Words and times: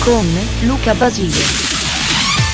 Con 0.00 0.26
Luca 0.62 0.94
Basile. 0.94 1.72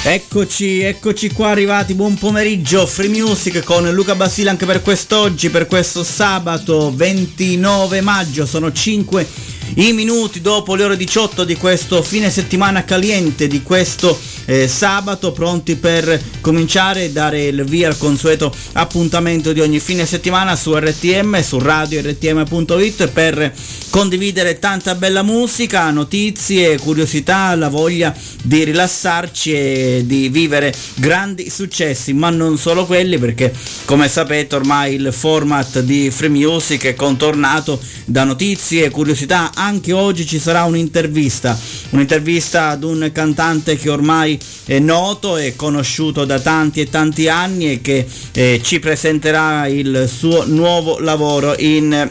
Eccoci, 0.03 0.81
eccoci 0.81 1.31
qua 1.31 1.51
arrivati, 1.51 1.95
buon 1.95 2.17
pomeriggio, 2.17 2.87
Free 2.87 3.09
Music 3.09 3.63
con 3.63 3.91
Luca 3.91 4.15
Basile 4.15 4.49
anche 4.49 4.65
per 4.65 4.81
quest'oggi, 4.81 5.51
per 5.51 5.67
questo 5.67 6.03
sabato 6.03 6.91
29 6.95 8.01
maggio, 8.01 8.47
sono 8.47 8.73
5 8.73 9.27
i 9.75 9.93
minuti 9.93 10.41
dopo 10.41 10.75
le 10.75 10.85
ore 10.85 10.97
18 10.97 11.45
di 11.45 11.57
questo 11.57 12.03
fine 12.03 12.29
settimana 12.31 12.85
caliente, 12.85 13.47
di 13.47 13.63
questo 13.63 14.19
eh, 14.47 14.67
sabato, 14.67 15.31
pronti 15.33 15.77
per 15.77 16.21
cominciare 16.41 17.05
e 17.05 17.13
dare 17.13 17.45
il 17.45 17.65
via 17.65 17.89
al 17.89 17.97
consueto 17.97 18.53
appuntamento 18.73 19.53
di 19.53 19.61
ogni 19.61 19.79
fine 19.79 20.07
settimana 20.07 20.57
su 20.57 20.75
RTM, 20.77 21.41
su 21.43 21.59
radio 21.59 22.01
rtm.it 22.01 23.09
per 23.09 23.53
condividere 23.91 24.59
tanta 24.59 24.95
bella 24.97 25.23
musica, 25.23 25.91
notizie, 25.91 26.79
curiosità, 26.79 27.55
la 27.55 27.69
voglia 27.69 28.15
di 28.43 28.65
rilassarci 28.65 29.53
e 29.53 30.03
di 30.05 30.29
vivere 30.29 30.75
grandi 30.97 31.49
successi, 31.49 32.13
ma 32.13 32.31
non 32.31 32.59
solo 32.59 32.87
quelli 32.87 33.19
perché 33.19 33.53
come 33.85 34.09
sapete 34.09 34.57
ormai 34.57 34.95
il 34.95 35.13
format 35.13 35.81
di 35.81 36.11
Free 36.11 36.29
Music 36.29 36.87
è 36.87 36.95
contornato 36.95 37.81
da 38.05 38.25
notizie, 38.25 38.91
curiosità, 38.91 39.53
anche 39.61 39.93
oggi 39.93 40.27
ci 40.27 40.39
sarà 40.39 40.65
un'intervista, 40.65 41.57
un'intervista 41.91 42.69
ad 42.69 42.83
un 42.83 43.11
cantante 43.13 43.77
che 43.77 43.91
ormai 43.91 44.39
è 44.65 44.79
noto 44.79 45.37
e 45.37 45.55
conosciuto 45.55 46.25
da 46.25 46.41
tanti 46.41 46.81
e 46.81 46.89
tanti 46.89 47.29
anni 47.29 47.73
e 47.73 47.81
che 47.83 48.07
eh, 48.33 48.61
ci 48.63 48.79
presenterà 48.79 49.67
il 49.67 50.09
suo 50.11 50.47
nuovo 50.47 50.99
lavoro 50.99 51.55
in 51.59 52.11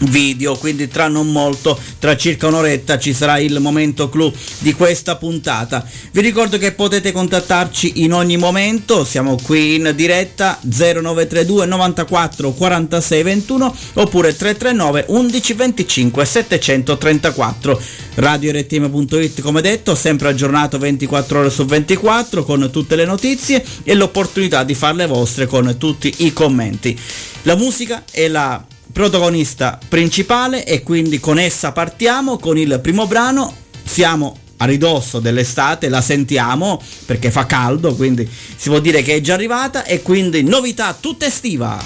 video 0.00 0.56
quindi 0.56 0.88
tra 0.88 1.08
non 1.08 1.30
molto 1.30 1.78
tra 1.98 2.16
circa 2.16 2.46
un'oretta 2.46 2.98
ci 2.98 3.12
sarà 3.12 3.38
il 3.38 3.58
momento 3.60 4.08
clou 4.08 4.32
di 4.58 4.72
questa 4.72 5.16
puntata. 5.16 5.86
Vi 6.12 6.20
ricordo 6.20 6.58
che 6.58 6.72
potete 6.72 7.12
contattarci 7.12 8.02
in 8.02 8.12
ogni 8.12 8.36
momento 8.36 9.04
siamo 9.04 9.36
qui 9.42 9.76
in 9.76 9.92
diretta 9.94 10.58
0932 10.62 11.66
94 11.66 12.52
46 12.52 13.22
21 13.22 13.76
oppure 13.94 14.36
339 14.36 15.04
11 15.08 15.52
25 15.52 16.24
734 16.24 17.80
radio 18.14 18.52
rtm.it 18.52 19.40
come 19.40 19.60
detto 19.60 19.94
sempre 19.94 20.28
aggiornato 20.28 20.78
24 20.78 21.38
ore 21.38 21.50
su 21.50 21.64
24 21.64 22.44
con 22.44 22.68
tutte 22.70 22.96
le 22.96 23.04
notizie 23.04 23.64
e 23.82 23.94
l'opportunità 23.94 24.64
di 24.64 24.74
farle 24.74 25.06
vostre 25.06 25.46
con 25.46 25.74
tutti 25.78 26.12
i 26.18 26.32
commenti. 26.32 26.98
La 27.42 27.56
musica 27.56 28.04
è 28.10 28.28
la 28.28 28.62
protagonista 28.92 29.78
principale 29.88 30.64
e 30.64 30.82
quindi 30.82 31.20
con 31.20 31.38
essa 31.38 31.72
partiamo 31.72 32.38
con 32.38 32.58
il 32.58 32.78
primo 32.82 33.06
brano. 33.06 33.54
Siamo 33.84 34.36
a 34.58 34.64
ridosso 34.66 35.20
dell'estate, 35.20 35.88
la 35.88 36.00
sentiamo 36.00 36.80
perché 37.06 37.30
fa 37.30 37.46
caldo, 37.46 37.94
quindi 37.94 38.28
si 38.56 38.68
può 38.68 38.78
dire 38.78 39.02
che 39.02 39.16
è 39.16 39.20
già 39.20 39.34
arrivata 39.34 39.84
e 39.84 40.02
quindi 40.02 40.42
novità 40.42 40.96
tutta 40.98 41.26
estiva. 41.26 41.78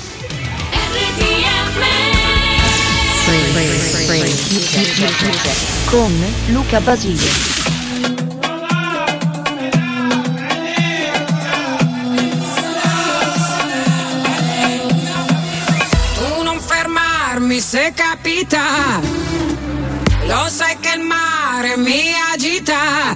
Con 5.86 6.24
Luca 6.48 6.80
Basile. 6.80 7.83
Mi 17.54 17.60
se 17.60 17.92
capita. 17.94 19.00
Lo 20.26 20.48
sai 20.48 20.76
che 20.80 20.96
il 20.96 21.02
mare 21.02 21.76
mi 21.76 22.10
agita, 22.32 23.14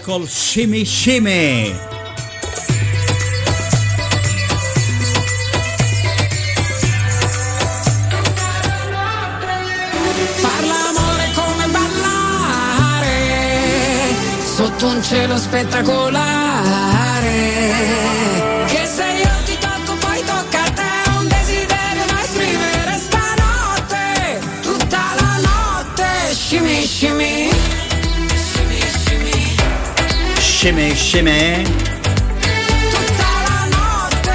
col 0.00 0.26
shimmy 0.26 0.84
shimmy. 0.84 1.74
Un 14.84 15.00
cielo 15.00 15.36
spettacolare. 15.38 16.10
Tutta 32.92 33.26
la 33.48 33.66
notte. 33.66 34.30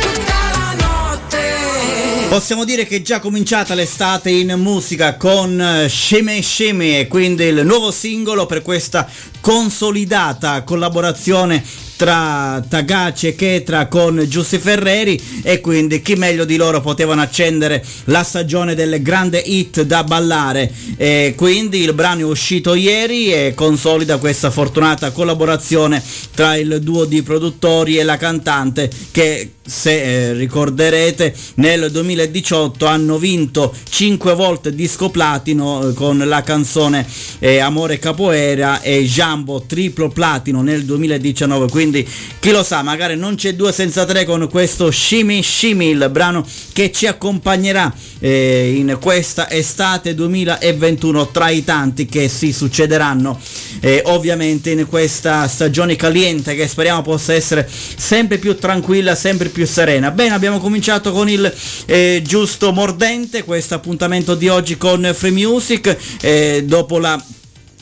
Tutta 0.00 0.38
la 0.52 0.74
notte. 0.78 2.28
Possiamo 2.28 2.64
dire 2.64 2.86
che 2.86 2.98
è 2.98 3.02
già 3.02 3.18
cominciata 3.18 3.74
l'estate 3.74 4.30
in 4.30 4.54
musica 4.58 5.16
con 5.16 5.60
eh, 5.60 5.88
Shimmy 5.88 6.40
Shimmy 6.40 6.98
e 7.00 7.08
quindi 7.08 7.42
il 7.42 7.66
nuovo 7.66 7.90
singolo 7.90 8.46
per 8.46 8.62
questa 8.62 9.08
consolidata 9.40 10.62
collaborazione 10.62 11.64
tra 12.02 12.60
Tagaci 12.68 13.28
e 13.28 13.36
Chetra 13.36 13.86
con 13.86 14.24
Giussi 14.26 14.58
Ferreri 14.58 15.40
e 15.44 15.60
quindi 15.60 16.02
chi 16.02 16.16
meglio 16.16 16.44
di 16.44 16.56
loro 16.56 16.80
potevano 16.80 17.20
accendere 17.20 17.80
la 18.06 18.24
stagione 18.24 18.74
del 18.74 19.00
grande 19.02 19.38
hit 19.38 19.82
da 19.82 20.02
ballare. 20.02 20.68
E 20.96 21.34
quindi 21.36 21.78
il 21.78 21.92
brano 21.92 22.22
è 22.22 22.24
uscito 22.24 22.74
ieri 22.74 23.32
e 23.32 23.52
consolida 23.54 24.18
questa 24.18 24.50
fortunata 24.50 25.12
collaborazione 25.12 26.02
tra 26.34 26.56
il 26.56 26.80
duo 26.82 27.04
di 27.04 27.22
produttori 27.22 27.98
e 27.98 28.02
la 28.02 28.16
cantante 28.16 28.90
che 29.12 29.52
se 29.64 30.30
eh, 30.30 30.32
ricorderete 30.32 31.32
nel 31.54 31.88
2018 31.92 32.84
hanno 32.84 33.16
vinto 33.16 33.72
5 33.88 34.34
volte 34.34 34.74
disco 34.74 35.08
platino 35.08 35.88
eh, 35.88 35.94
con 35.94 36.18
la 36.18 36.42
canzone 36.42 37.06
eh, 37.38 37.58
Amore 37.58 38.00
Capoeira 38.00 38.80
e 38.80 39.04
Jambo 39.04 39.62
triplo 39.64 40.08
platino 40.08 40.62
nel 40.62 40.84
2019 40.84 41.68
quindi 41.68 41.91
chi 42.38 42.50
lo 42.50 42.62
sa 42.62 42.82
magari 42.82 43.16
non 43.16 43.34
c'è 43.36 43.54
due 43.54 43.72
senza 43.72 44.04
tre 44.04 44.24
con 44.24 44.48
questo 44.50 44.90
Shimi 44.90 45.42
Shimi 45.42 45.88
il 45.88 46.08
brano 46.10 46.46
che 46.72 46.92
ci 46.92 47.06
accompagnerà 47.06 47.92
eh, 48.18 48.74
in 48.76 48.98
questa 49.00 49.50
estate 49.50 50.14
2021 50.14 51.30
tra 51.30 51.48
i 51.48 51.64
tanti 51.64 52.06
che 52.06 52.28
si 52.28 52.52
succederanno 52.52 53.38
eh, 53.80 54.02
ovviamente 54.06 54.70
in 54.70 54.86
questa 54.86 55.48
stagione 55.48 55.96
caliente 55.96 56.54
che 56.54 56.68
speriamo 56.68 57.02
possa 57.02 57.34
essere 57.34 57.68
sempre 57.68 58.38
più 58.38 58.56
tranquilla 58.56 59.14
sempre 59.14 59.48
più 59.48 59.66
serena. 59.66 60.10
Bene, 60.10 60.34
abbiamo 60.34 60.58
cominciato 60.58 61.12
con 61.12 61.28
il 61.28 61.52
eh, 61.86 62.22
giusto 62.24 62.72
mordente, 62.72 63.44
questo 63.44 63.74
appuntamento 63.74 64.34
di 64.34 64.48
oggi 64.48 64.76
con 64.76 65.10
Free 65.14 65.30
Music, 65.30 65.96
eh, 66.20 66.64
dopo 66.66 66.98
la 66.98 67.22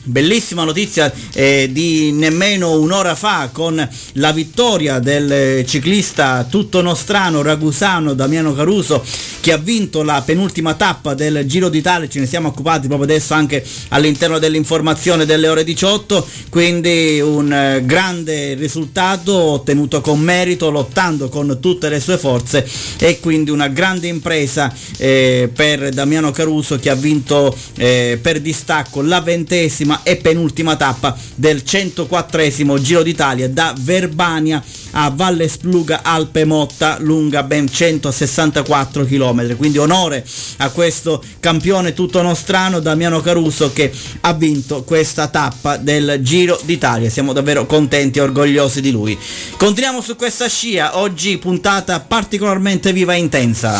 Bellissima 0.03 0.63
notizia 0.63 1.13
eh, 1.33 1.69
di 1.71 2.11
nemmeno 2.11 2.79
un'ora 2.79 3.13
fa 3.13 3.49
con 3.51 3.87
la 4.13 4.31
vittoria 4.31 4.97
del 4.97 5.63
ciclista 5.67 6.43
tutto 6.49 6.81
nostrano 6.81 7.43
ragusano 7.43 8.15
Damiano 8.15 8.55
Caruso 8.55 9.03
che 9.41 9.51
ha 9.51 9.57
vinto 9.57 10.01
la 10.01 10.21
penultima 10.25 10.73
tappa 10.73 11.13
del 11.13 11.45
Giro 11.45 11.69
d'Italia, 11.69 12.07
ce 12.07 12.19
ne 12.19 12.25
siamo 12.25 12.49
occupati 12.49 12.87
proprio 12.87 13.07
adesso 13.07 13.33
anche 13.33 13.63
all'interno 13.89 14.39
dell'informazione 14.39 15.25
delle 15.25 15.47
ore 15.47 15.63
18, 15.63 16.27
quindi 16.49 17.19
un 17.19 17.51
eh, 17.51 17.83
grande 17.83 18.53
risultato 18.53 19.33
ottenuto 19.33 19.99
con 20.01 20.19
merito, 20.19 20.69
lottando 20.69 21.27
con 21.29 21.57
tutte 21.59 21.89
le 21.89 21.99
sue 21.99 22.17
forze 22.17 22.67
e 22.99 23.19
quindi 23.19 23.49
una 23.49 23.67
grande 23.67 24.07
impresa 24.07 24.73
eh, 24.97 25.49
per 25.53 25.89
Damiano 25.89 26.31
Caruso 26.31 26.77
che 26.77 26.89
ha 26.89 26.95
vinto 26.95 27.55
eh, 27.77 28.19
per 28.21 28.39
distacco 28.41 29.01
la 29.01 29.21
ventesima 29.21 29.90
e 30.03 30.15
penultima 30.15 30.75
tappa 30.75 31.15
del 31.35 31.63
104esimo 31.65 32.79
Giro 32.79 33.03
d'Italia 33.03 33.49
da 33.49 33.73
Verbania 33.77 34.63
a 34.91 35.09
Valle 35.09 35.47
Spluga 35.47 36.01
Alpe 36.03 36.45
Motta 36.45 36.97
lunga 36.99 37.43
ben 37.43 37.71
164 37.71 39.05
km 39.05 39.55
quindi 39.55 39.77
onore 39.77 40.25
a 40.57 40.69
questo 40.69 41.23
campione 41.39 41.93
tutto 41.93 42.21
nostrano 42.21 42.79
Damiano 42.79 43.21
Caruso 43.21 43.71
che 43.73 43.91
ha 44.21 44.33
vinto 44.33 44.83
questa 44.83 45.27
tappa 45.27 45.77
del 45.77 46.19
Giro 46.21 46.59
d'Italia. 46.63 47.09
Siamo 47.09 47.33
davvero 47.33 47.65
contenti 47.65 48.19
e 48.19 48.21
orgogliosi 48.21 48.81
di 48.81 48.91
lui. 48.91 49.17
Continuiamo 49.57 50.01
su 50.01 50.15
questa 50.15 50.47
scia. 50.47 50.97
Oggi 50.97 51.37
puntata 51.37 51.99
particolarmente 51.99 52.93
viva 52.93 53.13
e 53.13 53.17
intensa 53.17 53.79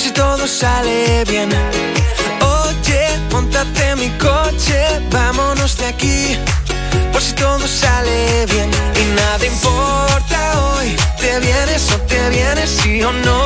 si 0.00 0.10
todo 0.12 0.46
sale 0.46 1.24
bien. 1.24 1.50
Oye, 2.40 3.02
montate 3.30 3.96
mi 3.96 4.08
coche, 4.16 4.78
vámonos 5.10 5.76
de 5.76 5.86
aquí, 5.86 6.38
por 7.12 7.20
si 7.20 7.32
todo 7.34 7.66
sale 7.66 8.46
bien. 8.46 8.70
Y 9.00 9.04
nada 9.20 9.44
importa 9.44 10.38
hoy, 10.62 10.96
te 11.20 11.38
vienes 11.40 11.92
o 11.92 11.96
te 12.10 12.20
vienes, 12.30 12.70
sí 12.70 13.02
o 13.02 13.12
no. 13.12 13.42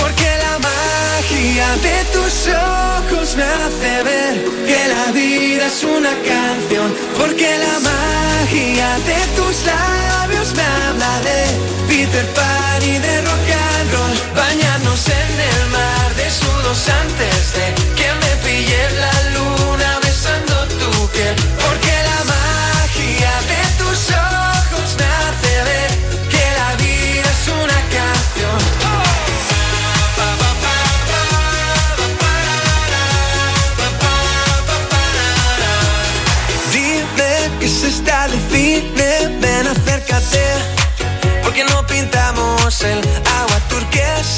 Porque 0.00 0.28
la 0.44 0.54
magia 0.70 1.68
de 1.86 1.96
tus 2.14 2.34
ojos 2.48 3.36
me 3.36 3.44
hace 3.60 3.92
ver 4.08 4.34
que 4.68 4.80
la 4.94 5.12
vida 5.12 5.66
es 5.66 5.84
una 5.84 6.14
canción. 6.32 6.88
Porque 7.16 7.48
la 7.66 7.76
magia 7.90 8.88
de 9.10 9.20
tus 9.36 9.54
labios 9.72 10.48
me 10.56 10.64
habla 10.82 11.12
de 11.28 11.40
Peter 11.88 12.26
Pan 12.34 12.82
y 12.82 12.98
de 12.98 13.20
rock. 13.22 13.57
En 15.06 15.40
el 15.40 15.66
mar 15.68 16.14
desnudos 16.16 16.88
antes 16.88 17.52
de 17.52 17.74
que 17.94 18.12
me 18.14 18.36
pille 18.44 18.90
la 18.98 19.12
luna 19.30 20.00
besando 20.02 20.66
tu 20.66 21.08
piel. 21.10 21.36
Porque 21.64 21.94
la 22.10 22.24
magia 22.24 23.32
de 23.52 23.62
tus 23.78 24.10
ojos 24.10 24.96
hace 24.96 25.62
ver 25.68 25.90
que 26.28 26.44
la 26.60 26.74
vida 26.76 27.30
es 27.30 27.48
una 27.48 27.80
canción. 27.96 28.58
Dime 36.72 37.58
que 37.60 37.68
se 37.68 37.88
está 37.88 38.26
difícil, 38.28 39.38
ven 39.40 39.66
acércate 39.68 40.44
Porque 41.42 41.64
no 41.64 41.86
pintamos 41.86 42.82
el 42.82 42.98
agua 42.98 43.58
turquesa 43.68 44.37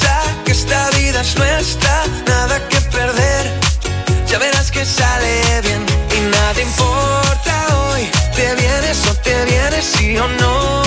esta 1.21 1.21
vida 1.21 1.21
es 1.21 1.35
nuestra, 1.37 2.03
nada 2.27 2.67
que 2.67 2.81
perder. 2.81 3.51
Ya 4.27 4.39
verás 4.39 4.71
que 4.71 4.85
sale 4.85 5.61
bien 5.61 5.85
y 6.15 6.19
nada 6.31 6.61
importa 6.61 7.53
hoy. 7.75 8.09
Te 8.35 8.55
vienes 8.55 9.05
o 9.07 9.13
te 9.15 9.45
vienes, 9.45 9.85
sí 9.85 10.17
o 10.17 10.27
no. 10.27 10.83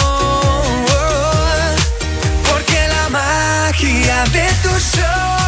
Porque 2.49 2.89
la 2.89 3.09
magia 3.11 4.25
de 4.33 4.47
tus 4.63 4.95
ojos 4.99 5.44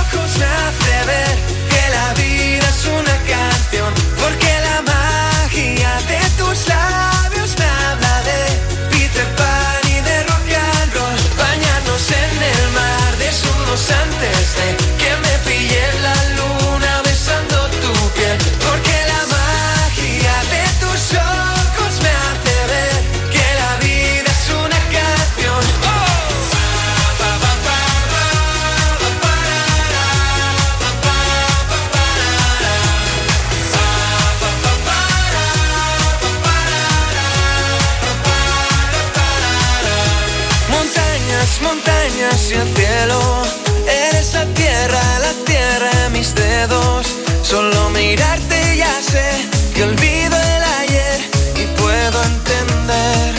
Solo 47.49 47.91
mirarte 47.91 48.77
ya 48.77 49.01
sé 49.01 49.25
que 49.73 49.85
olvido 49.85 50.37
el 50.37 50.63
ayer 50.81 51.21
y 51.55 51.65
puedo 51.81 52.21
entender. 52.25 53.35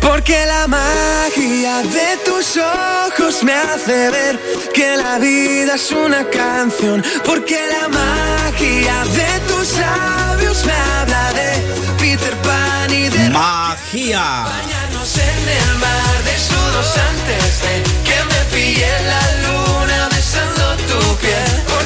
Porque 0.00 0.46
la 0.46 0.68
magia 0.68 1.82
de 1.82 2.16
tus 2.24 2.56
ojos 2.56 3.42
me 3.42 3.52
hace 3.52 4.10
ver 4.10 4.38
que 4.72 4.96
la 4.96 5.18
vida 5.18 5.74
es 5.74 5.90
una 5.90 6.22
canción. 6.30 7.04
Porque 7.24 7.58
la 7.68 7.88
magia 7.88 9.04
de 9.06 9.40
tus 9.48 9.76
labios 9.76 10.64
me 10.64 10.72
habla 10.72 11.32
de 11.32 11.50
Peter 11.98 12.36
Pan 12.46 12.94
y 12.94 13.08
de 13.08 13.30
Magia 13.30 14.22
Bañarnos 14.54 15.16
en 15.16 15.48
el 15.62 15.78
mar 15.78 16.14
desnudos 16.24 16.96
antes 17.10 17.60
de 17.60 17.82
que 18.06 18.18
me 18.30 18.40
pille 18.54 18.92
la 19.12 19.24
luna 19.48 20.08
besando 20.12 20.76
tu 20.86 21.16
piel. 21.16 21.77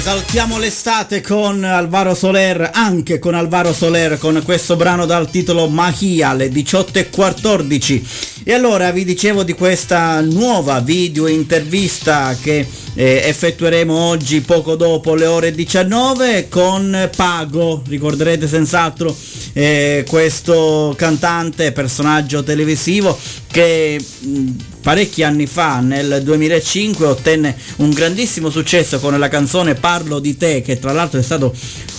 Esaltiamo 0.00 0.58
l'estate 0.58 1.20
con 1.20 1.62
Alvaro 1.62 2.14
Soler, 2.14 2.70
anche 2.72 3.18
con 3.18 3.34
Alvaro 3.34 3.74
Soler, 3.74 4.16
con 4.16 4.40
questo 4.46 4.74
brano 4.74 5.04
dal 5.04 5.28
titolo 5.28 5.68
Mahia 5.68 6.30
alle 6.30 6.48
18.14 6.48 8.02
E 8.42 8.54
allora 8.54 8.92
vi 8.92 9.04
dicevo 9.04 9.42
di 9.42 9.52
questa 9.52 10.22
nuova 10.22 10.80
video 10.80 11.26
intervista 11.26 12.34
che 12.40 12.66
eh, 12.94 13.22
effettueremo 13.26 13.94
oggi 13.94 14.40
poco 14.40 14.74
dopo 14.74 15.14
le 15.14 15.26
ore 15.26 15.52
19 15.52 16.48
con 16.48 17.10
Pago, 17.14 17.82
ricorderete 17.86 18.48
senz'altro 18.48 19.14
eh, 19.52 20.06
questo 20.08 20.94
cantante, 20.96 21.72
personaggio 21.72 22.42
televisivo 22.42 23.18
che 23.52 24.00
mh, 24.00 24.50
parecchi 24.80 25.22
anni 25.22 25.46
fa, 25.46 25.80
nel 25.80 26.20
2005, 26.22 27.06
ottenne 27.06 27.56
un 27.76 27.90
grandissimo 27.90 28.50
successo 28.50 28.98
con 28.98 29.18
la 29.18 29.28
canzone 29.28 29.74
Parlo 29.74 30.18
di 30.18 30.36
te, 30.36 30.62
che 30.62 30.78
tra 30.78 30.92
l'altro 30.92 31.20
è 31.20 31.22
stato 31.22 31.54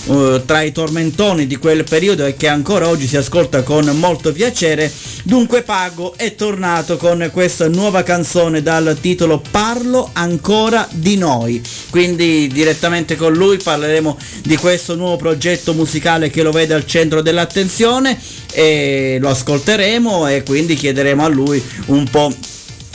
uh, 0.06 0.44
tra 0.46 0.62
i 0.62 0.72
tormentoni 0.72 1.48
di 1.48 1.58
quel 1.58 1.84
periodo 1.84 2.26
e 2.26 2.36
che 2.36 2.48
ancora 2.48 2.88
oggi 2.88 3.08
si 3.08 3.18
ascolta 3.18 3.64
con 3.64 3.86
molto 3.98 4.32
piacere. 4.32 4.92
Dunque 5.24 5.62
Pago 5.62 6.14
è 6.16 6.36
tornato 6.36 6.98
con 6.98 7.30
questa 7.32 7.68
nuova 7.68 8.04
canzone 8.04 8.62
dal 8.62 8.98
titolo 9.00 9.42
Parlo 9.52 10.10
ancora 10.14 10.88
di 10.92 11.18
noi. 11.18 11.62
Quindi 11.90 12.48
direttamente 12.48 13.16
con 13.16 13.34
lui 13.34 13.58
parleremo 13.58 14.18
di 14.44 14.58
questo 14.58 14.96
nuovo 14.96 15.18
progetto 15.18 15.74
musicale 15.74 16.30
che 16.30 16.44
lo 16.44 16.52
vede 16.52 16.74
al 16.74 16.86
centro 16.86 17.22
dell'attenzione 17.22 18.20
e 18.52 19.18
lo 19.20 19.30
ascolteremo 19.30 20.28
e 20.28 20.44
quindi 20.44 20.76
chiederemo 20.76 21.24
a 21.24 21.28
lui 21.28 21.64
un 21.88 22.08
po' 22.10 22.34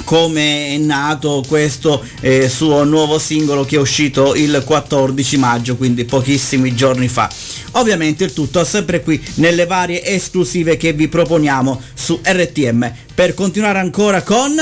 come 0.07 0.69
è 0.69 0.77
nato 0.79 1.43
questo 1.49 2.01
eh, 2.21 2.49
suo 2.49 2.85
nuovo 2.85 3.19
singolo 3.19 3.65
che 3.65 3.75
è 3.75 3.81
uscito 3.81 4.37
il 4.37 4.63
14 4.65 5.37
maggio, 5.37 5.77
quindi 5.77 6.05
pochissimi 6.05 6.77
giorni 6.77 7.09
fa. 7.09 7.29
Ovviamente 7.73 8.23
il 8.23 8.33
tutto 8.33 8.65
sempre 8.65 9.03
qui 9.03 9.21
nelle 9.35 9.67
varie 9.67 10.05
esclusive 10.05 10.77
che 10.77 10.93
vi 10.93 11.09
proponiamo 11.09 11.83
su 11.93 12.21
RTM. 12.23 12.93
Per 13.15 13.35
continuare 13.35 13.81
ancora 13.81 14.23
con... 14.23 14.55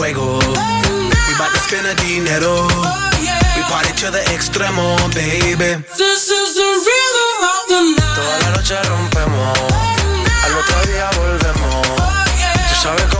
fuego. 0.00 0.38
We 1.28 1.32
bout 1.36 1.52
to 1.52 1.60
spend 1.60 1.86
a 1.86 1.94
dinero. 2.00 2.64
We 3.56 3.62
party 3.68 3.92
to 4.00 4.08
the 4.10 4.22
extremo, 4.32 4.96
baby. 5.12 5.76
This 5.98 6.24
is 6.30 6.48
the 6.56 6.68
rhythm 6.86 7.32
of 7.52 7.62
the 7.68 7.80
night. 7.96 8.16
Toda 8.16 8.36
la 8.42 8.48
noche 8.56 8.76
rompemos, 8.88 9.58
al 10.44 10.52
otro 10.60 10.78
día 10.88 11.06
volvemos. 11.20 11.86
Tú 12.68 12.74
sabes 12.82 13.04
cómo 13.12 13.19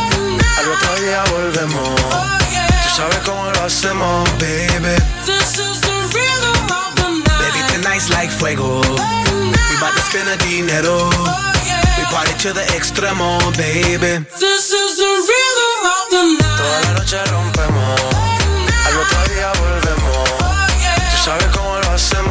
otro 0.71 0.95
día 1.01 1.23
volvemos. 1.31 2.01
Tú 2.83 2.89
sabes 2.95 3.17
cómo 3.25 3.51
lo 3.51 3.63
hacemos, 3.63 4.29
baby. 4.39 4.95
Baby, 7.39 7.61
tonight's 7.73 8.09
like 8.09 8.31
fuego. 8.31 8.81
We 8.81 9.75
bout 9.79 9.93
to 9.95 10.01
spend 10.01 10.29
a 10.29 10.37
dinero. 10.37 11.09
We 11.97 12.03
party 12.05 12.33
to 12.43 12.53
the 12.53 12.63
extremo, 12.75 13.39
baby. 13.57 14.25
Toda 16.57 16.81
la 16.81 16.91
noche 16.93 17.17
rompemos, 17.25 18.01
al 18.85 18.97
otro 18.97 19.19
día 19.33 19.51
volvemos. 19.59 20.29
Tú 21.11 21.17
sabes 21.25 21.47
cómo 21.47 21.79
lo 21.79 21.91
hacemos, 21.91 22.30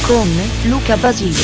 Con 0.00 0.30
Luca 0.62 0.96
Basile. 0.96 1.38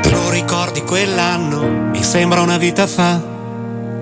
Te 0.00 0.10
lo 0.10 0.30
ricordi 0.30 0.80
quell'anno? 0.80 1.90
Mi 1.90 2.02
sembra 2.02 2.40
una 2.40 2.56
vita 2.56 2.86
fa, 2.86 3.22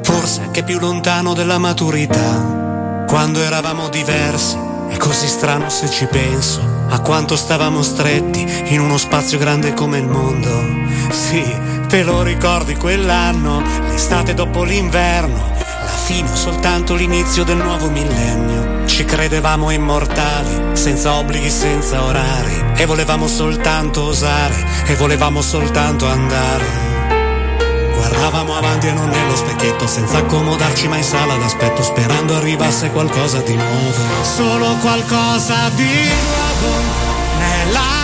forse 0.02 0.42
anche 0.42 0.62
più 0.62 0.78
lontano 0.78 1.34
della 1.34 1.58
maturità. 1.58 3.04
Quando 3.08 3.42
eravamo 3.42 3.88
diversi, 3.88 4.56
È 4.88 4.96
così 4.96 5.28
strano 5.28 5.68
se 5.68 5.90
ci 5.90 6.06
penso 6.06 6.60
a 6.88 7.00
quanto 7.00 7.36
stavamo 7.36 7.82
stretti 7.82 8.46
in 8.68 8.80
uno 8.80 8.96
spazio 8.96 9.38
grande 9.38 9.74
come 9.74 9.98
il 9.98 10.06
mondo. 10.06 10.48
Sì, 11.10 11.44
te 11.88 12.02
lo 12.02 12.22
ricordi 12.22 12.76
quell'anno, 12.76 13.62
l'estate 13.88 14.34
dopo 14.34 14.62
l'inverno, 14.62 15.52
la 15.58 15.96
fine 16.04 16.30
o 16.30 16.36
soltanto 16.36 16.94
l'inizio 16.94 17.44
del 17.44 17.56
nuovo 17.56 17.88
millennio. 17.88 18.86
Ci 18.86 19.06
credevamo 19.06 19.70
immortali, 19.70 20.76
senza 20.76 21.14
obblighi, 21.14 21.48
senza 21.48 22.04
orari, 22.04 22.72
e 22.76 22.84
volevamo 22.84 23.26
soltanto 23.26 24.02
osare, 24.02 24.54
e 24.84 24.96
volevamo 24.96 25.40
soltanto 25.40 26.06
andare. 26.06 26.86
Guardavamo 27.94 28.54
avanti 28.54 28.88
e 28.88 28.92
non 28.92 29.08
nello 29.08 29.34
specchietto, 29.34 29.86
senza 29.86 30.18
accomodarci 30.18 30.88
mai 30.88 30.98
in 30.98 31.04
sala 31.04 31.36
d'aspetto, 31.36 31.82
sperando 31.82 32.36
arrivasse 32.36 32.90
qualcosa 32.90 33.40
di 33.40 33.54
nuovo. 33.54 34.24
Solo 34.24 34.76
qualcosa 34.82 35.70
di 35.74 35.84
nuovo 35.84 36.76
nella 37.38 37.97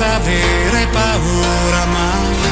senza 0.00 0.16
avere 0.16 0.86
paura 0.92 1.84
mai 1.84 2.48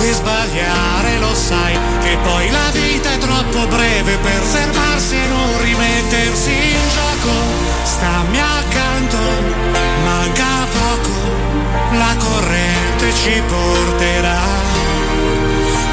di 0.00 0.10
sbagliare, 0.12 1.18
lo 1.18 1.34
sai, 1.34 1.78
che 2.00 2.16
poi 2.22 2.50
la 2.50 2.70
vita 2.72 3.12
è 3.12 3.18
troppo 3.18 3.66
breve 3.66 4.16
per 4.16 4.40
fermarsi 4.40 5.14
e 5.14 5.26
non 5.28 5.62
rimettersi 5.62 6.50
in 6.50 6.88
gioco. 6.94 7.34
Stammi 7.84 8.40
accanto, 8.40 9.18
manca 10.04 10.66
poco, 10.72 11.12
la 11.92 12.16
corrente 12.16 13.12
ci 13.12 13.42
porterà 13.46 14.40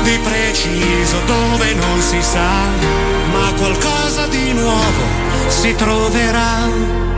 di 0.04 0.18
preciso 0.20 1.18
dove 1.26 1.74
non 1.74 2.02
si 2.02 2.22
sa, 2.22 2.64
ma 3.32 3.54
qualcosa 3.58 4.26
di 4.28 4.54
nuovo 4.54 5.04
si 5.50 5.76
troverà. 5.76 7.09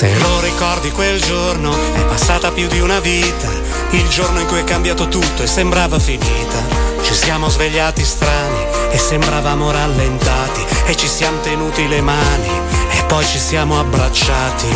Te 0.00 0.18
lo 0.18 0.40
ricordi 0.40 0.90
quel 0.92 1.20
giorno? 1.20 1.76
È 1.92 2.06
passata 2.06 2.52
più 2.52 2.68
di 2.68 2.80
una 2.80 3.00
vita, 3.00 3.50
il 3.90 4.08
giorno 4.08 4.40
in 4.40 4.46
cui 4.46 4.60
è 4.60 4.64
cambiato 4.64 5.08
tutto 5.08 5.42
e 5.42 5.46
sembrava 5.46 5.98
finita. 5.98 6.56
Ci 7.02 7.12
siamo 7.12 7.50
svegliati 7.50 8.02
strani 8.02 8.64
e 8.92 8.96
sembravamo 8.96 9.70
rallentati 9.70 10.64
e 10.86 10.96
ci 10.96 11.06
siamo 11.06 11.40
tenuti 11.40 11.86
le 11.86 12.00
mani 12.00 12.48
e 12.92 13.04
poi 13.08 13.26
ci 13.26 13.38
siamo 13.38 13.78
abbracciati. 13.78 14.68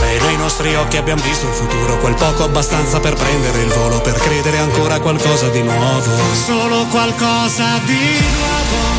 E 0.00 0.20
nei 0.20 0.36
nostri 0.36 0.76
occhi 0.76 0.96
abbiamo 0.96 1.22
visto 1.22 1.48
il 1.48 1.54
futuro, 1.54 1.98
quel 1.98 2.14
poco 2.14 2.44
abbastanza 2.44 3.00
per 3.00 3.14
prendere 3.14 3.62
il 3.62 3.68
volo, 3.72 4.00
per 4.00 4.14
credere 4.14 4.58
ancora 4.58 4.94
a 4.94 5.00
qualcosa 5.00 5.48
di 5.48 5.62
nuovo. 5.62 6.12
Solo 6.46 6.86
qualcosa 6.86 7.80
di 7.84 8.20
nuovo 8.20 8.97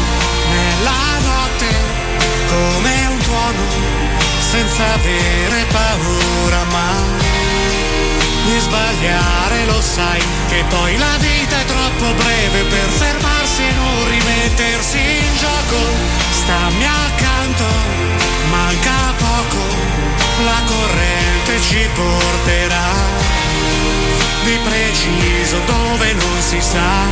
senza 4.50 4.94
avere 4.94 5.64
paura 5.72 6.64
mai 6.72 7.28
di 8.46 8.60
sbagliare, 8.60 9.66
lo 9.66 9.80
sai 9.80 10.20
che 10.48 10.64
poi 10.70 10.98
la 10.98 11.18
vita 11.20 11.60
è 11.60 11.66
troppo 11.66 12.14
breve 12.16 12.64
per 12.64 12.90
fermarsi 12.90 13.62
e 13.62 13.72
non 13.74 14.10
rimettersi 14.10 14.98
in 14.98 15.36
gioco. 15.38 15.78
Stammi 16.32 16.84
accanto, 16.84 17.66
manca 18.50 19.14
poco, 19.18 19.64
la 20.44 20.62
corrente 20.66 21.62
ci 21.62 21.88
porterà 21.94 22.90
di 24.46 24.58
preciso 24.64 25.60
dove 25.66 26.14
non 26.14 26.42
si 26.42 26.60
sa, 26.60 27.06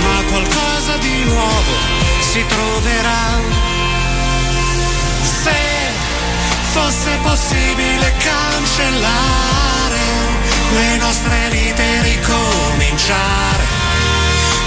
ma 0.00 0.22
qualcosa 0.30 0.96
di 0.96 1.24
nuovo 1.24 1.72
si 2.20 2.42
troverà. 2.46 3.79
Se 6.70 6.78
fosse 6.78 7.18
possibile 7.24 8.14
cancellare 8.18 9.98
le 10.70 10.96
nostre 10.98 11.48
vite 11.50 11.82
e 11.82 12.02
ricominciare, 12.02 13.64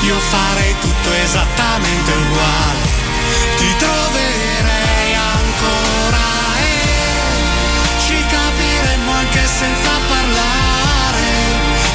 io 0.01 0.19
farei 0.19 0.75
tutto 0.81 1.13
esattamente 1.13 2.11
uguale, 2.11 2.81
ti 3.55 3.75
troverei 3.77 5.15
ancora 5.15 6.25
e 6.59 6.75
ci 8.05 8.21
capiremmo 8.27 9.11
anche 9.13 9.47
senza 9.47 9.91
parlare, 10.05 11.25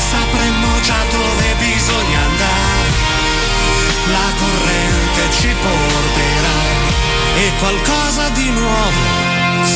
sapremmo 0.08 0.80
già 0.80 1.04
dove 1.10 1.54
bisogna 1.58 2.20
andare, 2.20 2.90
la 4.06 4.32
corrente 4.40 5.32
ci 5.38 5.54
porterà 5.60 6.58
e 7.36 7.52
qualcosa 7.58 8.30
di 8.30 8.50
nuovo 8.50 8.87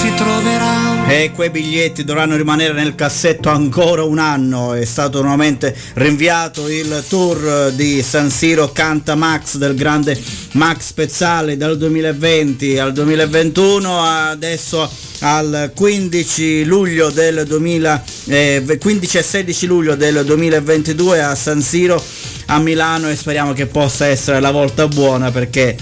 si 0.02 0.12
troverà. 0.14 1.06
E 1.06 1.30
quei 1.32 1.50
biglietti 1.50 2.02
dovranno 2.02 2.34
rimanere 2.34 2.72
nel 2.72 2.96
cassetto 2.96 3.50
ancora 3.50 4.02
un 4.02 4.18
anno. 4.18 4.74
È 4.74 4.84
stato 4.84 5.20
nuovamente 5.20 5.76
rinviato 5.94 6.68
il 6.68 7.04
tour 7.08 7.70
di 7.70 8.02
San 8.02 8.28
Siro 8.28 8.72
Canta 8.72 9.14
Max 9.14 9.58
del 9.58 9.76
grande 9.76 10.20
Max 10.52 10.86
Spezzale 10.86 11.56
dal 11.56 11.78
2020 11.78 12.78
al 12.80 12.92
2021. 12.92 14.02
Adesso 14.02 14.90
al 15.20 15.70
15 15.72 16.64
luglio 16.64 17.10
del 17.10 17.44
2000, 17.46 18.04
eh, 18.26 18.78
15 18.80 19.18
e 19.18 19.22
16 19.22 19.66
luglio 19.66 19.94
del 19.94 20.24
2022 20.24 21.22
a 21.22 21.36
San 21.36 21.62
Siro 21.62 22.02
a 22.46 22.58
Milano 22.58 23.08
e 23.08 23.14
speriamo 23.14 23.52
che 23.52 23.66
possa 23.66 24.06
essere 24.06 24.40
la 24.40 24.50
volta 24.50 24.88
buona 24.88 25.30
perché 25.30 25.76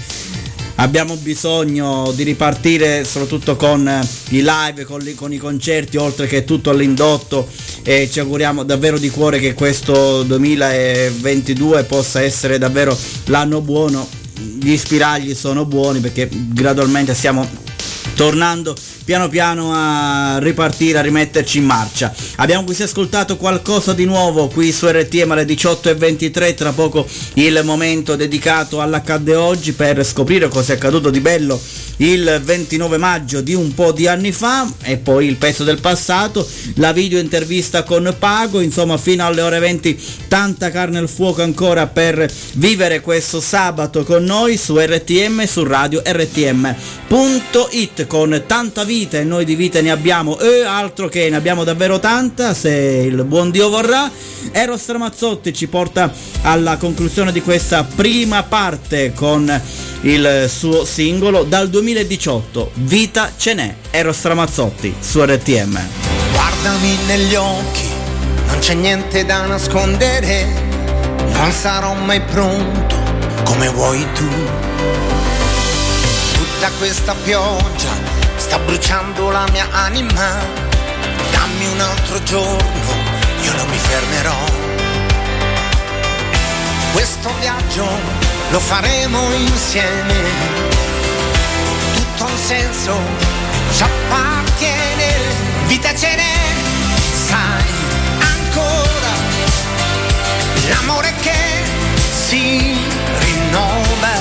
abbiamo 0.81 1.15
bisogno 1.15 2.11
di 2.15 2.23
ripartire 2.23 3.03
soprattutto 3.03 3.55
con 3.55 3.87
i 4.29 4.41
live, 4.41 4.83
con, 4.83 4.99
li, 4.99 5.13
con, 5.13 5.31
i 5.31 5.37
concerti, 5.37 5.97
oltre 5.97 6.25
che 6.27 6.43
tutto 6.43 6.71
all'indotto 6.71 7.47
e 7.83 8.09
ci 8.11 8.19
auguriamo 8.19 8.63
davvero 8.63 8.97
di 8.97 9.09
cuore 9.09 9.39
che 9.39 9.53
questo 9.53 10.23
2022 10.23 11.83
possa 11.83 12.21
essere 12.21 12.57
davvero 12.57 12.97
l'anno 13.25 13.61
buono. 13.61 14.07
Gli 14.33 14.75
spiragli 14.75 15.35
sono 15.35 15.65
buoni 15.65 15.99
perché 15.99 16.27
gradualmente 16.31 17.13
stiamo 17.13 17.47
tornando 18.15 18.75
piano 19.03 19.27
piano 19.29 19.71
a 19.73 20.37
ripartire, 20.39 20.99
a 20.99 21.01
rimetterci 21.01 21.57
in 21.57 21.65
marcia. 21.65 22.13
Abbiamo 22.37 22.63
quindi 22.63 22.83
ascoltato 22.83 23.37
qualcosa 23.37 23.93
di 23.93 24.05
nuovo 24.05 24.47
qui 24.47 24.71
su 24.71 24.87
RTM 24.87 25.31
alle 25.31 25.45
18.23, 25.45 26.55
tra 26.55 26.71
poco 26.71 27.07
il 27.35 27.61
momento 27.63 28.15
dedicato 28.15 28.81
all'accadde 28.81 29.35
oggi 29.35 29.73
per 29.73 30.05
scoprire 30.05 30.47
cosa 30.47 30.73
è 30.73 30.75
accaduto 30.75 31.09
di 31.09 31.19
bello 31.19 31.59
il 32.01 32.41
29 32.43 32.97
maggio 32.97 33.41
di 33.41 33.53
un 33.53 33.73
po' 33.73 33.91
di 33.91 34.07
anni 34.07 34.31
fa 34.31 34.67
e 34.81 34.97
poi 34.97 35.27
il 35.27 35.35
pezzo 35.35 35.63
del 35.63 35.79
passato, 35.79 36.47
la 36.75 36.91
video 36.93 37.19
intervista 37.19 37.83
con 37.83 38.15
Pago, 38.17 38.59
insomma 38.59 38.97
fino 38.97 39.25
alle 39.25 39.41
ore 39.41 39.59
20 39.59 39.99
tanta 40.27 40.71
carne 40.71 40.97
al 40.97 41.09
fuoco 41.09 41.43
ancora 41.43 41.85
per 41.87 42.31
vivere 42.53 43.01
questo 43.01 43.39
sabato 43.39 44.03
con 44.03 44.23
noi 44.23 44.57
su 44.57 44.77
RTM, 44.79 45.45
su 45.45 45.63
radio 45.63 46.01
rtm.it 46.03 46.67
con 48.07 48.43
tanta 48.47 48.83
vita 48.83 49.00
e 49.09 49.23
noi 49.23 49.45
di 49.45 49.55
vita 49.55 49.81
ne 49.81 49.91
abbiamo 49.91 50.39
e 50.39 50.63
altro 50.63 51.07
che 51.07 51.29
ne 51.29 51.35
abbiamo 51.35 51.63
davvero 51.63 51.99
tanta 51.99 52.53
se 52.53 52.69
il 52.69 53.23
buon 53.23 53.51
Dio 53.51 53.69
vorrà. 53.69 54.09
Eros 54.51 54.87
Ramazzotti 54.87 55.53
ci 55.53 55.67
porta 55.67 56.11
alla 56.43 56.77
conclusione 56.77 57.31
di 57.31 57.41
questa 57.41 57.83
prima 57.83 58.43
parte 58.43 59.13
con 59.13 59.61
il 60.01 60.45
suo 60.47 60.85
singolo. 60.85 61.43
Dal 61.43 61.69
2018 61.69 62.71
Vita 62.75 63.31
ce 63.37 63.53
n'è 63.53 63.75
Eros 63.91 64.21
Ramazzotti 64.23 64.93
su 64.99 65.23
RTM 65.23 65.79
Guardami 66.33 66.97
negli 67.07 67.35
occhi 67.35 67.87
non 68.47 68.59
c'è 68.59 68.73
niente 68.73 69.25
da 69.25 69.45
nascondere 69.45 70.69
non 71.33 71.51
sarò 71.51 71.93
mai 71.93 72.21
pronto 72.21 72.95
come 73.43 73.67
vuoi 73.69 74.05
tu. 74.13 74.27
Tutta 76.33 76.69
questa 76.77 77.15
pioggia 77.15 78.10
sta 78.51 78.59
bruciando 78.59 79.29
la 79.29 79.45
mia 79.53 79.65
anima. 79.71 80.27
Dammi 81.31 81.67
un 81.67 81.79
altro 81.79 82.21
giorno 82.23 82.91
io 83.43 83.53
non 83.55 83.65
mi 83.69 83.77
fermerò. 83.77 84.43
Questo 86.91 87.33
viaggio 87.39 87.87
lo 88.49 88.59
faremo 88.59 89.31
insieme. 89.31 90.15
Tutto 91.93 92.25
un 92.25 92.37
senso, 92.37 92.99
ci 93.73 93.83
appartiene, 93.83 95.13
vita 95.67 95.95
ce 95.95 96.13
n'è, 96.13 96.37
sai 97.29 97.71
ancora, 98.19 99.13
l'amore 100.67 101.13
che 101.21 101.63
si 102.27 102.77
rinnova, 103.17 104.13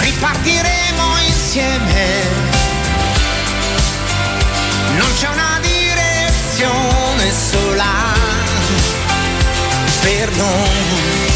ripartiremo 0.00 1.18
insieme, 1.28 2.41
non 4.96 5.08
c'è 5.14 5.28
una 5.28 5.60
direzione 5.60 7.30
sola 7.30 8.14
per 10.00 10.30
noi, 10.36 11.30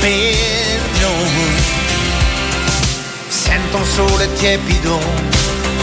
per 0.00 0.80
noi. 1.00 1.60
Sento 3.28 3.76
un 3.76 3.84
sole 3.84 4.32
tiepido 4.34 4.98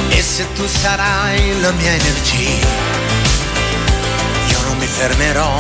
e 0.10 0.22
se 0.22 0.52
tu 0.54 0.66
sarai 0.68 1.62
la 1.62 1.72
mia 1.72 1.92
energia, 1.92 2.68
io 4.48 4.62
non 4.62 4.78
mi 4.78 4.88
fermerò. 4.88 5.58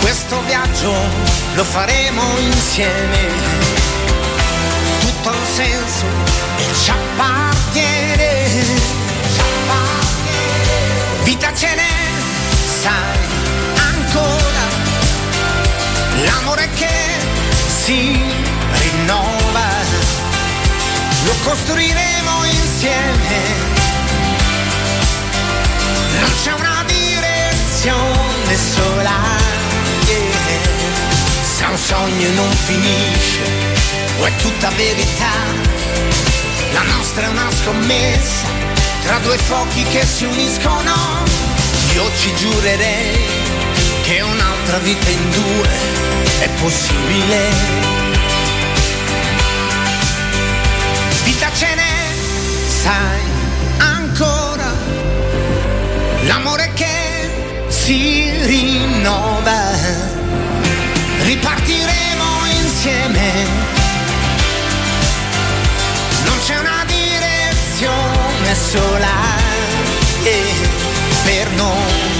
Questo 0.00 0.40
viaggio 0.46 0.92
lo 1.54 1.64
faremo 1.64 2.22
insieme 2.38 3.85
tutto 5.26 5.36
un 5.36 5.46
senso 5.54 6.06
e 6.56 6.74
ci 6.82 6.90
appartiene. 6.90 8.48
Ci 9.34 9.40
appartiene. 9.40 11.24
Vita 11.24 11.52
ce 11.52 11.74
n'è, 11.74 11.96
sai, 12.80 13.18
ancora. 13.76 14.64
L'amore 16.24 16.68
che 16.74 17.18
si 17.66 18.20
rinnova, 18.70 19.68
lo 21.24 21.34
costruiremo 21.42 22.44
insieme. 22.44 23.64
Non 26.20 26.30
c'è 26.42 26.52
una 26.52 26.84
direzione 26.86 28.56
sola 28.74 29.45
se 31.56 31.64
un 31.64 31.78
sogno 31.78 32.32
non 32.34 32.50
finisce 32.50 33.40
o 34.18 34.26
è 34.26 34.36
tutta 34.36 34.68
verità, 34.76 35.32
la 36.72 36.82
nostra 36.82 37.24
è 37.24 37.28
una 37.28 37.50
scommessa 37.50 38.46
tra 39.02 39.18
due 39.20 39.38
fuochi 39.38 39.82
che 39.84 40.04
si 40.04 40.26
uniscono, 40.26 40.92
io 41.94 42.10
ci 42.18 42.34
giurerei 42.34 43.16
che 44.02 44.20
un'altra 44.20 44.78
vita 44.78 45.08
in 45.08 45.30
due 45.30 45.68
è 46.40 46.48
possibile. 46.60 47.48
Vita 51.24 51.50
ce 51.54 51.74
n'è, 51.74 52.12
sai, 52.82 53.20
ancora, 53.78 54.72
l'amore 56.26 56.70
che 56.74 57.30
si 57.68 58.30
rinnova 58.44 60.15
ripartiremo 61.26 62.24
insieme. 62.62 63.32
Non 66.24 66.38
c'è 66.44 66.58
una 66.58 66.84
direzione 66.86 68.54
sola 68.54 69.36
eh, 70.22 70.68
per 71.24 71.50
noi. 71.52 72.15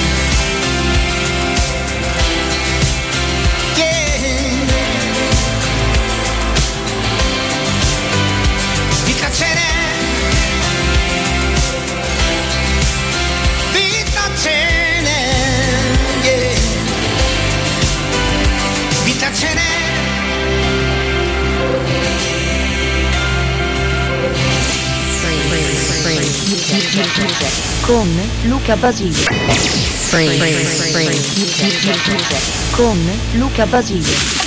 con 27.86 28.06
Luca 28.44 28.76
Basile. 28.76 29.16
Con 32.72 32.98
Luca 33.38 33.64
Basile. 33.64 34.45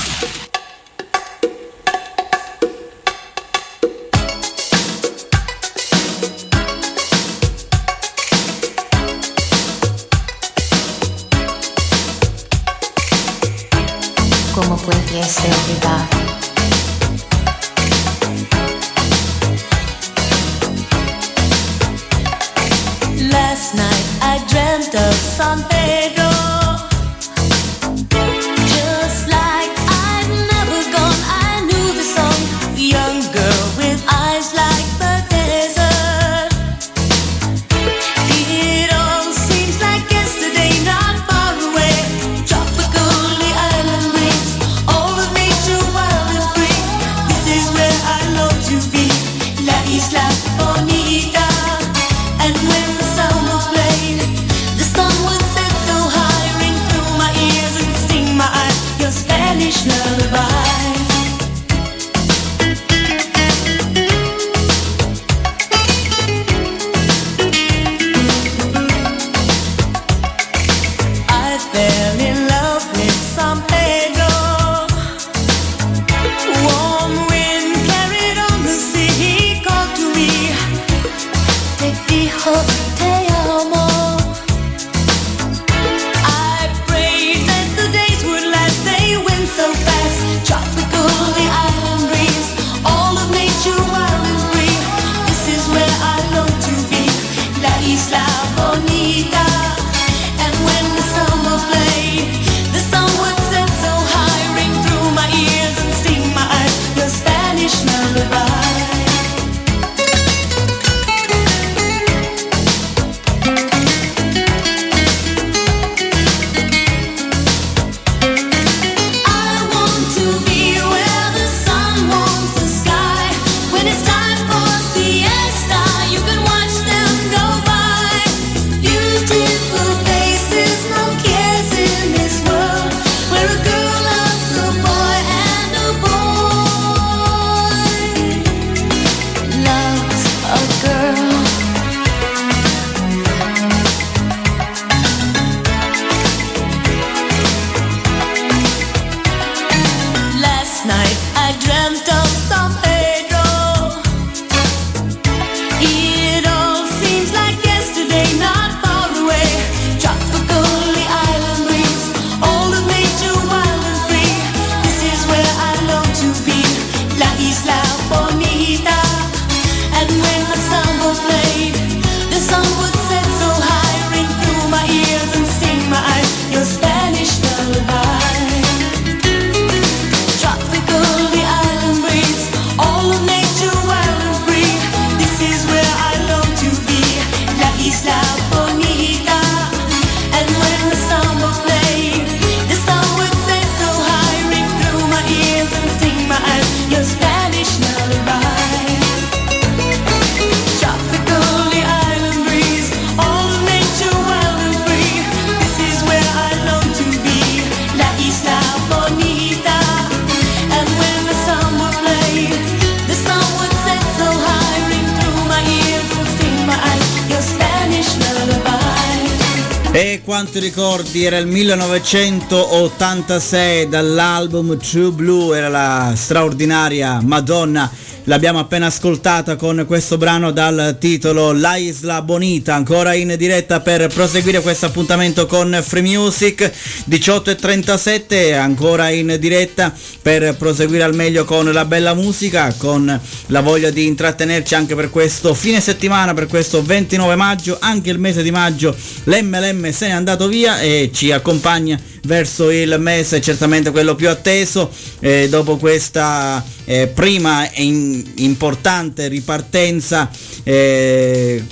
Ricordi, 221.10 221.26
era 221.26 221.38
il 221.38 221.48
1986 221.48 223.90
dall'album 223.90 224.78
True 224.78 225.12
Blue, 225.12 225.58
era 225.58 225.68
la 225.68 226.14
straordinaria 226.16 227.20
Madonna. 227.22 227.92
L'abbiamo 228.26 228.60
appena 228.60 228.88
ascoltata 228.88 229.56
con 229.56 229.86
questo 229.88 230.18
brano 230.18 230.52
dal 230.52 230.98
titolo 231.00 231.52
La 231.52 231.78
Isla 231.78 232.22
Bonita, 232.22 232.76
ancora 232.76 233.16
in 233.16 233.34
diretta 233.38 233.80
per 233.80 234.06
proseguire 234.08 234.62
questo 234.62 234.86
appuntamento 234.86 235.48
con 235.48 235.80
Free 235.82 236.04
Music 236.04 236.72
18.37, 237.10 238.56
ancora 238.56 239.10
in 239.10 239.36
diretta 239.40 239.92
per 240.22 240.56
proseguire 240.58 241.02
al 241.04 241.16
meglio 241.16 241.44
con 241.44 241.72
la 241.72 241.86
bella 241.86 242.14
musica, 242.14 242.72
con 242.78 243.20
la 243.50 243.62
voglia 243.62 243.90
di 243.90 244.06
intrattenerci 244.06 244.76
anche 244.76 244.96
per 244.96 245.10
questo 245.10 245.54
fine 245.54 245.80
settimana, 245.80 246.34
per 246.34 246.48
questo 246.48 246.84
29 246.84 247.36
maggio, 247.36 247.78
anche 247.80 248.10
il 248.10 248.20
mese 248.20 248.44
di 248.44 248.52
maggio 248.52 248.96
l'MLM 249.26 249.92
se 249.92 250.08
n'è 250.08 250.14
andato 250.14 250.48
via 250.48 250.80
e 250.80 251.12
ci 251.14 251.32
accompagna 251.32 252.00
verso 252.24 252.70
il 252.70 252.96
mese 253.00 253.42
certamente 253.42 253.92
quello 253.92 254.16
più 254.16 254.30
atteso. 254.30 254.92
Eh, 255.20 255.48
dopo 255.50 255.78
questa 255.78 256.64
eh, 256.86 257.08
prima 257.08 257.70
in- 257.76 258.24
importante 258.36 259.28
ripartenza 259.28 260.30
eh, 260.64 261.64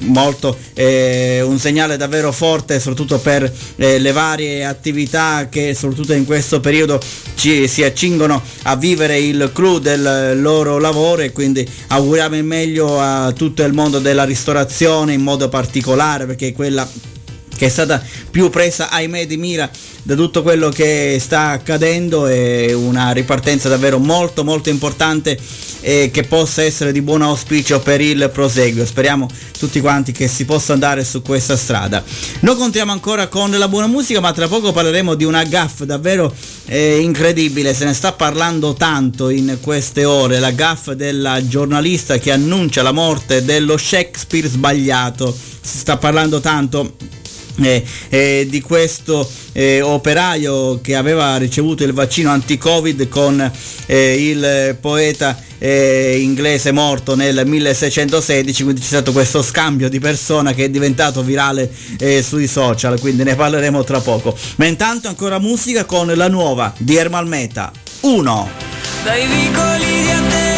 molto 0.00 0.56
eh, 0.74 1.40
un 1.42 1.58
segnale 1.58 1.96
davvero 1.96 2.32
forte 2.32 2.78
soprattutto 2.78 3.18
per 3.18 3.52
eh, 3.76 3.98
le 3.98 4.12
varie 4.12 4.64
attività 4.64 5.48
che 5.50 5.74
soprattutto 5.74 6.12
in 6.12 6.24
questo 6.24 6.60
periodo 6.60 7.00
ci, 7.34 7.68
si 7.68 7.82
accingono 7.82 8.42
a 8.62 8.76
vivere 8.76 9.18
il 9.18 9.50
clou 9.52 9.78
del 9.78 10.40
loro 10.40 10.78
lavoro 10.78 11.22
e 11.22 11.32
quindi 11.32 11.68
auguriamo 11.88 12.36
il 12.36 12.44
meglio 12.44 13.00
a 13.00 13.32
tutto 13.32 13.62
il 13.62 13.72
mondo 13.72 13.98
della 13.98 14.24
ristorazione 14.24 15.12
in 15.12 15.22
modo 15.22 15.48
particolare 15.48 16.26
perché 16.26 16.48
è 16.48 16.52
quella 16.52 16.88
che 17.56 17.66
è 17.66 17.68
stata 17.68 18.02
più 18.30 18.48
presa 18.48 18.88
ahimè 18.88 19.26
di 19.26 19.36
mira 19.36 19.70
da 20.02 20.14
tutto 20.14 20.42
quello 20.42 20.70
che 20.70 21.18
sta 21.20 21.50
accadendo 21.50 22.26
è 22.26 22.72
una 22.72 23.10
ripartenza 23.12 23.68
davvero 23.68 23.98
molto 23.98 24.44
molto 24.44 24.70
importante 24.70 25.38
e 25.80 26.10
che 26.12 26.24
possa 26.24 26.62
essere 26.62 26.92
di 26.92 27.00
buon 27.02 27.22
auspicio 27.22 27.80
per 27.80 28.00
il 28.00 28.30
proseguio 28.32 28.84
speriamo 28.84 29.28
tutti 29.58 29.80
quanti 29.80 30.12
che 30.12 30.26
si 30.28 30.44
possa 30.44 30.72
andare 30.72 31.04
su 31.04 31.22
questa 31.22 31.56
strada. 31.56 32.02
Noi 32.40 32.56
contiamo 32.56 32.92
ancora 32.92 33.28
con 33.28 33.50
la 33.50 33.68
buona 33.68 33.86
musica 33.86 34.20
ma 34.20 34.32
tra 34.32 34.48
poco 34.48 34.72
parleremo 34.72 35.14
di 35.14 35.24
una 35.24 35.44
gaff 35.44 35.82
davvero 35.82 36.34
eh, 36.66 36.98
incredibile. 36.98 37.74
Se 37.74 37.84
ne 37.84 37.92
sta 37.92 38.12
parlando 38.12 38.74
tanto 38.74 39.28
in 39.28 39.58
queste 39.60 40.04
ore 40.04 40.38
la 40.38 40.50
gaff 40.50 40.90
della 40.92 41.46
giornalista 41.46 42.18
che 42.18 42.32
annuncia 42.32 42.82
la 42.82 42.92
morte 42.92 43.44
dello 43.44 43.76
Shakespeare 43.76 44.48
sbagliato. 44.48 45.36
Si 45.60 45.78
sta 45.78 45.98
parlando 45.98 46.40
tanto 46.40 46.94
eh, 47.66 47.84
eh, 48.08 48.46
di 48.48 48.60
questo 48.60 49.28
eh, 49.52 49.80
operaio 49.80 50.80
che 50.80 50.94
aveva 50.94 51.36
ricevuto 51.36 51.84
il 51.84 51.92
vaccino 51.92 52.30
anti-covid 52.30 53.08
con 53.08 53.50
eh, 53.86 54.28
il 54.28 54.76
poeta 54.80 55.36
eh, 55.58 56.18
inglese 56.20 56.72
morto 56.72 57.14
nel 57.14 57.46
1616 57.46 58.62
quindi 58.62 58.80
c'è 58.80 58.86
stato 58.86 59.12
questo 59.12 59.42
scambio 59.42 59.88
di 59.88 59.98
persona 59.98 60.54
che 60.54 60.64
è 60.64 60.70
diventato 60.70 61.22
virale 61.22 61.70
eh, 61.98 62.22
sui 62.22 62.46
social 62.46 62.98
quindi 62.98 63.24
ne 63.24 63.34
parleremo 63.34 63.84
tra 63.84 64.00
poco. 64.00 64.36
Ma 64.56 64.66
intanto 64.66 65.08
ancora 65.08 65.38
musica 65.38 65.84
con 65.84 66.06
la 66.14 66.28
nuova 66.28 66.72
di 66.78 66.96
Ermal 66.96 67.26
Meta 67.26 67.70
1 68.00 68.50
Dai 69.04 69.26
vicoli 69.26 70.02
di 70.02 70.10
Atene 70.10 70.49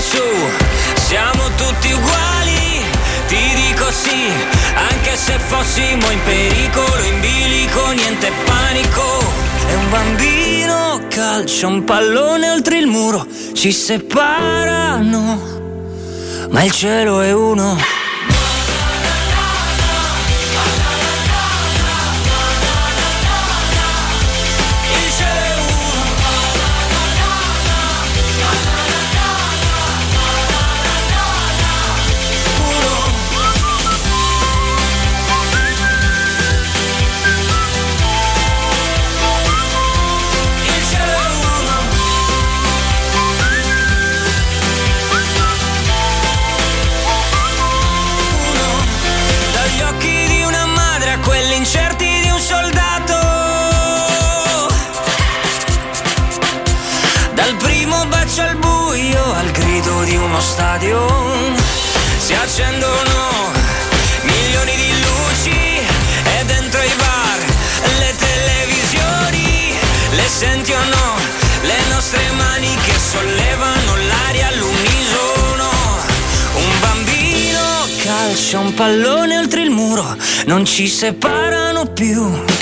su. 0.00 0.22
Siamo 0.94 1.42
tutti 1.56 1.92
uguali 1.92 2.84
ti 3.28 3.36
dico 3.54 3.90
sì 3.90 4.30
anche 4.74 5.16
se 5.16 5.38
fossimo 5.38 6.10
in 6.10 6.18
pericolo 6.24 7.04
in 7.04 7.20
bilico 7.20 7.90
niente 7.90 8.32
panico. 8.44 9.18
E 9.68 9.74
un 9.74 9.90
bambino 9.90 11.00
calcia 11.08 11.66
un 11.66 11.84
pallone 11.84 12.50
oltre 12.50 12.78
il 12.78 12.86
muro 12.86 13.26
ci 13.52 13.70
separano 13.70 15.56
ma 16.48 16.62
il 16.62 16.70
cielo 16.70 17.20
è 17.20 17.32
uno 17.32 17.97
bacio 58.38 58.42
al 58.42 58.56
buio 58.56 59.32
al 59.34 59.50
grido 59.50 60.02
di 60.04 60.16
uno 60.16 60.40
stadio. 60.40 61.06
Si 62.18 62.34
accendono 62.34 63.50
milioni 64.22 64.76
di 64.76 64.92
luci 65.02 65.50
e 65.50 66.44
dentro 66.44 66.80
i 66.80 66.94
bar 66.96 67.38
le 67.98 68.14
televisioni 68.16 69.74
le 70.10 70.28
senti 70.28 70.72
o 70.72 70.84
no 70.84 71.16
le 71.62 71.78
nostre 71.90 72.22
mani 72.36 72.74
che 72.84 72.94
sollevano 72.98 73.96
l'aria 74.08 74.48
all'unisono. 74.48 75.68
Un 76.54 76.80
bambino 76.80 77.60
calcia 78.02 78.58
un 78.58 78.74
pallone 78.74 79.38
oltre 79.38 79.62
il 79.62 79.70
muro 79.70 80.16
non 80.46 80.64
ci 80.64 80.86
separano 80.86 81.86
più 81.86 82.57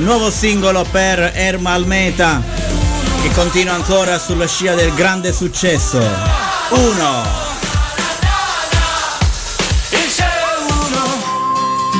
nuovo 0.00 0.30
singolo 0.30 0.84
per 0.90 1.32
Ermal 1.34 1.86
Meta 1.86 2.42
che 3.22 3.30
continua 3.32 3.74
ancora 3.74 4.18
sulla 4.18 4.46
scia 4.46 4.74
del 4.74 4.92
grande 4.94 5.32
successo. 5.32 5.98
Uno. 6.70 7.47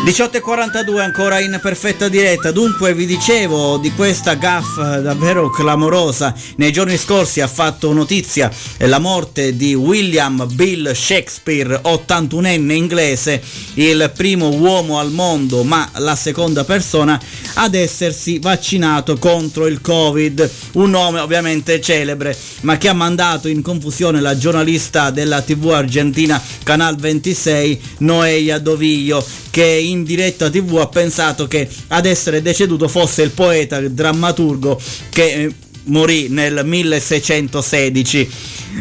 18.42 0.08 1.00
ancora 1.00 1.38
in 1.38 1.58
perfetta 1.60 2.08
diretta, 2.08 2.50
dunque 2.50 2.94
vi 2.94 3.04
dicevo 3.04 3.76
di 3.76 3.92
questa 3.92 4.36
gaffa 4.36 5.00
davvero 5.00 5.50
clamorosa, 5.50 6.34
nei 6.56 6.72
giorni 6.72 6.96
scorsi 6.96 7.42
ha 7.42 7.46
fatto 7.46 7.92
notizia 7.92 8.50
la 8.78 8.98
morte 9.00 9.54
di 9.54 9.74
William 9.74 10.48
Bill 10.54 10.92
Shakespeare, 10.92 11.82
81enne 11.84 12.70
inglese, 12.70 13.42
il 13.74 14.10
primo 14.16 14.48
uomo 14.48 14.98
al 14.98 15.10
mondo 15.10 15.62
ma 15.62 15.90
la 15.96 16.16
seconda 16.16 16.64
persona 16.64 17.20
ad 17.56 17.74
essersi 17.74 18.38
vaccinato 18.38 19.18
contro 19.18 19.66
il 19.66 19.82
Covid, 19.82 20.50
un 20.72 20.88
nome 20.88 21.20
ovviamente 21.20 21.82
celebre 21.82 22.34
ma 22.62 22.78
che 22.78 22.88
ha 22.88 22.94
mandato 22.94 23.46
in 23.46 23.60
confusione 23.60 24.22
la 24.22 24.38
giornalista 24.38 25.10
della 25.10 25.42
TV 25.42 25.68
argentina 25.68 26.42
Canal 26.62 26.96
26 26.96 27.80
Noelia 27.98 28.58
Doviglio 28.58 29.22
che 29.50 29.64
in 29.64 29.97
diretta 30.04 30.50
tv 30.50 30.76
ha 30.78 30.88
pensato 30.88 31.46
che 31.46 31.68
ad 31.88 32.06
essere 32.06 32.42
deceduto 32.42 32.88
fosse 32.88 33.22
il 33.22 33.30
poeta, 33.30 33.76
il 33.76 33.92
drammaturgo 33.92 34.80
che 35.10 35.32
eh, 35.32 35.54
morì 35.84 36.28
nel 36.28 36.64
1616. 36.64 38.30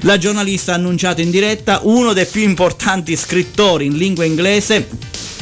La 0.01 0.17
giornalista 0.17 0.73
ha 0.73 0.75
annunciato 0.75 1.21
in 1.21 1.31
diretta 1.31 1.79
uno 1.83 2.13
dei 2.13 2.25
più 2.25 2.41
importanti 2.41 3.15
scrittori 3.15 3.85
in 3.85 3.97
lingua 3.97 4.25
inglese 4.25 4.87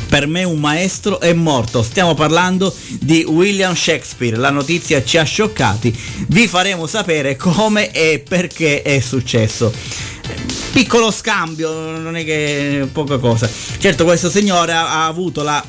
per 0.08 0.28
me 0.28 0.44
un 0.44 0.60
maestro 0.60 1.20
è 1.20 1.34
morto. 1.34 1.84
Stiamo 1.84 2.14
parlando 2.14 2.74
di 3.00 3.24
William 3.24 3.74
Shakespeare. 3.76 4.38
La 4.38 4.50
notizia 4.52 5.04
ci 5.04 5.18
ha 5.18 5.24
scioccati. 5.24 5.98
Vi 6.28 6.48
faremo 6.48 6.88
sapere 6.88 7.36
come 7.36 7.92
e 7.92 8.24
perché 8.26 8.82
è 8.82 9.00
successo. 9.00 9.74
Piccolo 10.72 11.12
scambio, 11.12 11.98
non 11.98 12.16
è 12.16 12.26
che 12.26 12.88
poca 12.92 13.18
cosa. 13.18 13.50
Certo, 13.78 14.04
questo 14.04 14.30
signore 14.30 14.74
ha, 14.74 15.04
ha 15.04 15.06
avuto 15.06 15.42
la 15.42 15.64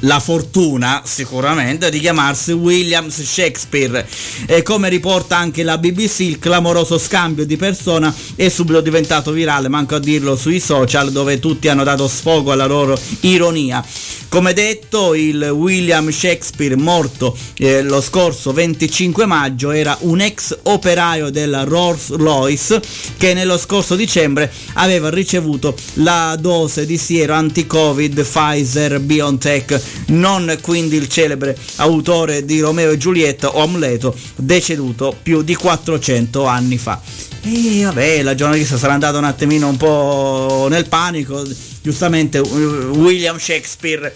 la 0.00 0.20
fortuna 0.20 1.02
sicuramente 1.04 1.90
di 1.90 2.00
chiamarsi 2.00 2.52
Williams 2.52 3.22
Shakespeare. 3.22 4.06
E 4.46 4.62
come 4.62 4.88
riporta 4.88 5.36
anche 5.36 5.62
la 5.62 5.78
BBC 5.78 6.20
il 6.20 6.38
clamoroso 6.38 6.98
scambio 6.98 7.44
di 7.44 7.56
persona 7.56 8.14
è 8.34 8.48
subito 8.48 8.80
diventato 8.80 9.32
virale 9.32 9.68
manco 9.68 9.94
a 9.94 10.00
dirlo 10.00 10.36
sui 10.36 10.60
social 10.60 11.10
dove 11.10 11.38
tutti 11.38 11.68
hanno 11.68 11.84
dato 11.84 12.06
sfogo 12.08 12.52
alla 12.52 12.66
loro 12.66 12.98
ironia. 13.20 13.84
Come 14.28 14.52
detto 14.52 15.14
il 15.14 15.42
William 15.42 16.10
Shakespeare 16.10 16.76
morto 16.76 17.34
eh, 17.56 17.82
lo 17.82 18.02
scorso 18.02 18.52
25 18.52 19.24
maggio 19.24 19.70
era 19.70 19.96
un 20.00 20.20
ex 20.20 20.54
operaio 20.64 21.30
della 21.30 21.64
Rolls 21.64 22.10
Royce 22.10 22.82
che 23.16 23.32
nello 23.32 23.56
scorso 23.56 23.96
dicembre 23.96 24.52
aveva 24.74 25.08
ricevuto 25.08 25.74
la 25.94 26.36
dose 26.38 26.84
di 26.84 26.98
siero 26.98 27.32
anti-covid 27.32 28.22
Pfizer 28.22 29.00
BioNTech 29.00 29.87
non 30.06 30.58
quindi 30.60 30.96
il 30.96 31.08
celebre 31.08 31.56
autore 31.76 32.44
di 32.44 32.60
Romeo 32.60 32.90
e 32.90 32.96
Giulietta 32.96 33.56
o 33.56 33.62
Amleto, 33.62 34.14
deceduto 34.36 35.16
più 35.22 35.42
di 35.42 35.54
400 35.54 36.46
anni 36.46 36.78
fa. 36.78 37.00
E 37.42 37.82
vabbè, 37.84 38.22
la 38.22 38.34
giornalista 38.34 38.76
sarà 38.76 38.94
andata 38.94 39.18
un 39.18 39.24
attimino 39.24 39.68
un 39.68 39.76
po' 39.76 40.66
nel 40.68 40.88
panico, 40.88 41.46
giustamente 41.82 42.38
William 42.38 43.38
Shakespeare 43.38 44.14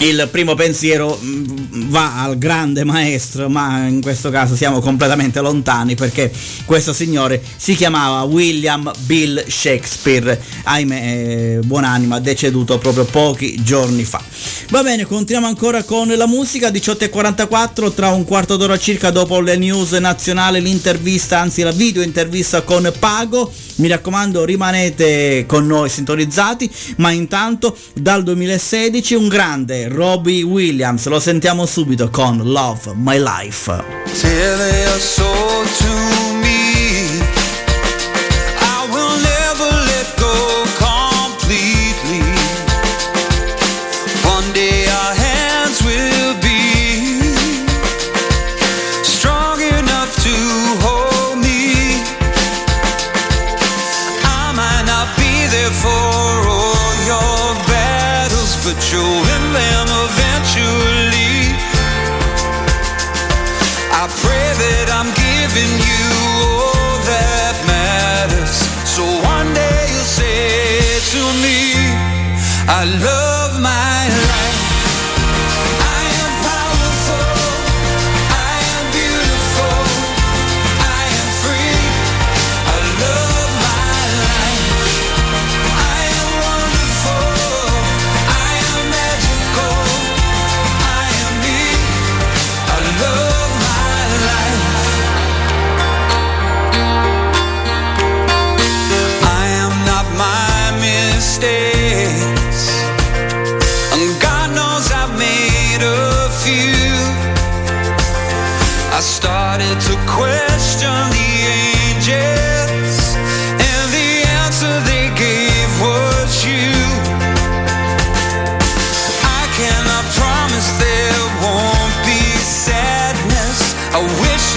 il 0.00 0.28
primo 0.30 0.54
pensiero 0.54 1.18
mm, 1.22 1.90
va 1.90 2.22
al 2.22 2.38
grande 2.38 2.84
maestro, 2.84 3.48
ma 3.48 3.86
in 3.86 4.00
questo 4.00 4.30
caso 4.30 4.56
siamo 4.56 4.80
completamente 4.80 5.40
lontani 5.40 5.94
perché 5.94 6.32
questo 6.64 6.92
signore 6.92 7.42
si 7.56 7.74
chiamava 7.74 8.22
William 8.22 8.90
Bill 9.00 9.44
Shakespeare, 9.46 10.40
ahimè, 10.64 10.94
eh, 10.94 11.58
buonanima, 11.64 12.18
deceduto 12.20 12.78
proprio 12.78 13.04
pochi 13.04 13.62
giorni 13.62 14.04
fa. 14.04 14.22
Va 14.70 14.82
bene, 14.82 15.04
continuiamo 15.04 15.48
ancora 15.48 15.82
con 15.82 16.08
la 16.08 16.26
musica, 16.26 16.70
18.44, 16.70 17.92
tra 17.92 18.10
un 18.10 18.24
quarto 18.24 18.56
d'ora 18.56 18.78
circa 18.78 19.10
dopo 19.10 19.40
le 19.40 19.56
news 19.56 19.92
nazionali, 19.92 20.62
l'intervista, 20.62 21.40
anzi 21.40 21.62
la 21.62 21.72
video 21.72 22.02
intervista 22.02 22.62
con 22.62 22.90
Pago. 22.98 23.52
Mi 23.76 23.88
raccomando, 23.88 24.44
rimanete 24.44 25.44
con 25.46 25.66
noi 25.66 25.88
sintonizzati, 25.88 26.70
ma 26.96 27.10
intanto 27.10 27.76
dal 27.94 28.22
2016 28.22 29.14
un 29.14 29.28
grande 29.28 29.88
Robbie 29.90 30.42
Williams, 30.42 31.06
lo 31.06 31.18
sentiamo 31.18 31.66
subito 31.66 32.10
con 32.10 32.38
Love 32.44 32.92
My 32.94 33.18
Life. 33.18 33.84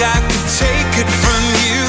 I 0.04 0.20
could 0.28 0.48
take 0.60 0.92
it 1.00 1.10
from 1.22 1.42
you. 1.64 1.84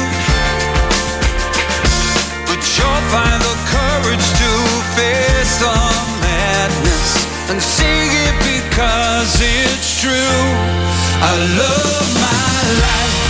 But 2.47 2.61
you'll 2.63 3.05
find 3.11 3.39
the 3.43 3.57
courage 3.75 4.27
to 4.41 4.51
face 4.95 5.53
the 5.59 5.75
madness 6.23 7.07
and 7.49 7.61
say 7.61 8.07
it 8.27 8.35
because 8.53 9.35
it's 9.41 9.99
true. 9.99 10.41
I 11.19 11.31
love 11.59 12.07
my 12.15 12.55
life. 12.85 13.24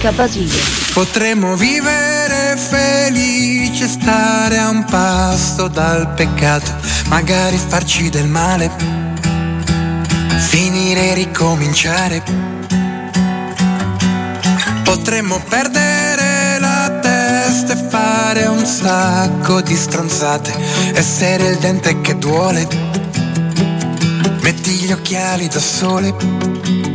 Luca 0.00 0.12
Basile. 0.12 0.54
Potremmo 0.94 1.56
vivere 1.56 2.56
felici 2.56 3.86
stare 3.86 4.56
a 4.56 4.70
un 4.70 4.82
passo 4.84 5.68
dal 5.68 6.14
peccato, 6.14 6.72
magari 7.08 7.58
farci 7.58 8.08
del 8.08 8.26
male, 8.26 8.70
finire 10.38 11.10
e 11.10 11.14
ricominciare. 11.14 12.22
Potremmo 14.84 15.38
perdere 15.46 16.58
la 16.58 16.98
testa 17.02 17.74
e 17.74 17.88
fare 17.90 18.46
un 18.46 18.64
sacco 18.64 19.60
di 19.60 19.76
stronzate, 19.76 20.54
essere 20.94 21.46
il 21.48 21.58
dente 21.58 22.00
che 22.00 22.16
duole, 22.16 22.66
metti 24.40 24.70
gli 24.70 24.92
occhiali 24.92 25.46
da 25.48 25.60
sole. 25.60 26.89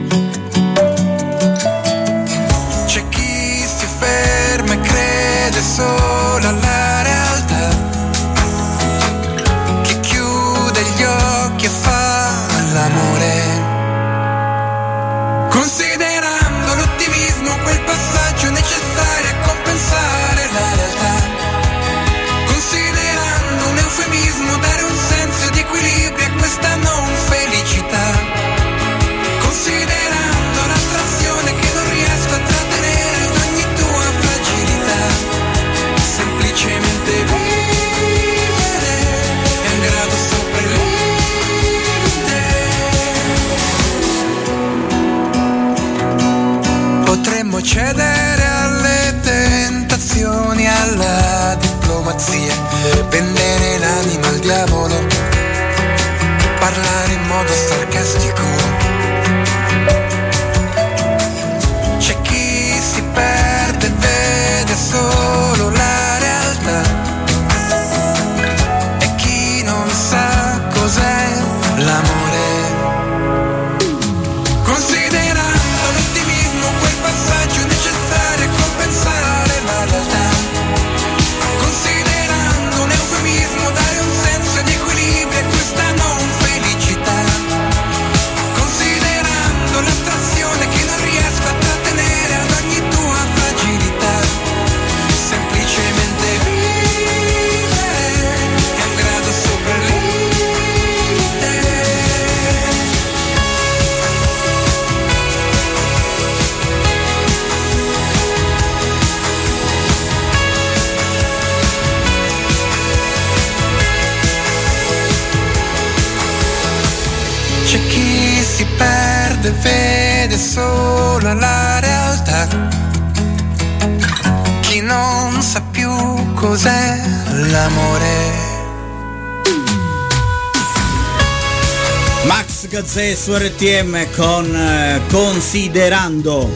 Su 133.25 133.35
RTM 133.35 134.11
con 134.15 134.55
eh, 134.55 135.01
Considerando 135.09 136.47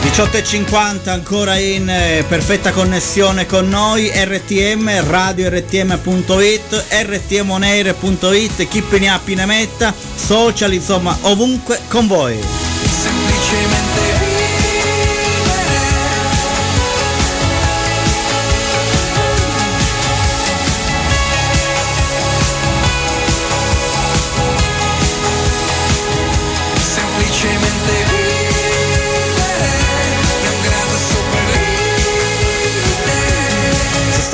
18.50 0.00 1.08
ancora 1.08 1.56
in 1.56 1.88
eh, 1.88 2.24
perfetta 2.28 2.70
connessione 2.70 3.44
con 3.44 3.68
noi 3.68 4.12
RTM, 4.14 5.08
radio 5.08 5.48
rtm.it, 5.48 6.86
rtmonair.it, 7.02 8.68
chi 8.68 8.84
ne 9.00 9.08
ha 9.08 9.18
più 9.18 9.34
ne 9.34 9.46
metta, 9.46 9.92
social 10.14 10.72
insomma 10.72 11.18
ovunque 11.22 11.80
con 11.88 12.06
voi. 12.06 12.63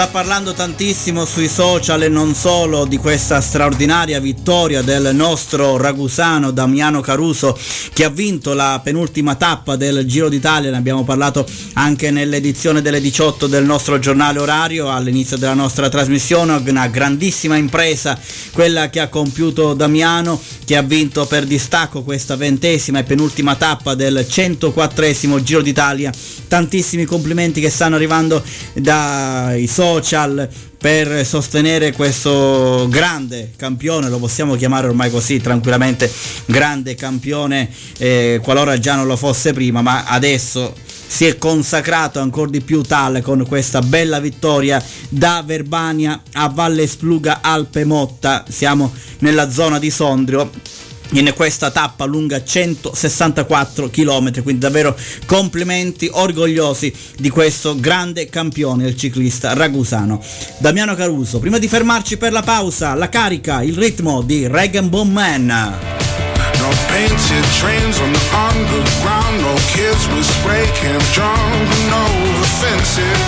Sta 0.01 0.09
parlando 0.09 0.55
tantissimo 0.55 1.27
sui 1.27 1.47
social 1.47 2.03
e 2.03 2.09
non 2.09 2.35
solo 2.35 2.87
di 2.87 2.97
questa 2.97 3.39
straordinaria 3.43 4.19
vittoria 4.19 4.81
del 4.81 5.11
nostro 5.15 5.77
ragusano 5.77 6.53
Damiano 6.53 7.03
Caruso 7.03 7.55
che 7.93 8.05
ha 8.05 8.09
vinto 8.09 8.55
la 8.55 8.81
penultima 8.83 9.35
tappa 9.35 9.77
del 9.77 10.07
Giro 10.07 10.31
d'Italia, 10.31 10.71
ne 10.71 10.79
abbiamo 10.79 11.05
parlato 11.05 11.47
anche 11.81 12.11
nell'edizione 12.11 12.83
delle 12.83 13.01
18 13.01 13.47
del 13.47 13.65
nostro 13.65 13.99
giornale 13.99 14.39
orario 14.39 14.91
all'inizio 14.91 15.39
della 15.39 15.55
nostra 15.55 15.89
trasmissione, 15.89 16.63
una 16.67 16.89
grandissima 16.89 17.57
impresa 17.57 18.19
quella 18.53 18.91
che 18.91 19.01
ha 19.01 19.09
compiuto 19.09 19.73
Damiano 19.73 20.39
che 20.67 20.77
ha 20.77 20.83
vinto 20.83 21.25
per 21.25 21.47
distacco 21.47 22.03
questa 22.03 22.37
ventesima 22.37 22.99
e 22.99 23.05
penultima 23.05 23.57
tappa 23.57 23.95
del 23.95 24.27
104esimo 24.29 25.43
Giro 25.43 25.63
d'Italia. 25.63 26.13
Tantissimi 26.49 27.07
complimenti 27.07 27.63
che 27.63 27.71
stanno 27.71 27.97
arrivando 27.97 28.45
dai 28.75 29.67
social 29.67 30.47
per 30.77 31.25
sostenere 31.25 31.93
questo 31.93 32.89
grande 32.91 33.53
campione, 33.57 34.11
lo 34.11 34.19
possiamo 34.19 34.55
chiamare 34.55 34.87
ormai 34.87 35.11
così 35.11 35.41
tranquillamente, 35.41 36.13
grande 36.45 36.95
campione, 36.95 37.71
eh, 37.99 38.39
qualora 38.43 38.79
già 38.79 38.97
non 38.97 39.07
lo 39.07 39.17
fosse 39.17 39.55
prima, 39.55 39.81
ma 39.81 40.05
adesso 40.05 40.75
si 41.11 41.27
è 41.27 41.37
consacrato 41.39 42.21
ancora 42.21 42.51
di 42.51 42.61
più 42.61 42.83
tale 42.83 43.21
con 43.21 43.45
questa 43.47 43.81
bella 43.81 44.21
vittoria 44.21 44.83
da 45.09 45.43
Verbania 45.45 46.23
a 46.35 46.49
Valle 46.49 46.87
Spluga 46.87 47.41
Alpe 47.43 47.85
Motta, 47.85 48.45
siamo 48.49 48.95
nella 49.19 49.51
zona 49.51 49.81
di 49.81 49.91
Sondrio 49.91 50.51
in 51.15 51.33
questa 51.35 51.73
tappa 51.73 52.05
lunga 52.05 52.45
164 52.45 53.91
km, 53.91 54.41
quindi 54.45 54.61
davvero 54.61 54.97
complimenti 55.27 56.09
orgogliosi 56.11 56.95
di 57.19 57.29
questo 57.29 57.75
grande 57.75 58.29
campione, 58.29 58.87
il 58.87 58.97
ciclista 58.97 59.53
ragusano. 59.53 60.23
Damiano 60.59 60.95
Caruso, 60.95 61.41
prima 61.41 61.59
di 61.59 61.67
fermarci 61.67 62.19
per 62.19 62.31
la 62.31 62.43
pausa, 62.43 62.95
la 62.95 63.09
carica, 63.09 63.63
il 63.63 63.77
ritmo 63.77 64.23
di 64.23 64.47
Regan 64.47 64.89
Bone 64.89 65.11
Man. 65.11 65.47
No 65.47 66.20
painted 67.01 67.45
trains 67.57 67.99
on 67.99 68.13
the 68.13 68.25
underground, 68.37 69.41
no 69.41 69.55
kids 69.73 70.05
with 70.13 70.27
spray 70.37 70.67
cans 70.77 71.09
drunk, 71.17 71.65
no 71.89 72.05
offensive. 72.45 73.25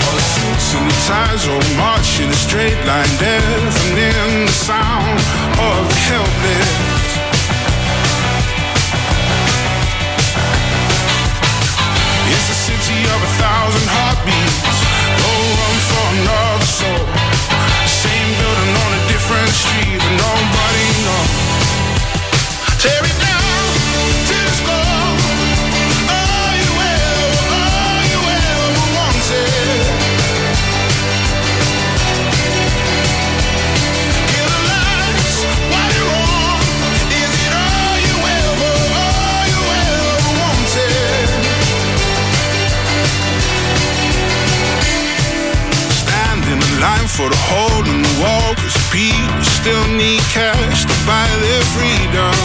All 0.00 0.14
the 0.16 0.24
suits 0.32 0.68
and 0.76 0.86
the 0.88 0.98
ties 1.04 1.44
all 1.52 1.66
march 1.76 2.08
in 2.22 2.30
a 2.30 2.38
straight 2.46 2.80
line, 2.88 3.12
deafening 3.20 4.46
the 4.48 4.56
sound 4.70 5.20
of 5.68 5.80
the 5.90 5.98
helpless. 6.08 7.12
It's 12.32 12.48
a 12.48 12.58
city 12.68 13.00
of 13.12 13.20
a 13.28 13.32
thousand 13.42 13.86
heartbeats. 13.96 14.78
Go 15.20 15.32
run 15.60 15.76
for 15.90 16.04
another 16.16 16.64
soul. 16.80 17.23
Different 19.24 19.48
street, 19.48 19.96
but 19.96 20.12
nobody 20.20 20.86
knows. 21.00 21.32
Tear 22.76 23.00
it 23.08 23.18
down. 23.24 23.40
All 24.64 24.84
oh, 26.12 26.52
you 26.60 26.72
ever, 26.92 27.56
all 27.56 27.72
oh, 27.80 28.12
you 28.12 28.20
ever 28.36 28.84
wanted. 28.92 29.80
You're. 34.36 34.60
Is 37.16 37.34
it 37.44 37.52
all 37.64 37.96
you 38.04 38.16
ever, 38.36 38.76
all 39.00 39.44
you 39.52 39.62
ever 39.80 40.32
wanted? 40.36 41.28
Stand 45.96 46.44
in 46.52 46.60
line 46.78 47.08
for 47.08 47.28
the 47.32 47.40
hole 47.48 47.84
in 47.88 48.02
the 48.02 48.14
wall, 48.20 48.52
people 48.94 49.42
still 49.42 49.86
need 49.98 50.22
cash 50.30 50.86
to 50.86 50.96
buy 51.02 51.26
their 51.42 51.64
freedom. 51.74 52.38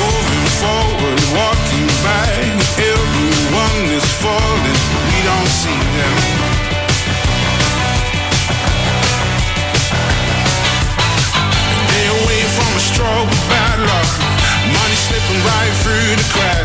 Moving 0.00 0.48
forward, 0.56 1.20
walking 1.36 1.88
back, 2.00 2.40
everyone 2.80 3.80
is 3.92 4.08
falling, 4.24 4.80
we 5.12 5.18
don't 5.28 5.52
see 5.60 5.80
them. 5.96 6.16
They 11.92 12.06
away 12.16 12.42
from 12.56 12.70
a 12.72 12.84
of 13.12 13.28
bad 13.52 13.78
luck, 13.84 14.12
money 14.72 14.98
slipping 15.04 15.40
right 15.44 15.74
through 15.84 16.16
the 16.16 16.28
cracks. 16.32 16.55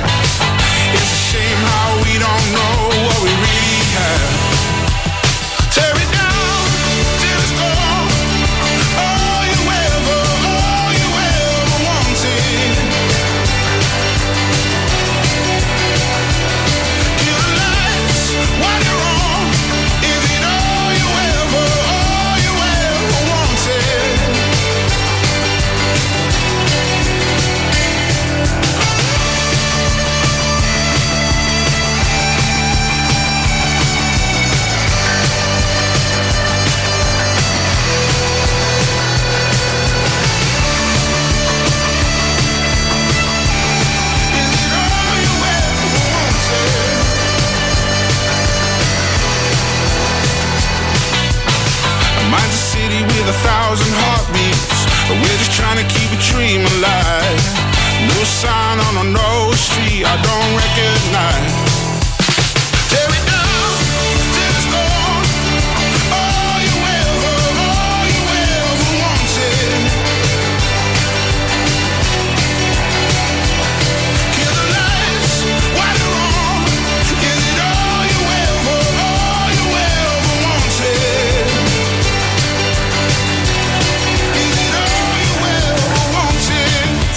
With 53.22 53.30
a 53.30 53.40
thousand 53.46 53.94
heartbeats. 53.94 54.86
We're 55.10 55.38
just 55.38 55.54
trying 55.54 55.78
to 55.78 55.86
keep 55.94 56.10
a 56.12 56.20
dream 56.34 56.62
alive. 56.78 57.46
No 58.10 58.24
sign 58.24 58.80
on 58.88 59.06
a 59.06 59.12
no 59.12 59.52
street 59.54 60.06
I 60.06 60.16
don't 60.26 60.52
recognize. 60.58 61.71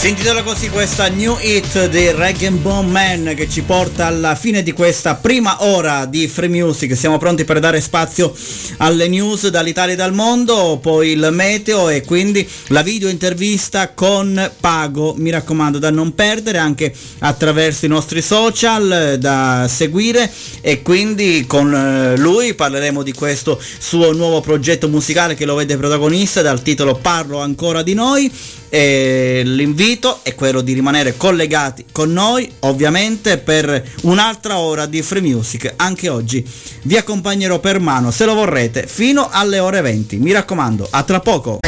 Si 0.05 0.11
intitola 0.11 0.43
così 0.43 0.69
questa 0.69 1.09
new 1.09 1.39
hit 1.41 1.89
Rag 2.15 2.45
and 2.45 2.59
Bone 2.59 2.91
Man 2.91 3.33
che 3.35 3.49
ci 3.49 3.63
porta 3.63 4.05
alla 4.05 4.35
fine 4.35 4.63
di 4.63 4.73
questa 4.73 5.15
prima 5.15 5.65
ora 5.65 6.05
di 6.05 6.29
Free 6.29 6.51
Music. 6.51 6.95
Siamo 6.95 7.17
pronti 7.17 7.45
per 7.45 7.59
dare 7.59 7.81
spazio 7.81 8.31
alle 8.77 9.09
news 9.09 9.49
dall'Italia 9.49 9.95
e 9.95 9.97
dal 9.97 10.13
mondo, 10.13 10.79
poi 10.79 11.13
il 11.13 11.31
meteo 11.33 11.89
e 11.89 12.03
quindi 12.03 12.47
la 12.67 12.83
video 12.83 13.09
intervista 13.09 13.95
con 13.95 14.51
Pago. 14.61 15.15
Mi 15.17 15.31
raccomando 15.31 15.79
da 15.79 15.89
non 15.89 16.15
perdere 16.15 16.59
anche 16.59 16.95
attraverso 17.21 17.87
i 17.87 17.89
nostri 17.89 18.21
social 18.21 19.17
da 19.19 19.65
seguire 19.71 20.31
e 20.61 20.83
quindi 20.83 21.47
con 21.47 21.75
eh, 21.75 22.19
lui 22.19 22.53
parleremo 22.53 23.03
di 23.03 23.15
questo 23.15 23.59
suo 23.79 24.13
nuovo 24.13 24.43
progetto 24.43 24.87
musicale 24.87 25.35
che 25.35 25.47
lo 25.47 25.55
vede 25.55 25.79
protagonista 25.79 26.43
dal 26.43 26.61
titolo 26.61 26.95
Parlo 26.95 27.39
ancora 27.41 27.83
di 27.83 27.95
noi 27.95 28.31
e 28.69 29.43
l'invito 29.45 29.94
è 30.23 30.35
quello 30.35 30.61
di 30.61 30.73
rimanere 30.73 31.17
collegati 31.17 31.87
con 31.93 32.13
noi 32.13 32.51
ovviamente 32.61 33.39
per 33.39 33.83
un'altra 34.03 34.59
ora 34.59 34.87
di 34.87 35.03
free 35.03 35.23
music. 35.23 35.73
Anche 35.77 36.09
oggi 36.09 36.47
vi 36.83 36.97
accompagnerò 36.97 37.59
per 37.59 37.81
mano 37.81 38.11
se 38.11 38.25
lo 38.25 38.35
vorrete 38.35 38.87
fino 38.87 39.29
alle 39.31 39.59
ore 39.59 39.81
20 39.81 40.17
mi 40.17 40.33
raccomando 40.33 40.87
a 40.91 41.03
tra 41.03 41.21
poco. 41.21 41.59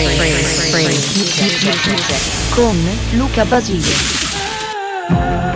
Con 2.51 2.89
Luca 3.13 3.45
Basile. 3.45 5.56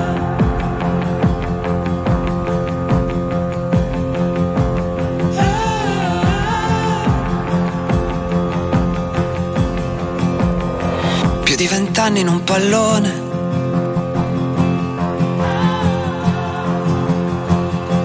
Vent'anni 12.00 12.20
in 12.20 12.28
un 12.28 12.44
pallone. 12.44 13.10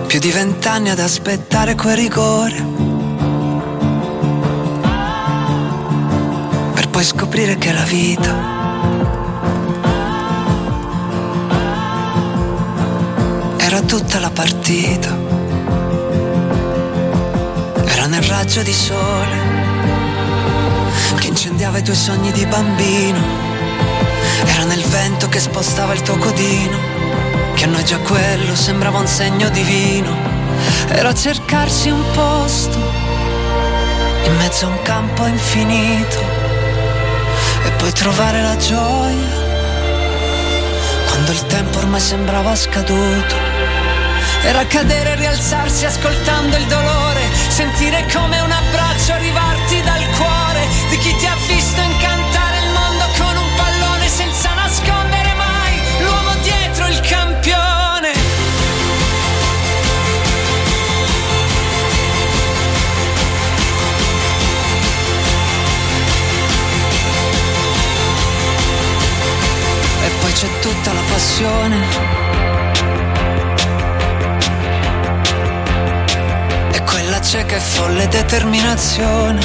Più 0.07 0.19
di 0.19 0.31
vent'anni 0.31 0.89
ad 0.89 0.99
aspettare 0.99 1.75
quel 1.75 1.95
rigore. 1.95 2.65
Per 6.73 6.89
poi 6.89 7.03
scoprire 7.05 7.57
che 7.57 7.71
la 7.71 7.83
vita 7.83 8.33
era 13.59 13.79
tutta 13.81 14.19
la 14.19 14.29
partita. 14.29 15.17
Era 17.85 18.07
nel 18.07 18.23
raggio 18.23 18.61
di 18.61 18.73
sole 18.73 19.53
che 21.15 21.27
incendiava 21.27 21.77
i 21.77 21.83
tuoi 21.83 21.95
sogni 21.95 22.31
di 22.33 22.45
bambino. 22.45 23.44
Era 24.43 24.63
nel 24.65 24.83
vento 24.83 25.29
che 25.29 25.39
spostava 25.39 25.93
il 25.93 26.01
tuo 26.01 26.17
codino, 26.17 26.77
che 27.53 27.63
a 27.63 27.67
noi 27.67 27.83
già 27.85 27.97
quello 27.99 28.55
sembrava 28.55 28.99
un 28.99 29.07
segno 29.07 29.49
divino. 29.49 30.15
Era 30.89 31.13
cercarsi 31.13 31.89
un 31.89 32.03
posto 32.13 32.77
in 34.25 34.35
mezzo 34.37 34.65
a 34.65 34.69
un 34.69 34.81
campo 34.81 35.25
infinito 35.25 36.19
e 37.65 37.71
poi 37.71 37.91
trovare 37.91 38.41
la 38.41 38.55
gioia 38.57 39.43
quando 41.07 41.31
il 41.31 41.45
tempo 41.47 41.77
ormai 41.79 42.01
sembrava 42.01 42.55
scaduto. 42.55 43.35
Era 44.43 44.65
cadere 44.67 45.13
e 45.13 45.15
rialzarsi 45.15 45.85
ascoltando 45.85 46.55
il 46.57 46.65
dolore, 46.65 47.21
sentire 47.47 48.05
come 48.13 48.39
un 48.41 48.51
abbraccio 48.51 49.13
arrivarti 49.13 49.81
dal 49.81 50.05
cuore 50.17 50.67
di 50.89 50.97
chi 50.97 51.15
ti 51.15 51.25
ha 51.25 51.35
visto 51.47 51.81
incantare 51.81 51.94
c'è 70.45 70.59
tutta 70.59 70.93
la 70.93 71.01
passione. 71.09 71.77
E 76.71 76.83
quella 76.83 77.19
cieca 77.21 77.55
e 77.55 77.59
folle 77.59 78.07
determinazione. 78.07 79.39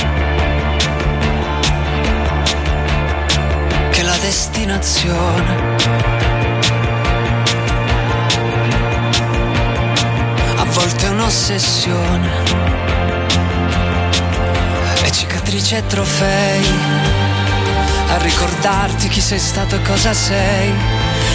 Che 3.90 4.02
la 4.02 4.16
destinazione. 4.18 5.76
A 10.56 10.64
volte 10.64 11.06
è 11.06 11.08
un'ossessione. 11.08 12.28
E 15.02 15.10
cicatrici 15.12 15.76
e 15.76 15.86
trofei 15.86 17.29
a 18.10 18.16
ricordarti 18.18 19.08
chi 19.08 19.20
sei 19.20 19.38
stato 19.38 19.76
e 19.76 19.82
cosa 19.82 20.12
sei, 20.12 20.72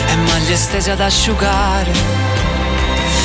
e 0.07 0.15
maglie 0.15 0.55
stese 0.55 0.91
ad 0.91 0.99
asciugare, 0.99 1.91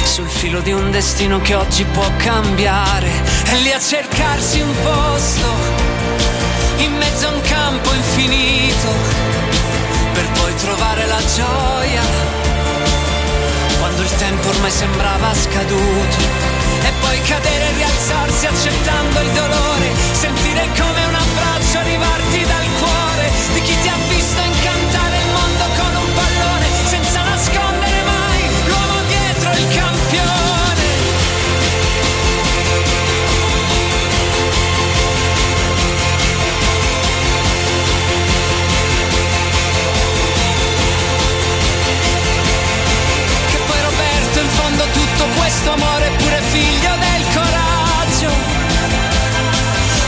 sul 0.05 0.29
filo 0.29 0.61
di 0.61 0.73
un 0.73 0.91
destino 0.91 1.41
che 1.41 1.55
oggi 1.55 1.85
può 1.85 2.09
cambiare, 2.17 3.11
e 3.47 3.57
lì 3.57 3.73
a 3.73 3.81
cercarsi 3.81 4.61
un 4.61 4.73
posto, 4.83 5.49
in 6.77 6.97
mezzo 6.97 7.27
a 7.27 7.31
un 7.31 7.41
campo 7.43 7.93
infinito, 7.93 8.89
per 10.13 10.31
poi 10.31 10.55
trovare 10.57 11.07
la 11.07 11.21
gioia 11.35 12.39
quando 13.81 14.03
il 14.03 14.17
tempo 14.17 14.49
ormai 14.49 14.71
sembrava 14.71 15.35
scaduto. 15.35 16.59
E 16.83 16.93
poi 17.01 17.21
cadere 17.23 17.65
e 17.65 17.73
rialzarsi 17.77 18.47
accettando 18.47 19.21
il 19.21 19.31
dolore, 19.31 19.91
sentire 20.13 20.69
come 20.79 21.05
un 21.05 21.15
abbraccio 21.15 21.79
arrivarti 21.79 22.45
dal 22.45 22.70
di 23.53 23.63
chi 23.63 23.79
ti 23.81 23.89
ha 23.89 23.97
visto 24.09 24.41
incantare 24.41 25.17
il 25.19 25.31
mondo 25.33 25.65
con 25.77 25.95
un 25.95 26.13
pallone 26.15 26.67
senza 26.85 27.23
nascondere 27.23 28.03
mai 28.03 28.41
l'uomo 28.67 29.03
dietro 29.07 29.51
il 29.51 29.69
campione. 29.69 30.89
Che 43.51 43.59
poi 43.67 43.81
Roberto 43.83 44.41
in 44.41 44.49
fondo 44.49 44.85
tutto 44.93 45.25
questo 45.39 45.73
amore 45.73 46.07
è 46.07 46.11
pure 46.17 46.41
figlio 46.51 46.95
del 46.97 47.25
coraggio 47.35 48.31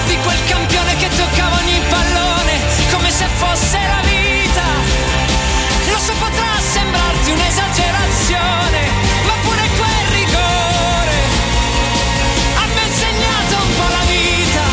Di 0.06 0.16
quel 0.22 0.44
campione 0.46 0.96
che 0.96 1.08
toccava 1.08 1.56
ogni 1.56 1.80
pallone 1.88 2.11
fosse 3.42 3.78
la 3.78 4.02
vita 4.06 4.66
Lo 5.90 5.98
so 5.98 6.12
potrà 6.18 6.52
sembrarti 6.74 7.30
un'esagerazione 7.30 8.80
Ma 9.26 9.34
pure 9.42 9.64
quel 9.78 10.04
rigore. 10.18 11.18
Ha 12.58 12.66
ben 12.76 12.90
segnato 13.02 13.54
un 13.66 13.72
po' 13.78 13.90
la 13.96 14.04
vita. 14.06 14.64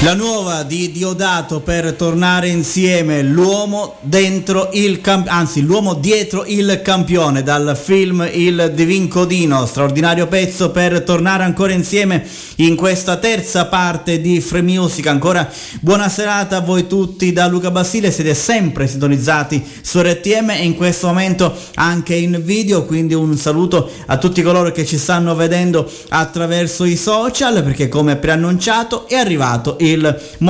La 0.00 0.14
nuova 0.14 0.47
di 0.62 0.90
Diodato 0.90 1.60
per 1.60 1.94
tornare 1.94 2.48
insieme, 2.48 3.22
l'uomo 3.22 3.96
dentro 4.00 4.70
il 4.72 5.00
campione, 5.00 5.38
anzi 5.38 5.62
l'uomo 5.62 5.94
dietro 5.94 6.44
il 6.46 6.80
campione 6.82 7.42
dal 7.42 7.78
film 7.80 8.28
Il 8.32 8.72
Divin 8.74 9.08
Codino, 9.08 9.64
straordinario 9.66 10.26
pezzo 10.26 10.70
per 10.70 11.02
tornare 11.02 11.44
ancora 11.44 11.72
insieme 11.72 12.26
in 12.56 12.76
questa 12.76 13.16
terza 13.16 13.66
parte 13.66 14.20
di 14.20 14.40
Free 14.40 14.62
Music. 14.62 15.06
Ancora 15.06 15.50
buona 15.80 16.08
serata 16.08 16.56
a 16.56 16.60
voi 16.60 16.86
tutti 16.86 17.32
da 17.32 17.46
Luca 17.46 17.70
Basile, 17.70 18.10
siete 18.10 18.34
sempre 18.34 18.86
sintonizzati 18.86 19.64
su 19.80 20.00
RTM 20.00 20.50
e 20.50 20.64
in 20.64 20.74
questo 20.74 21.06
momento 21.06 21.54
anche 21.74 22.14
in 22.14 22.40
video, 22.42 22.84
quindi 22.84 23.14
un 23.14 23.36
saluto 23.36 23.90
a 24.06 24.18
tutti 24.18 24.42
coloro 24.42 24.72
che 24.72 24.84
ci 24.84 24.98
stanno 24.98 25.34
vedendo 25.34 25.90
attraverso 26.08 26.84
i 26.84 26.96
social 26.96 27.62
perché 27.62 27.88
come 27.88 28.16
preannunciato 28.16 29.06
è 29.08 29.14
arrivato 29.14 29.76
il 29.80 30.02
momento 30.38 30.47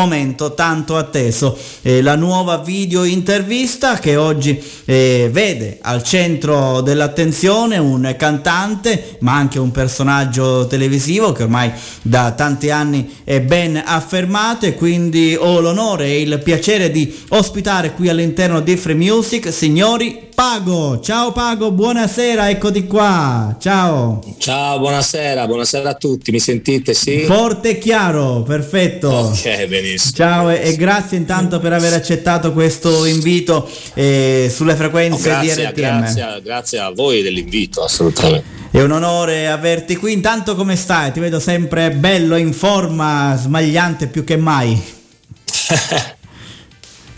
tanto 0.54 0.96
atteso, 0.96 1.58
eh, 1.82 2.02
la 2.02 2.14
nuova 2.14 2.58
video 2.58 3.02
intervista 3.02 3.98
che 3.98 4.14
oggi 4.14 4.62
eh, 4.84 5.28
vede 5.32 5.78
al 5.80 6.04
centro 6.04 6.82
dell'attenzione 6.82 7.78
un 7.78 8.14
cantante 8.16 9.16
ma 9.20 9.34
anche 9.34 9.58
un 9.58 9.72
personaggio 9.72 10.68
televisivo 10.68 11.32
che 11.32 11.42
ormai 11.42 11.72
da 12.02 12.30
tanti 12.30 12.70
anni 12.70 13.16
è 13.24 13.40
ben 13.40 13.82
affermato. 13.84 14.66
E 14.66 14.74
quindi 14.74 15.34
ho 15.36 15.58
l'onore 15.58 16.04
e 16.06 16.20
il 16.20 16.40
piacere 16.44 16.92
di 16.92 17.12
ospitare 17.30 17.92
qui 17.92 18.08
all'interno 18.08 18.60
di 18.60 18.76
Free 18.76 18.94
Music 18.94 19.52
signori 19.52 20.27
Pago. 20.38 21.00
Ciao 21.00 21.32
Pago, 21.32 21.72
buonasera, 21.72 22.48
eccoti 22.48 22.86
qua. 22.86 23.56
Ciao. 23.58 24.22
Ciao, 24.38 24.78
buonasera, 24.78 25.44
buonasera 25.48 25.88
a 25.88 25.94
tutti, 25.94 26.30
mi 26.30 26.38
sentite? 26.38 26.94
Sì? 26.94 27.24
Forte 27.24 27.70
e 27.70 27.78
chiaro, 27.78 28.44
perfetto. 28.44 29.08
Ok, 29.08 29.66
benissimo. 29.66 30.12
Ciao 30.14 30.48
e, 30.48 30.60
e 30.62 30.76
grazie 30.76 31.16
intanto 31.16 31.58
per 31.58 31.72
aver 31.72 31.92
accettato 31.94 32.52
questo 32.52 33.04
invito 33.04 33.68
eh, 33.94 34.48
sulle 34.48 34.76
frequenze 34.76 35.28
di 35.40 35.46
grazie, 35.46 35.70
RTM. 35.70 35.72
grazie, 35.72 36.40
grazie 36.44 36.78
a 36.78 36.92
voi 36.92 37.22
dell'invito, 37.22 37.82
assolutamente. 37.82 38.44
È 38.70 38.80
un 38.80 38.92
onore 38.92 39.48
averti 39.48 39.96
qui. 39.96 40.12
Intanto 40.12 40.54
come 40.54 40.76
stai? 40.76 41.10
Ti 41.10 41.18
vedo 41.18 41.40
sempre 41.40 41.90
bello, 41.90 42.36
in 42.36 42.52
forma, 42.52 43.36
smagliante 43.36 44.06
più 44.06 44.22
che 44.22 44.36
mai. 44.36 44.80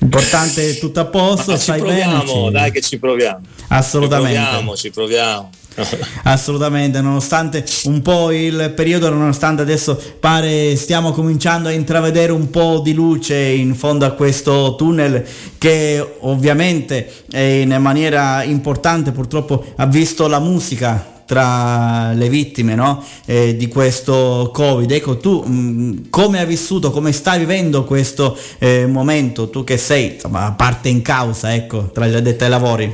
Importante 0.03 0.79
tutto 0.79 1.01
a 1.01 1.05
posto, 1.05 1.59
ci 1.59 1.73
proviamo, 1.73 2.25
bene? 2.25 2.51
Dai 2.51 2.71
che 2.73 2.81
ci 2.81 2.99
proviamo. 2.99 3.41
Assolutamente. 3.69 4.39
Ci 4.39 4.45
proviamo, 4.45 4.77
ci 4.77 4.91
proviamo. 4.91 5.51
Assolutamente, 6.25 7.01
nonostante 7.01 7.65
un 7.85 8.03
po' 8.03 8.31
il 8.31 8.73
periodo, 8.75 9.09
nonostante 9.11 9.63
adesso 9.63 10.01
pare 10.19 10.75
stiamo 10.77 11.13
cominciando 11.13 11.69
a 11.69 11.73
intravedere 11.73 12.33
un 12.33 12.51
po' 12.51 12.81
di 12.81 12.93
luce 12.93 13.37
in 13.37 13.75
fondo 13.75 14.05
a 14.05 14.11
questo 14.13 14.75
tunnel 14.77 15.25
che 15.59 16.17
ovviamente 16.21 17.25
in 17.33 17.77
maniera 17.81 18.43
importante 18.43 19.13
purtroppo 19.13 19.65
ha 19.77 19.87
visto 19.87 20.27
la 20.27 20.41
musica 20.41 21.19
tra 21.31 22.13
le 22.13 22.29
vittime 22.29 22.75
no? 22.75 23.05
Eh, 23.25 23.55
di 23.55 23.69
questo 23.69 24.51
covid. 24.53 24.91
Ecco 24.91 25.17
tu 25.19 25.41
mh, 25.45 26.11
come 26.11 26.41
hai 26.41 26.47
vissuto 26.47 26.91
come 26.91 27.13
stai 27.13 27.39
vivendo 27.39 27.85
questo 27.85 28.37
eh, 28.59 28.87
momento? 28.89 29.49
Tu 29.49 29.63
che 29.63 29.77
sei 29.77 30.15
insomma 30.15 30.51
parte 30.55 30.89
in 30.89 31.03
causa 31.03 31.55
ecco 31.55 31.93
tra 31.93 32.09
gli 32.09 32.17
addetti 32.17 32.43
ai 32.43 32.51
lavori. 32.51 32.93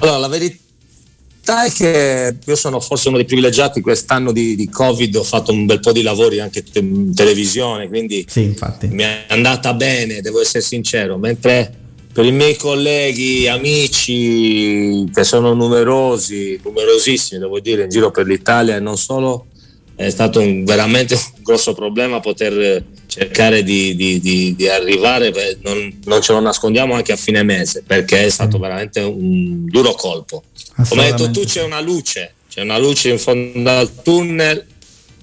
Allora, 0.00 0.18
la 0.18 0.26
verità 0.26 1.64
è 1.64 1.70
che 1.70 2.36
io 2.44 2.56
sono 2.56 2.80
forse 2.80 3.06
uno 3.06 3.16
dei 3.16 3.26
privilegiati 3.26 3.80
quest'anno 3.80 4.32
di, 4.32 4.56
di 4.56 4.68
Covid, 4.68 5.14
ho 5.14 5.22
fatto 5.22 5.52
un 5.52 5.64
bel 5.64 5.78
po' 5.78 5.92
di 5.92 6.02
lavori 6.02 6.40
anche 6.40 6.64
in 6.74 7.14
televisione, 7.14 7.86
quindi 7.86 8.24
sì, 8.28 8.42
infatti. 8.42 8.88
mi 8.88 9.04
è 9.04 9.26
andata 9.28 9.74
bene, 9.74 10.20
devo 10.22 10.40
essere 10.40 10.62
sincero, 10.62 11.18
mentre 11.18 11.86
per 12.18 12.26
i 12.26 12.32
miei 12.32 12.56
colleghi, 12.56 13.46
amici, 13.46 15.04
che 15.14 15.22
sono 15.22 15.54
numerosi, 15.54 16.58
numerosissimi, 16.64 17.38
devo 17.38 17.60
dire, 17.60 17.84
in 17.84 17.90
giro 17.90 18.10
per 18.10 18.26
l'Italia 18.26 18.74
e 18.74 18.80
non 18.80 18.98
solo, 18.98 19.46
è 19.94 20.10
stato 20.10 20.40
un- 20.40 20.64
veramente 20.64 21.14
un 21.14 21.42
grosso 21.44 21.74
problema 21.74 22.18
poter 22.18 22.82
cercare 23.06 23.62
di, 23.62 23.94
di- 23.94 24.18
di- 24.18 24.56
di 24.56 24.68
arrivare, 24.68 25.32
non, 25.62 25.96
non 26.06 26.20
ce 26.20 26.32
lo 26.32 26.40
nascondiamo 26.40 26.94
anche 26.94 27.12
a 27.12 27.16
fine 27.16 27.44
mese, 27.44 27.84
perché 27.86 28.24
è 28.24 28.30
stato 28.30 28.58
veramente 28.58 28.98
un 28.98 29.66
duro 29.66 29.92
colpo. 29.92 30.42
Come 30.88 31.04
hai 31.04 31.10
detto 31.12 31.30
tu 31.30 31.44
c'è 31.44 31.62
una 31.62 31.80
luce, 31.80 32.34
c'è 32.50 32.62
una 32.62 32.78
luce 32.78 33.10
in 33.10 33.20
fondo 33.20 33.70
al 33.70 34.02
tunnel, 34.02 34.64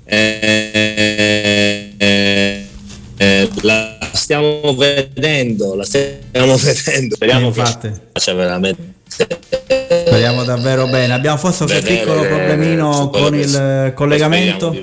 eh, 0.05 1.89
eh, 1.97 2.65
eh, 3.17 3.49
la 3.63 3.94
stiamo 4.16 4.76
vedendo, 4.76 5.76
la 5.76 5.84
stiamo 5.84 6.55
vedendo, 6.57 7.16
speriamo 7.16 7.51
che 7.51 7.59
infatti. 7.59 7.91
faccia 8.11 8.34
veramente 8.34 8.93
Speriamo 9.07 10.43
davvero 10.43 10.88
bene. 10.88 11.13
Abbiamo 11.13 11.38
forse 11.38 11.63
un 11.63 11.82
piccolo 11.84 12.22
problemino 12.22 13.09
con 13.09 13.32
che 13.32 13.39
il 13.39 13.91
collegamento. 13.95 14.76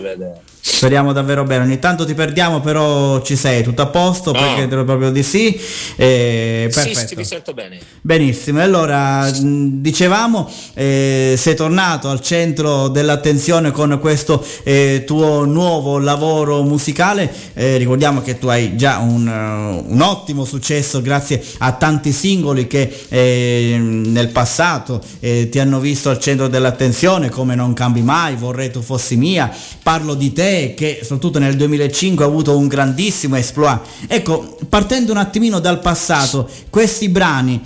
Speriamo 0.65 1.13
davvero 1.13 1.43
bene. 1.43 1.65
Ogni 1.65 1.79
tanto 1.81 2.07
ti 2.07 2.15
perdiamo, 2.15 2.61
però 2.61 3.21
ci 3.23 3.35
sei 3.35 3.63
tutto 3.65 3.83
a 3.83 3.87
posto. 3.87 4.33
No. 4.33 4.39
Perché 4.39 4.67
credo 4.69 4.85
proprio 4.85 5.11
di 5.11 5.23
sì. 5.25 5.59
Eh, 5.97 6.69
Sì, 6.71 6.75
perfetto. 6.81 7.09
sì, 7.09 7.15
mi 7.17 7.25
sento 7.25 7.53
bene. 7.53 7.79
Benissimo, 8.01 8.61
allora 8.61 9.29
dicevamo, 9.33 10.49
eh, 10.75 11.35
sei 11.37 11.55
tornato 11.57 12.09
al 12.09 12.21
centro 12.21 12.89
dell'attenzione 12.89 13.71
con 13.73 13.99
questo 14.01 14.45
eh, 14.63 15.03
tuo 15.07 15.45
nuovo 15.45 15.99
lavoro 15.99 16.63
musicale, 16.63 17.33
Eh, 17.55 17.77
ricordiamo 17.77 18.23
che 18.23 18.39
tu 18.39 18.47
hai 18.47 18.77
già 18.77 18.99
un, 18.99 19.27
eh, 19.27 19.85
un 19.93 20.01
ottimo 20.01 20.45
successo 20.45 21.03
grazie 21.03 21.43
a 21.59 21.73
tanti 21.73 22.13
singoli 22.13 22.67
che 22.67 22.91
eh, 23.09 23.77
nel 23.79 24.29
passato 24.29 25.01
ti 25.21 25.59
hanno 25.59 25.81
visto 25.81 26.11
al 26.11 26.19
centro 26.19 26.49
dell'attenzione 26.49 27.29
come 27.29 27.55
Non 27.55 27.73
cambi 27.73 28.03
mai, 28.03 28.35
Vorrei 28.37 28.71
tu 28.71 28.81
fossi 28.81 29.17
mia, 29.17 29.51
Parlo 29.83 30.15
di 30.15 30.33
te 30.33 30.52
che 30.77 30.99
soprattutto 31.03 31.39
nel 31.39 31.57
2005 31.57 32.25
ha 32.25 32.29
avuto 32.29 32.57
un 32.57 32.69
grandissimo 32.69 33.37
exploit. 33.37 33.81
Ecco, 34.07 34.57
partendo 34.69 35.13
un 35.13 35.19
attimino 35.19 35.59
dal 35.61 35.81
passato, 35.81 36.49
questi 36.71 37.09
brani 37.09 37.61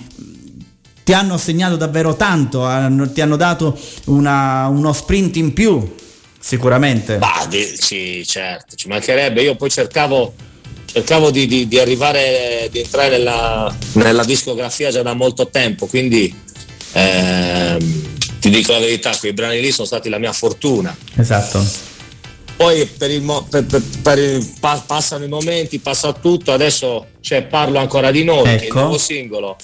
ti 1.05 1.13
hanno 1.13 1.37
segnato 1.39 1.77
davvero 1.77 2.17
tanto, 2.17 2.65
hanno- 2.65 3.11
ti 3.13 3.21
hanno 3.21 3.37
dato 3.37 3.79
una- 4.07 4.67
uno 4.69 4.93
sprint 4.93 5.37
in 5.37 5.53
più, 5.53 5.95
sicuramente. 6.41 7.19
Bah, 7.19 7.49
sì, 7.79 8.25
certo, 8.27 8.75
ci 8.77 8.89
mancherebbe. 8.89 9.41
Io 9.43 9.55
poi 9.55 9.71
cercavo, 9.71 10.35
cercavo 10.87 11.31
di, 11.31 11.47
di- 11.47 11.69
di 11.69 11.79
arrivare, 11.79 12.69
di 12.73 12.81
entrare 12.81 13.11
nella, 13.19 13.73
nella 13.93 14.25
discografia 14.25 14.91
già 14.91 15.03
da 15.03 15.15
molto 15.15 15.49
tempo, 15.49 15.87
quindi 15.87 16.35
ehm, 16.93 17.79
ti 18.41 18.51
dico 18.51 18.73
la 18.73 18.79
verità, 18.79 19.15
quei 19.19 19.33
brani 19.33 19.61
lì 19.61 19.71
sono 19.71 19.87
stati 19.87 20.09
la 20.09 20.19
mia 20.19 20.33
fortuna. 20.33 20.97
Esatto. 21.17 21.65
Poi 22.57 22.87
per 22.87 23.11
il 23.11 23.23
per- 23.51 23.67
per- 24.03 24.19
il- 24.19 24.53
pa- 24.59 24.83
passano 24.87 25.25
i 25.25 25.29
momenti, 25.29 25.79
passa 25.79 26.13
tutto, 26.15 26.53
adesso 26.53 27.09
c'è 27.21 27.43
Parlo 27.43 27.79
ancora 27.79 28.11
di 28.11 28.25
noi, 28.25 28.45
è 28.49 28.53
il 28.55 28.63
Ecco. 28.63 28.79
nuovo 28.79 28.99
singolo, 28.99 29.57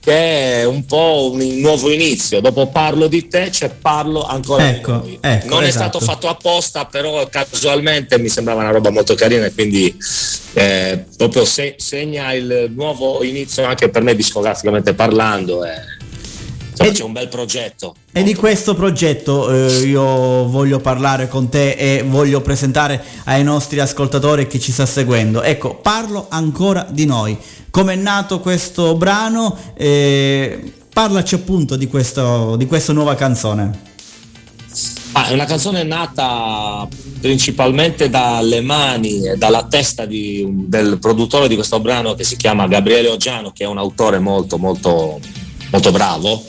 che 0.00 0.60
è 0.62 0.64
un 0.64 0.84
po' 0.84 1.30
un 1.32 1.60
nuovo 1.60 1.90
inizio. 1.90 2.40
Dopo 2.40 2.66
Parlo 2.66 3.06
di 3.06 3.28
te 3.28 3.50
c'è 3.50 3.68
Parlo 3.68 4.24
ancora 4.24 4.68
Ecco, 4.68 4.92
di 4.98 4.98
noi. 4.98 5.18
ecco, 5.20 5.46
non 5.54 5.62
è 5.62 5.68
esatto. 5.68 6.00
stato 6.00 6.04
fatto 6.04 6.28
apposta, 6.28 6.86
però 6.86 7.24
casualmente 7.28 8.18
mi 8.18 8.28
sembrava 8.28 8.62
una 8.62 8.70
roba 8.72 8.90
molto 8.90 9.14
carina 9.14 9.44
e 9.46 9.52
quindi 9.54 9.94
eh, 10.54 11.04
proprio 11.16 11.44
se- 11.44 11.76
segna 11.78 12.32
il 12.32 12.72
nuovo 12.74 13.22
inizio 13.22 13.64
anche 13.64 13.88
per 13.90 14.02
me 14.02 14.16
discograficamente 14.16 14.92
parlando. 14.94 15.64
eh. 15.64 15.98
Insomma, 16.80 16.92
c'è 16.92 17.04
un 17.04 17.12
bel 17.12 17.28
progetto. 17.28 17.94
E 18.12 18.22
di 18.22 18.34
questo 18.34 18.74
progetto 18.74 19.50
eh, 19.50 19.86
io 19.86 20.48
voglio 20.48 20.80
parlare 20.80 21.28
con 21.28 21.48
te 21.48 21.72
e 21.72 22.02
voglio 22.06 22.40
presentare 22.40 23.02
ai 23.24 23.44
nostri 23.44 23.78
ascoltatori 23.80 24.42
e 24.42 24.46
chi 24.46 24.58
ci 24.58 24.72
sta 24.72 24.86
seguendo. 24.86 25.42
Ecco, 25.42 25.76
parlo 25.76 26.26
ancora 26.30 26.86
di 26.88 27.04
noi. 27.04 27.36
Come 27.70 27.92
è 27.92 27.96
nato 27.96 28.40
questo 28.40 28.96
brano? 28.96 29.56
Eh, 29.74 30.72
parlaci 30.92 31.34
appunto 31.34 31.76
di, 31.76 31.86
questo, 31.86 32.56
di 32.56 32.66
questa 32.66 32.92
nuova 32.92 33.14
canzone. 33.14 33.88
Ah, 35.12 35.26
è 35.26 35.32
una 35.32 35.44
canzone 35.44 35.82
nata 35.82 36.86
principalmente 37.20 38.08
dalle 38.08 38.60
mani 38.60 39.26
e 39.26 39.36
dalla 39.36 39.66
testa 39.68 40.06
di 40.06 40.46
del 40.48 40.98
produttore 41.00 41.48
di 41.48 41.56
questo 41.56 41.80
brano 41.80 42.14
che 42.14 42.22
si 42.22 42.36
chiama 42.36 42.68
Gabriele 42.68 43.08
Oggiano, 43.08 43.50
che 43.50 43.64
è 43.64 43.66
un 43.66 43.78
autore 43.78 44.20
molto 44.20 44.56
molto 44.56 45.18
molto 45.70 45.90
bravo, 45.92 46.44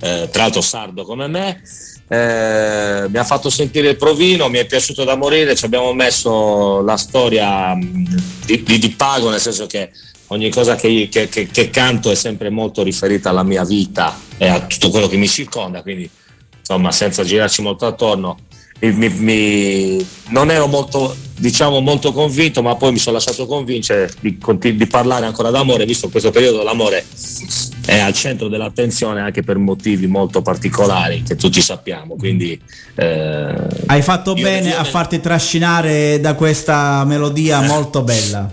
eh, 0.00 0.28
tra 0.30 0.42
l'altro 0.42 0.60
sardo 0.60 1.04
come 1.04 1.26
me. 1.26 1.62
Eh, 2.08 3.06
mi 3.08 3.18
ha 3.18 3.24
fatto 3.24 3.50
sentire 3.50 3.88
il 3.90 3.96
provino, 3.96 4.48
mi 4.48 4.58
è 4.58 4.66
piaciuto 4.66 5.02
da 5.02 5.16
morire, 5.16 5.56
ci 5.56 5.64
abbiamo 5.64 5.92
messo 5.92 6.80
la 6.82 6.96
storia 6.96 7.74
mh, 7.74 8.22
di, 8.46 8.62
di, 8.62 8.78
di 8.78 8.90
pago, 8.90 9.28
nel 9.30 9.40
senso 9.40 9.66
che 9.66 9.90
ogni 10.28 10.48
cosa 10.50 10.76
che, 10.76 11.08
che- 11.10 11.28
che- 11.28 11.48
che 11.48 11.70
canto 11.70 12.10
è 12.10 12.14
sempre 12.14 12.48
molto 12.50 12.82
riferita 12.84 13.30
alla 13.30 13.42
mia 13.42 13.64
vita 13.64 14.16
e 14.38 14.46
a 14.46 14.60
tutto 14.60 14.90
quello 14.90 15.08
che 15.08 15.16
mi 15.16 15.26
circonda, 15.28 15.82
quindi 15.82 16.08
insomma 16.60 16.92
senza 16.92 17.24
girarci 17.24 17.62
molto 17.62 17.86
attorno. 17.86 18.38
Mi- 18.80 19.08
mi- 19.08 20.06
non 20.28 20.50
ero 20.50 20.66
molto, 20.66 21.14
diciamo, 21.38 21.80
molto 21.80 22.12
convinto, 22.12 22.62
ma 22.62 22.74
poi 22.76 22.92
mi 22.92 22.98
sono 22.98 23.16
lasciato 23.16 23.46
convincere 23.46 24.12
di, 24.20 24.38
di 24.76 24.86
parlare 24.86 25.26
ancora 25.26 25.50
d'amore, 25.50 25.84
visto 25.86 26.06
che 26.06 26.12
questo 26.12 26.30
periodo 26.30 26.62
l'amore 26.62 27.04
è 27.86 27.98
al 28.00 28.12
centro 28.12 28.48
dell'attenzione 28.48 29.20
anche 29.20 29.42
per 29.42 29.58
motivi 29.58 30.06
molto 30.06 30.42
particolari 30.42 31.22
che 31.22 31.36
tutti 31.36 31.60
sappiamo. 31.60 32.16
Quindi 32.16 32.60
eh, 32.96 33.54
Hai 33.86 34.02
fatto 34.02 34.34
bene 34.34 34.76
a 34.76 34.84
farti 34.84 35.20
trascinare 35.20 36.20
da 36.20 36.34
questa 36.34 37.04
melodia 37.04 37.60
molto 37.62 38.02
bella. 38.02 38.50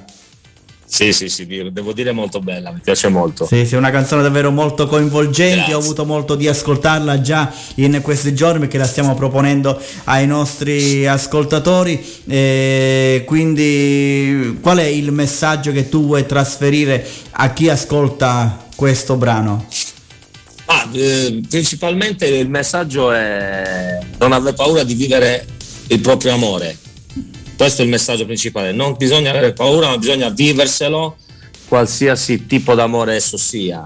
Sì, 0.94 1.12
sì, 1.12 1.28
sì, 1.28 1.48
devo 1.72 1.92
dire 1.92 2.12
molto 2.12 2.40
bella, 2.40 2.72
mi 2.72 2.80
piace 2.84 3.08
molto. 3.08 3.48
Sì, 3.48 3.66
sì, 3.66 3.74
è 3.74 3.78
una 3.80 3.90
canzone 3.90 4.22
davvero 4.22 4.52
molto 4.52 4.86
coinvolgente, 4.86 5.74
ho 5.74 5.80
avuto 5.80 6.06
molto 6.06 6.36
di 6.36 6.48
ascoltarla 6.48 7.20
già 7.20 7.52
in 7.78 8.00
questi 8.04 8.36
giorni 8.36 8.60
perché 8.60 8.78
la 8.78 8.86
stiamo 8.86 9.16
proponendo 9.16 9.82
ai 10.04 10.28
nostri 10.28 11.08
ascoltatori. 11.08 12.00
E 12.28 13.24
quindi 13.26 14.60
qual 14.62 14.78
è 14.78 14.86
il 14.86 15.12
messaggio 15.12 15.72
che 15.72 15.90
tu 15.90 16.06
vuoi 16.06 16.28
trasferire 16.28 17.04
a 17.32 17.52
chi 17.54 17.70
ascolta 17.70 18.68
questo 18.76 19.16
brano? 19.16 19.66
Ah, 20.66 20.88
eh, 20.94 21.42
principalmente 21.50 22.28
il 22.28 22.50
messaggio 22.50 23.12
è 23.12 23.98
non 24.20 24.32
aver 24.32 24.54
paura 24.54 24.84
di 24.84 24.94
vivere 24.94 25.48
il 25.88 26.02
proprio 26.02 26.34
amore. 26.34 26.78
Questo 27.56 27.82
è 27.82 27.86
il 27.86 27.92
messaggio 27.92 28.26
principale. 28.26 28.72
Non 28.72 28.96
bisogna 28.98 29.30
avere 29.30 29.54
paura, 29.54 29.90
ma 29.90 29.98
bisogna 29.98 30.30
viverselo, 30.30 31.18
qualsiasi 31.68 32.46
tipo 32.46 32.76
d'amore 32.76 33.16
esso 33.16 33.38
sia. 33.38 33.86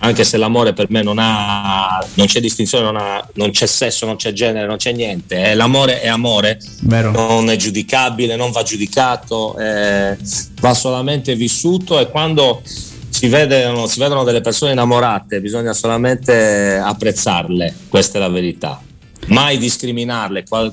Anche 0.00 0.22
se 0.22 0.36
l'amore 0.36 0.74
per 0.74 0.86
me 0.90 1.02
non 1.02 1.16
ha, 1.18 1.98
non 2.14 2.26
c'è 2.26 2.38
distinzione, 2.40 2.84
non, 2.84 2.96
ha- 2.96 3.28
non 3.34 3.50
c'è 3.50 3.66
sesso, 3.66 4.06
non 4.06 4.14
c'è 4.14 4.32
genere, 4.32 4.66
non 4.66 4.76
c'è 4.76 4.92
niente. 4.92 5.50
Eh, 5.50 5.54
l'amore 5.54 6.00
è 6.00 6.06
amore, 6.06 6.60
Vero. 6.82 7.10
non 7.10 7.50
è 7.50 7.56
giudicabile, 7.56 8.36
non 8.36 8.52
va 8.52 8.62
giudicato, 8.62 9.58
eh, 9.58 10.16
va 10.60 10.74
solamente 10.74 11.34
vissuto 11.34 11.98
e 11.98 12.08
quando 12.10 12.62
si 13.08 13.26
vedono, 13.26 13.88
si 13.88 13.98
vedono 13.98 14.22
delle 14.22 14.40
persone 14.40 14.70
innamorate 14.70 15.40
bisogna 15.40 15.72
solamente 15.72 16.76
apprezzarle, 16.80 17.74
questa 17.88 18.18
è 18.18 18.20
la 18.20 18.28
verità. 18.28 18.80
Mai 19.26 19.58
discriminarle, 19.58 20.44
qual- 20.48 20.72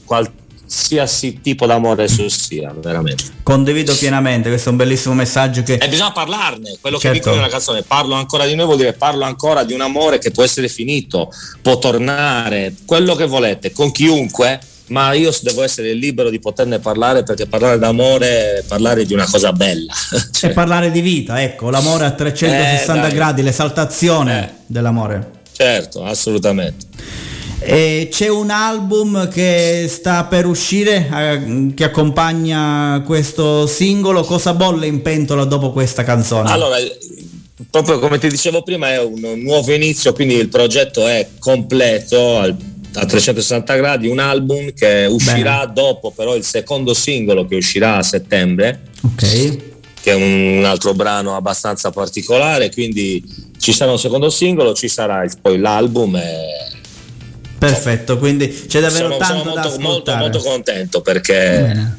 qualsiasi 0.66 1.41
tipo 1.41 1.66
d'amore 1.68 2.03
esso 2.05 2.28
sia, 2.28 2.74
veramente. 2.76 3.24
Condivido 3.43 3.95
pienamente, 3.95 4.49
questo 4.49 4.70
è 4.70 4.72
un 4.72 4.78
bellissimo 4.78 5.13
messaggio 5.13 5.61
che... 5.63 5.76
E 5.76 5.88
bisogna 5.88 6.11
parlarne, 6.11 6.78
quello 6.82 6.97
Certo. 6.97 7.18
che 7.18 7.24
dico 7.24 7.36
nella 7.36 7.49
canzone, 7.49 7.84
parlo 7.84 8.16
ancora 8.16 8.45
di 8.45 8.55
noi 8.55 8.66
vuol 8.66 8.78
dire 8.78 8.93
parlo 8.93 9.24
ancora 9.26 9.63
di 9.63 9.74
un 9.74 9.82
amore 9.82 10.18
che 10.18 10.32
può 10.32 10.43
essere 10.43 10.68
finito, 10.68 11.30
può 11.61 11.78
tornare, 11.78 12.74
quello 12.86 13.13
che 13.16 13.26
volete, 13.28 13.72
con 13.72 13.91
chiunque, 13.91 14.59
ma 14.88 15.13
io 15.13 15.32
devo 15.41 15.63
essere 15.63 15.93
libero 15.93 16.30
di 16.30 16.39
poterne 16.39 16.80
parlare 16.80 17.24
perché 17.24 17.45
parlare 17.47 17.78
d'amore 17.80 18.57
è 18.59 18.63
parlare 18.68 19.05
di 19.05 19.13
una 19.13 19.28
cosa 19.30 19.51
bella. 19.51 19.93
E 20.41 20.49
parlare 20.49 20.91
di 20.91 21.01
vita, 21.01 21.41
ecco, 21.41 21.70
l'amore 21.70 22.05
a 22.05 22.11
360 22.11 23.07
Eh, 23.07 23.13
gradi, 23.13 23.41
l'esaltazione 23.41 24.57
dell'amore. 24.66 25.32
certo, 25.53 26.03
assolutamente. 26.03 26.86
E 27.66 28.09
c'è 28.11 28.28
un 28.28 28.51
album 28.51 29.28
che 29.28 29.88
sta 29.89 30.26
per 30.26 30.45
uscire 30.45 31.09
eh, 31.11 31.74
che 31.74 31.84
accompagna 31.84 33.01
questo 33.05 33.66
singolo. 33.66 34.24
Cosa 34.24 34.53
bolle 34.53 34.86
in 34.86 35.01
pentola 35.01 35.45
dopo 35.45 35.72
questa 35.72 36.03
canzone? 36.03 36.51
Allora, 36.51 36.78
proprio 37.72 37.99
come 37.99 38.20
ti 38.20 38.30
dicevo 38.30 38.61
prima, 38.61 38.91
è 38.91 39.01
un 39.01 39.20
nuovo 39.38 39.74
inizio, 39.74 40.13
quindi 40.13 40.36
il 40.36 40.49
progetto 40.49 41.07
è 41.07 41.30
completo 41.39 42.38
al- 42.38 42.55
a 42.95 43.05
360 43.05 43.76
gradi, 43.76 44.07
un 44.07 44.20
album 44.20 44.74
che 44.74 45.05
uscirà 45.09 45.66
dopo 45.66 46.11
però 46.11 46.36
il 46.36 46.43
secondo 46.43 46.93
singolo 46.93 47.45
che 47.45 47.55
uscirà 47.55 47.97
a 47.97 48.03
settembre, 48.03 48.84
ok. 49.01 49.57
che 50.01 50.11
è 50.11 50.13
un, 50.13 50.63
altro 50.66 50.93
brano 50.93 51.36
abbastanza 51.36 51.91
particolare, 51.91 52.72
quindi 52.72 53.24
ci 53.59 53.74
sarà 53.74 53.91
un 53.91 53.99
secondo 53.99 54.30
singolo, 54.30 54.74
ci 54.74 54.88
sarà 54.88 55.26
poi 55.41 55.57
l'album 55.57 56.16
e 56.16 56.74
Perfetto, 57.58 58.18
quindi 58.18 58.66
c'è 58.68 58.80
davvero 58.82 59.08
sono, 59.08 59.18
tanto 59.18 59.38
sono 59.43 59.53
da 59.56 59.62
molto, 59.62 59.80
molto, 59.80 60.12
ascoltare. 60.12 60.20
molto 60.20 60.39
contento 60.39 61.01
perché 61.01 61.34
Bene. 61.34 61.97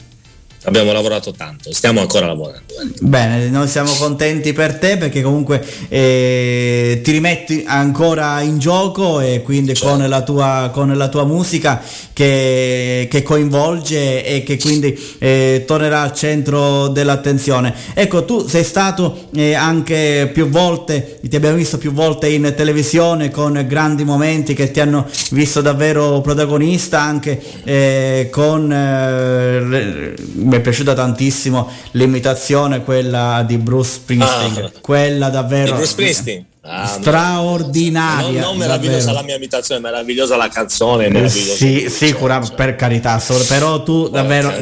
Abbiamo 0.67 0.93
lavorato 0.93 1.31
tanto, 1.33 1.73
stiamo 1.73 2.01
ancora 2.01 2.27
lavorando. 2.27 2.65
Bene, 3.01 3.49
noi 3.49 3.69
siamo 3.69 3.93
contenti 3.95 4.53
per 4.53 4.79
te 4.79 4.97
perché 4.97 5.23
comunque 5.23 5.65
eh, 5.89 7.01
ti 7.03 7.11
rimetti 7.13 7.65
ancora 7.67 8.41
in 8.41 8.59
gioco 8.59 9.21
e 9.21 9.43
quindi 9.43 9.75
Certo. 9.75 9.97
con, 9.97 10.09
la 10.09 10.23
tua, 10.23 10.71
con 10.73 10.97
la 10.97 11.09
tua 11.09 11.25
musica 11.25 11.81
che, 12.13 13.07
che 13.11 13.23
coinvolge 13.23 14.25
e 14.25 14.43
che 14.43 14.59
quindi 14.59 14.99
eh, 15.19 15.65
tornerà 15.67 16.03
al 16.03 16.13
centro 16.13 16.89
dell'attenzione. 16.89 17.73
Ecco, 17.95 18.25
tu 18.25 18.47
sei 18.47 18.65
stato 18.65 19.29
eh, 19.35 19.55
anche 19.55 20.29
più 20.33 20.49
volte, 20.49 21.19
ti 21.23 21.37
abbiamo 21.37 21.57
visto 21.57 21.79
più 21.79 21.93
volte 21.93 22.29
in 22.29 22.53
televisione 22.57 23.31
con 23.31 23.65
grandi 23.69 24.05
momenti 24.05 24.55
che 24.55 24.71
ti 24.71 24.81
hanno 24.81 25.07
visto 25.31 25.61
davvero 25.61 26.21
protagonista 26.21 27.01
anche 27.01 27.41
eh, 27.65 28.29
con... 28.31 28.73
eh, 28.73 29.61
le- 29.61 30.15
mi 30.57 30.63
è 30.63 30.65
piaciuta 30.65 30.95
tantissimo 30.95 31.71
l'imitazione, 31.93 32.83
quella 32.83 33.45
di 33.47 33.59
Bruce 33.59 33.91
Springsteen, 33.91 34.65
Ah. 34.65 34.73
quella 34.81 35.29
davvero 35.29 35.75
Bruce 35.75 35.91
Springsteen? 35.91 36.45
Ah, 36.69 36.87
straordinaria. 36.87 38.41
Non, 38.41 38.51
non 38.51 38.57
meravigliosa 38.57 38.99
davvero. 39.07 39.15
la 39.21 39.23
mia 39.23 39.37
imitazione, 39.37 39.81
meravigliosa 39.81 40.37
la 40.37 40.49
canzone, 40.49 41.09
meravigliosa. 41.09 41.55
Sì, 41.55 41.89
sì, 41.89 42.13
cura- 42.13 42.41
per 42.41 42.75
carità, 42.75 43.19
solo- 43.21 43.45
però 43.45 43.83
tu 43.85 44.09
davvero 44.09 44.53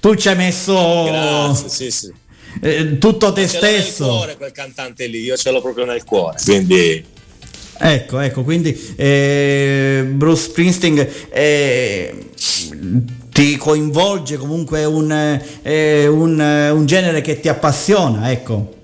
tu 0.00 0.14
ci 0.14 0.28
hai 0.28 0.36
messo 0.36 1.04
Grazie, 1.04 1.68
sì, 1.68 1.90
sì. 1.90 2.12
eh, 2.60 2.98
tutto 2.98 3.32
te 3.32 3.40
l'ho 3.40 3.46
nel 3.46 3.48
stesso. 3.48 4.06
cuore 4.06 4.36
quel 4.36 4.52
cantante 4.52 5.06
lì, 5.06 5.20
io 5.22 5.36
ce 5.36 5.50
l'ho 5.50 5.60
proprio 5.60 5.84
nel 5.84 6.04
cuore. 6.04 6.36
Quindi 6.44 7.04
Ecco, 7.84 8.20
ecco, 8.20 8.44
quindi 8.44 8.94
eh, 8.94 10.04
Bruce 10.08 10.42
Springsteen 10.42 11.04
eh, 11.30 12.14
ti 13.32 13.56
coinvolge 13.56 14.36
comunque 14.36 14.84
un, 14.84 15.10
eh, 15.62 16.06
un, 16.06 16.40
eh, 16.40 16.70
un 16.70 16.86
genere 16.86 17.22
che 17.22 17.40
ti 17.40 17.48
appassiona, 17.48 18.30
ecco. 18.30 18.74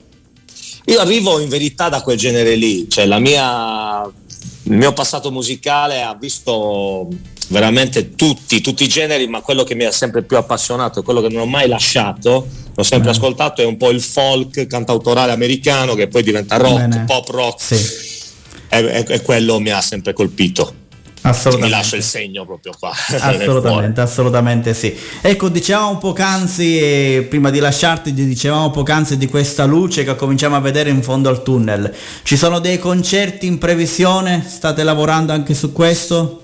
io 0.87 1.01
arrivo 1.01 1.39
in 1.39 1.49
verità 1.49 1.89
da 1.89 2.01
quel 2.01 2.17
genere 2.17 2.55
lì, 2.55 2.89
cioè 2.89 3.05
la 3.05 3.19
mia, 3.19 4.03
il 4.05 4.77
mio 4.77 4.93
passato 4.95 5.31
musicale 5.31 6.03
ha 6.03 6.17
visto 6.19 7.09
veramente 7.49 8.15
tutti, 8.15 8.61
tutti 8.61 8.85
i 8.85 8.89
generi, 8.89 9.29
ma 9.29 9.43
quello 9.43 9.65
che 9.65 9.75
mi 9.75 9.85
ha 9.85 9.93
sempre 9.93 10.23
più 10.23 10.39
appassionato 10.39 11.01
e 11.01 11.03
quello 11.03 11.21
che 11.21 11.29
non 11.29 11.43
ho 11.43 11.47
mai 11.47 11.69
lasciato, 11.69 12.49
l'ho 12.75 12.83
sempre 12.83 13.11
ascoltato, 13.11 13.61
è 13.61 13.67
un 13.67 13.77
po' 13.77 13.91
il 13.91 14.01
folk 14.01 14.67
cantautorale 14.67 15.33
americano 15.33 15.95
che 15.95 16.09
poi 16.09 16.23
diventa 16.23 16.57
rock, 16.57 16.87
Bene. 16.87 17.05
pop 17.07 17.29
rock. 17.29 17.63
Sì. 17.63 18.17
E, 18.71 18.79
e- 18.79 19.05
e 19.09 19.23
quello 19.23 19.59
mi 19.61 19.71
ha 19.71 19.81
sempre 19.81 20.13
colpito. 20.13 20.78
Mi 21.23 21.31
Assolutamente. 21.31 21.77
lascia 21.77 21.97
il 21.97 22.03
segno 22.03 22.45
proprio 22.47 22.73
qua. 22.79 22.93
Assolutamente, 23.21 24.01
assolutamente 24.01 24.75
sì. 24.75 24.95
Ecco, 25.21 25.49
dicevamo 25.49 25.99
poc'anzi, 25.99 27.27
prima 27.29 27.51
di 27.51 27.59
lasciarti, 27.59 28.13
di- 28.13 28.27
dicevamo 28.27 28.71
poc'anzi 28.71 29.17
di 29.17 29.27
questa 29.27 29.65
luce 29.65 30.05
che 30.05 30.15
cominciamo 30.15 30.57
a 30.57 30.61
vedere 30.61 30.91
in 30.91 31.03
fondo 31.03 31.29
al 31.29 31.43
tunnel. 31.43 31.93
Ci 32.23 32.37
sono 32.37 32.61
dei 32.61 32.79
concerti 32.79 33.47
in 33.47 33.59
previsione? 33.59 34.45
State 34.47 34.83
lavorando 34.85 35.33
anche 35.33 35.55
su 35.55 35.73
questo? 35.73 36.43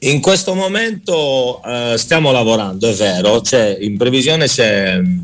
In 0.00 0.20
questo 0.20 0.54
momento 0.54 1.62
eh, 1.64 1.94
stiamo 1.96 2.30
lavorando, 2.30 2.88
è 2.88 2.92
vero, 2.94 3.40
c'è, 3.40 3.76
in 3.80 3.96
previsione 3.96 4.46
c'è 4.46 4.98
mm, 4.98 5.18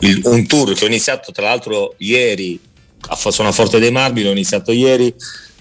il- 0.00 0.20
un 0.24 0.46
tour 0.46 0.72
che 0.74 0.84
ho 0.84 0.88
iniziato 0.88 1.30
tra 1.32 1.44
l'altro 1.44 1.94
ieri, 1.98 2.58
a, 3.08 3.16
sono 3.30 3.48
a 3.48 3.52
Forte 3.52 3.78
dei 3.78 3.90
Marmi, 3.92 4.22
l'ho 4.22 4.30
iniziato 4.32 4.72
ieri 4.72 5.14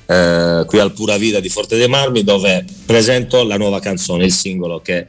eh, 0.09 0.63
qui 0.65 0.79
al 0.79 0.91
Pura 0.91 1.17
Vida 1.17 1.39
di 1.39 1.49
Forte 1.49 1.77
dei 1.77 1.87
Marmi 1.87 2.23
dove 2.23 2.65
presento 2.85 3.43
la 3.43 3.57
nuova 3.57 3.79
canzone, 3.79 4.25
il 4.25 4.33
singolo 4.33 4.81
che 4.81 5.05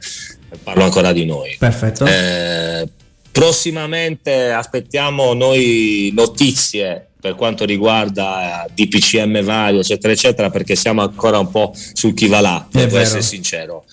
parlo 0.61 0.83
ancora 0.83 1.11
di 1.11 1.25
noi. 1.25 1.55
Perfetto. 1.57 2.05
Eh, 2.05 2.87
prossimamente 3.31 4.51
aspettiamo 4.51 5.33
noi 5.33 6.11
notizie 6.13 7.07
per 7.19 7.33
quanto 7.35 7.65
riguarda 7.65 8.65
eh, 8.65 8.71
DPCM 8.75 9.41
vari, 9.43 9.79
eccetera, 9.79 10.13
eccetera, 10.13 10.49
perché 10.51 10.75
siamo 10.75 11.01
ancora 11.01 11.39
un 11.39 11.49
po' 11.49 11.73
sul 11.93 12.13
chi 12.13 12.27
va 12.27 12.41
là, 12.41 12.67
devo 12.69 12.99
essere 12.99 13.23
sincero. 13.23 13.85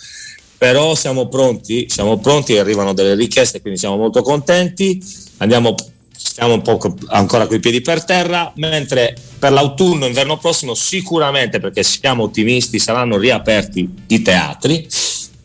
Però 0.58 0.94
siamo 0.94 1.28
pronti, 1.28 1.86
siamo 1.88 2.18
pronti, 2.18 2.58
arrivano 2.58 2.92
delle 2.92 3.14
richieste, 3.14 3.60
quindi 3.60 3.78
siamo 3.78 3.96
molto 3.96 4.22
contenti. 4.22 5.00
Andiamo, 5.36 5.74
stiamo 6.20 6.54
un 6.54 6.62
po' 6.62 6.76
co- 6.76 6.96
ancora 7.08 7.46
coi 7.46 7.60
piedi 7.60 7.80
per 7.80 8.04
terra, 8.04 8.52
mentre 8.56 9.14
per 9.38 9.52
l'autunno, 9.52 10.06
inverno 10.06 10.36
prossimo, 10.36 10.74
sicuramente, 10.74 11.60
perché 11.60 11.82
siamo 11.84 12.24
ottimisti, 12.24 12.78
saranno 12.78 13.16
riaperti 13.16 13.88
i 14.08 14.22
teatri. 14.22 14.86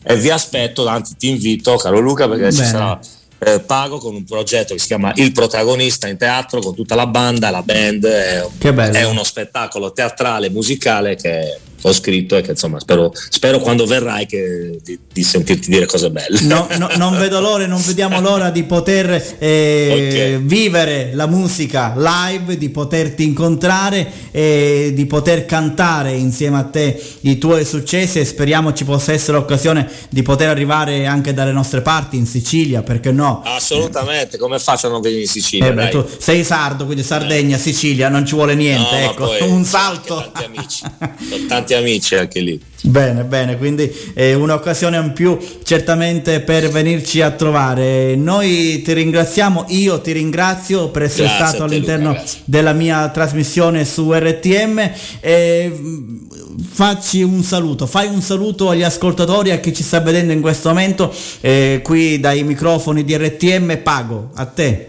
E 0.02 0.16
vi 0.16 0.30
aspetto, 0.30 0.86
anzi 0.86 1.16
ti 1.16 1.28
invito, 1.28 1.76
caro 1.76 2.00
Luca, 2.00 2.28
perché 2.28 2.50
ci 2.52 2.58
Bene. 2.58 2.70
sarà 2.70 3.00
eh, 3.38 3.60
Pago 3.60 3.98
con 3.98 4.14
un 4.14 4.24
progetto 4.24 4.74
che 4.74 4.80
si 4.80 4.86
chiama 4.88 5.12
Il 5.16 5.32
protagonista 5.32 6.08
in 6.08 6.16
teatro 6.16 6.60
con 6.60 6.74
tutta 6.74 6.94
la 6.94 7.06
banda, 7.06 7.50
la 7.50 7.62
band. 7.62 8.04
È, 8.04 8.46
Che 8.58 8.72
bello. 8.72 8.96
è 8.96 9.04
uno 9.04 9.22
spettacolo 9.24 9.92
teatrale, 9.92 10.50
musicale 10.50 11.14
che 11.16 11.58
ho 11.86 11.92
scritto 11.92 12.36
e 12.36 12.40
che 12.40 12.52
insomma 12.52 12.80
spero, 12.80 13.12
spero 13.28 13.58
quando 13.58 13.84
verrai 13.86 14.26
che- 14.26 14.78
di, 14.82 14.98
di 15.12 15.22
sentirti 15.22 15.68
dire 15.70 15.86
cose 15.86 16.10
belle. 16.10 16.40
No, 16.42 16.66
no, 16.78 16.88
non 16.96 17.18
vedo 17.18 17.40
l'ora, 17.40 17.66
non 17.66 17.80
vediamo 17.82 18.20
l'ora 18.20 18.50
di 18.50 18.62
poter 18.64 19.36
eh, 19.38 20.38
vivere 20.42 21.10
la 21.14 21.26
musica 21.26 21.92
live, 21.96 22.56
di 22.56 22.70
poterti 22.70 23.22
incontrare 23.24 24.10
e 24.30 24.92
di 24.94 25.06
poter 25.06 25.44
cantare 25.44 26.12
insieme 26.12 26.58
a 26.58 26.64
te 26.64 27.00
i 27.22 27.38
tuoi 27.38 27.64
successi 27.64 28.18
e 28.18 28.24
speriamo 28.24 28.72
ci 28.72 28.84
possa 28.84 29.12
essere 29.12 29.36
l'occasione 29.36 29.88
di 30.08 30.22
poter 30.22 30.48
arrivare 30.48 31.06
anche 31.06 31.34
dalle 31.34 31.52
nostre 31.52 31.82
parti 31.82 32.16
in 32.16 32.26
Sicilia, 32.26 32.82
perché 32.82 33.12
no? 33.12 33.42
Assolutamente, 33.44 34.38
come 34.38 34.58
faccio 34.58 34.86
a 34.86 34.90
non 34.90 35.00
venire 35.00 35.22
in 35.22 35.28
Sicilia? 35.28 35.66
Eh 35.66 35.72
beh, 35.72 35.88
tu 35.90 36.04
sei 36.18 36.44
sardo, 36.44 36.84
quindi 36.84 37.02
Sardegna, 37.02 37.58
Sicilia, 37.58 38.08
non 38.08 38.24
ci 38.26 38.34
vuole 38.34 38.54
niente, 38.54 39.00
No, 39.18 39.32
ecco, 39.34 39.44
un 39.52 39.64
salto. 39.64 40.30
Tanti 40.32 40.44
amici, 40.44 40.82
Ho 41.50 41.64
tanti 41.74 41.76
amici 41.76 42.14
anche 42.14 42.40
lì. 42.40 42.60
Bene, 42.82 43.24
bene, 43.24 43.56
quindi 43.56 43.90
è 44.12 44.34
un'occasione 44.34 44.98
in 44.98 45.12
più 45.12 45.38
certamente 45.62 46.40
per 46.40 46.68
venirci 46.68 47.22
a 47.22 47.30
trovare. 47.30 48.14
Noi 48.14 48.82
ti 48.82 48.92
ringraziamo, 48.92 49.66
io 49.68 50.00
ti 50.00 50.12
ringrazio 50.12 50.88
per 50.88 51.04
essere 51.04 51.28
Grazie 51.28 51.46
stato 51.46 51.64
all'interno 51.64 52.10
Luca, 52.10 52.24
della 52.44 52.72
mia 52.72 53.08
trasmissione 53.08 53.84
su 53.84 54.12
RTM. 54.12 54.90
E, 55.20 55.68
mh, 55.68 56.28
facci 56.70 57.22
un 57.22 57.42
saluto, 57.42 57.86
fai 57.86 58.08
un 58.08 58.20
saluto 58.20 58.68
agli 58.68 58.82
ascoltatori, 58.82 59.50
a 59.50 59.58
chi 59.58 59.72
ci 59.74 59.82
sta 59.82 60.00
vedendo 60.00 60.32
in 60.32 60.42
questo 60.42 60.68
momento, 60.68 61.12
eh, 61.40 61.80
qui 61.82 62.20
dai 62.20 62.42
microfoni 62.44 63.02
di 63.02 63.16
RTM, 63.16 63.78
pago 63.78 64.30
a 64.34 64.44
te. 64.44 64.88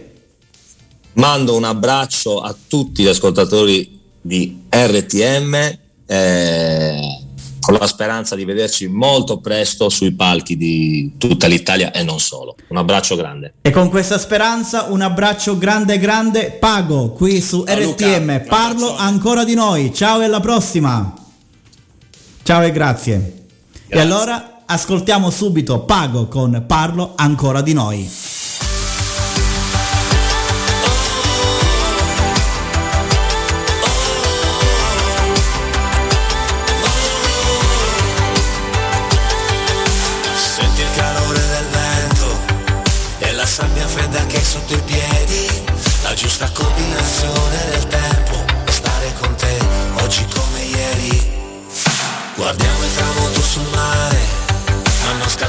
Mando 1.13 1.55
un 1.55 1.63
abbraccio 1.63 2.41
a 2.41 2.53
tutti 2.67 3.03
gli 3.03 3.07
ascoltatori 3.07 4.01
di 4.21 4.63
RTM 4.69 5.83
eh, 6.06 6.99
con 7.60 7.74
la 7.80 7.88
speranza 7.88 8.36
di 8.36 8.45
vederci 8.45 8.88
molto 8.88 9.39
presto 9.39 9.89
sui 9.89 10.14
palchi 10.14 10.56
di 10.56 11.14
tutta 11.18 11.47
l'Italia 11.47 11.91
e 11.91 12.03
non 12.03 12.20
solo. 12.20 12.56
Un 12.68 12.78
abbraccio 12.78 13.16
grande. 13.16 13.56
E 13.62 13.72
con 13.72 13.89
questa 13.89 14.20
speranza 14.20 14.84
un 14.89 15.01
abbraccio 15.01 15.58
grande 15.58 15.97
grande, 15.97 16.51
pago 16.51 17.10
qui 17.10 17.41
su 17.41 17.64
Ciao, 17.66 17.80
Luca, 17.82 18.06
RTM. 18.06 18.30
un 18.30 18.45
Parlo 18.47 18.95
ancora 18.95 19.43
di 19.43 19.56
noi. 19.56 19.91
Ciao 19.93 20.22
e 20.22 20.26
alla 20.26 20.39
prossima. 20.39 21.12
Ciao 22.43 22.62
e 22.62 22.72
grazie. 22.72 23.45
E 23.88 23.99
allora 23.99 24.62
ascoltiamo 24.66 25.32
subito 25.32 25.80
Pago 25.80 26.28
con 26.28 26.66
Parlo 26.68 27.14
ancora 27.16 27.62
di 27.62 27.74
noi. 27.74 28.08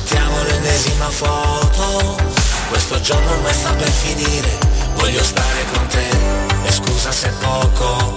Scattiamo 0.06 0.42
l'ennesima 0.44 1.10
foto. 1.10 2.16
Questo 2.68 3.00
giorno 3.00 3.32
ormai 3.32 3.52
sta 3.52 3.72
per 3.72 3.88
finire, 3.88 4.56
voglio 4.94 5.22
stare 5.22 5.64
con 5.72 5.86
te 5.88 6.08
e 6.64 6.70
scusa 6.70 7.10
se 7.10 7.28
poco. 7.40 8.14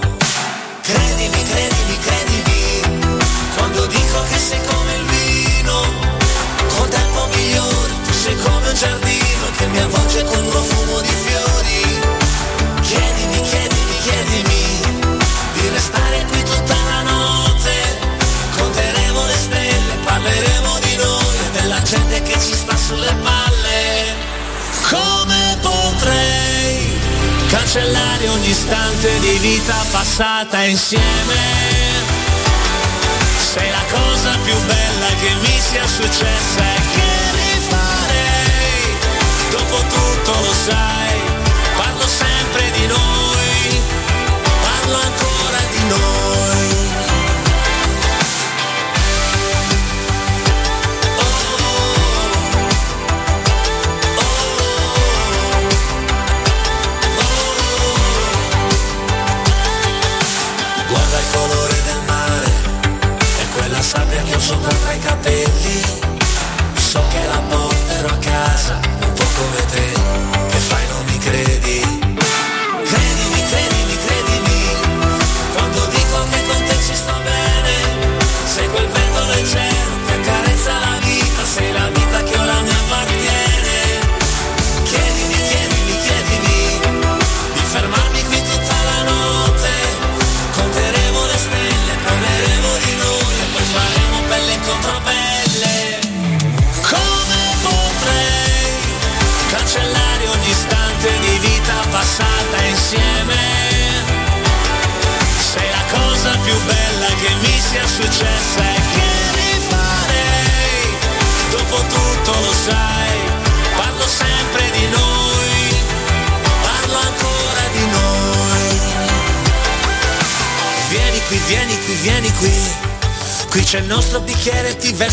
Credimi, 0.82 1.42
credimi, 1.42 1.98
credimi, 1.98 3.18
quando 3.56 3.86
dico 3.86 4.22
che 4.30 4.38
sei 4.38 4.60
come 4.66 4.94
il 4.94 5.04
vino, 5.04 5.82
col 6.76 6.88
tempo 6.88 7.26
migliore, 7.34 7.92
tu 8.04 8.12
sei 8.12 8.36
come 8.36 8.68
un 8.68 8.74
giardino 8.74 9.46
che 9.56 9.66
mi 9.66 9.78
avvolge 9.80 10.24
col 10.24 10.44
profumo 10.44 11.00
di 11.00 11.14
fiori. 11.26 12.00
Chiedimi, 12.82 13.40
chiedimi, 13.42 13.98
chiedimi 14.02 14.80
di 15.54 15.68
restare 15.68 16.24
qui 16.30 16.42
tutta 16.44 16.59
sulle 22.90 23.14
palle. 23.22 24.16
Come 24.90 25.58
potrei 25.60 27.00
cancellare 27.48 28.28
ogni 28.28 28.50
istante 28.50 29.20
di 29.20 29.38
vita 29.38 29.76
passata 29.92 30.62
insieme? 30.64 31.38
Sei 33.52 33.70
la 33.70 33.84
cosa 33.92 34.36
più 34.42 34.56
bella 34.66 35.06
che 35.20 35.34
mi 35.40 35.58
sia 35.60 35.86
successa 35.86 36.62
e 36.74 36.80
che 36.94 37.10
rifarei. 37.38 38.98
Dopo 39.50 39.76
tutto 39.94 40.32
lo 40.40 40.52
sai, 40.52 41.09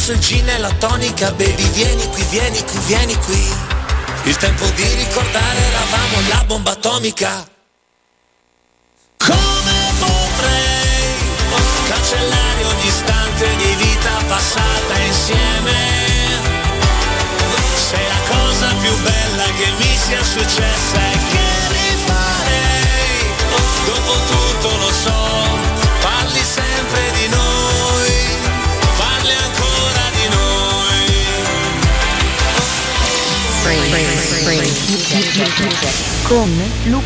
verso 0.07 0.11
il 0.13 0.19
gin 0.19 0.47
e 0.47 0.57
la 0.59 0.71
tonica, 0.73 1.31
baby. 1.31 1.69
Vieni 1.71 2.07
qui, 2.07 2.23
vieni 2.29 2.63
qui, 2.63 2.79
vieni 2.85 3.15
qui. 3.17 3.53
Il 4.23 4.35
tempo 4.37 4.65
di 4.75 4.83
ricordare 4.83 5.59
eravamo 5.59 6.27
la 6.29 6.43
bomba 6.45 6.71
atomica. 6.71 7.56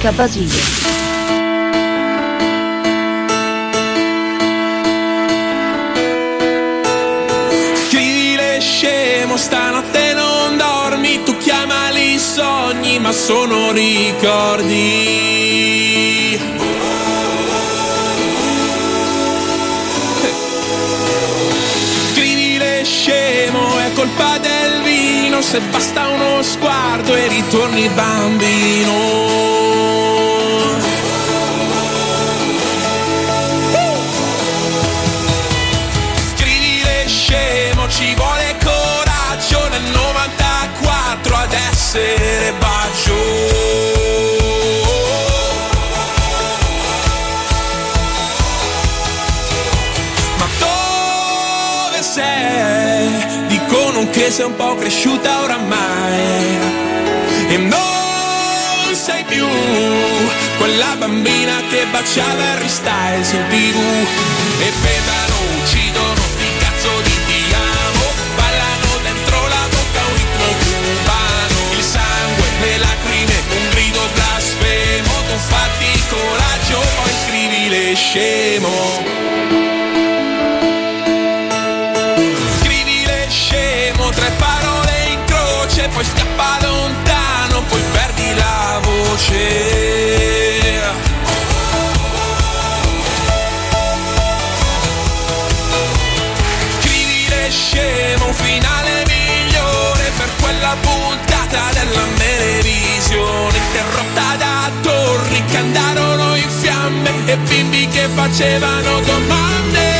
Luca 0.01 0.11
Basile. 0.13 0.89
Scemo, 8.59 9.37
stanotte 9.37 10.13
non 10.13 10.57
dormi, 10.57 11.21
tu 11.23 11.37
chiamali 11.37 12.17
sogni, 12.17 12.99
ma 12.99 13.11
sono 13.11 13.71
ricordi. 13.71 15.30
Se 25.41 25.59
basta 25.71 26.07
uno 26.07 26.43
sguardo 26.43 27.15
e 27.15 27.27
ritorni 27.27 27.89
bambino. 27.89 29.39
Ci 37.91 38.15
vuole 38.15 38.55
coraggio 38.63 39.67
nel 39.67 39.83
94 39.91 41.35
ad 41.35 41.51
essere 41.51 42.53
baggio. 42.57 43.13
Ma 50.37 50.47
dove 50.57 52.01
sei? 52.01 52.80
Che 54.22 54.30
sei 54.30 54.45
un 54.45 54.55
po' 54.55 54.76
cresciuta 54.76 55.41
oramai. 55.41 56.59
E 57.49 57.57
non 57.57 58.93
sei 58.93 59.24
più 59.24 59.47
quella 60.59 60.95
bambina 60.95 61.59
che 61.72 61.88
baciava 61.89 62.51
Harry 62.51 62.69
Styles 62.69 63.32
in 63.32 63.43
tv 63.49 63.78
e 64.59 64.72
pedano, 64.84 65.36
uccidono 65.57 66.22
sti 66.34 66.49
cazzo 66.59 67.01
di 67.01 67.17
ti 67.26 67.41
amo. 67.51 68.05
Ballano 68.36 68.99
dentro 69.01 69.47
la 69.47 69.65
bocca 69.72 70.01
un 70.05 70.13
ritmo 70.13 70.49
cubano. 70.61 71.59
Il 71.72 71.84
sangue, 71.84 72.47
le 72.61 72.78
lacrime, 72.78 73.38
un 73.57 73.69
grido 73.72 74.01
blasfemo. 74.13 75.13
Tu 75.30 75.38
fatti 75.49 76.03
coraggio 76.09 76.80
poi 76.80 77.13
scrivi 77.26 77.69
le 77.69 77.95
scemo 77.95 79.70
parole 84.41 84.93
in 85.13 85.23
croce, 85.25 85.87
poi 85.89 86.03
scappa 86.03 86.57
lontano, 86.61 87.61
poi 87.69 87.81
perdi 87.91 88.33
la 88.33 88.79
voce. 88.81 89.43
Scrivi 96.79 97.27
le 97.29 97.49
scemo, 97.49 98.25
un 98.25 98.33
finale 98.33 99.03
migliore 99.07 100.11
per 100.17 100.29
quella 100.41 100.75
puntata 100.81 101.61
della 101.73 102.05
televisione, 102.17 103.57
interrotta 103.57 104.35
da 104.37 104.71
torri 104.81 105.43
che 105.45 105.57
andarono 105.57 106.35
in 106.35 106.49
fiamme 106.49 107.11
e 107.25 107.37
bimbi 107.37 107.87
che 107.87 108.07
facevano 108.13 108.99
domande. 109.01 109.90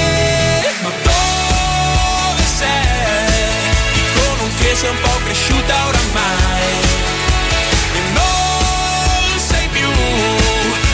Sei 4.82 4.90
un 4.90 5.00
po' 5.02 5.20
cresciuta 5.26 5.76
oramai. 5.90 6.74
E 7.94 8.02
non 8.18 9.38
sei 9.38 9.68
più 9.68 9.88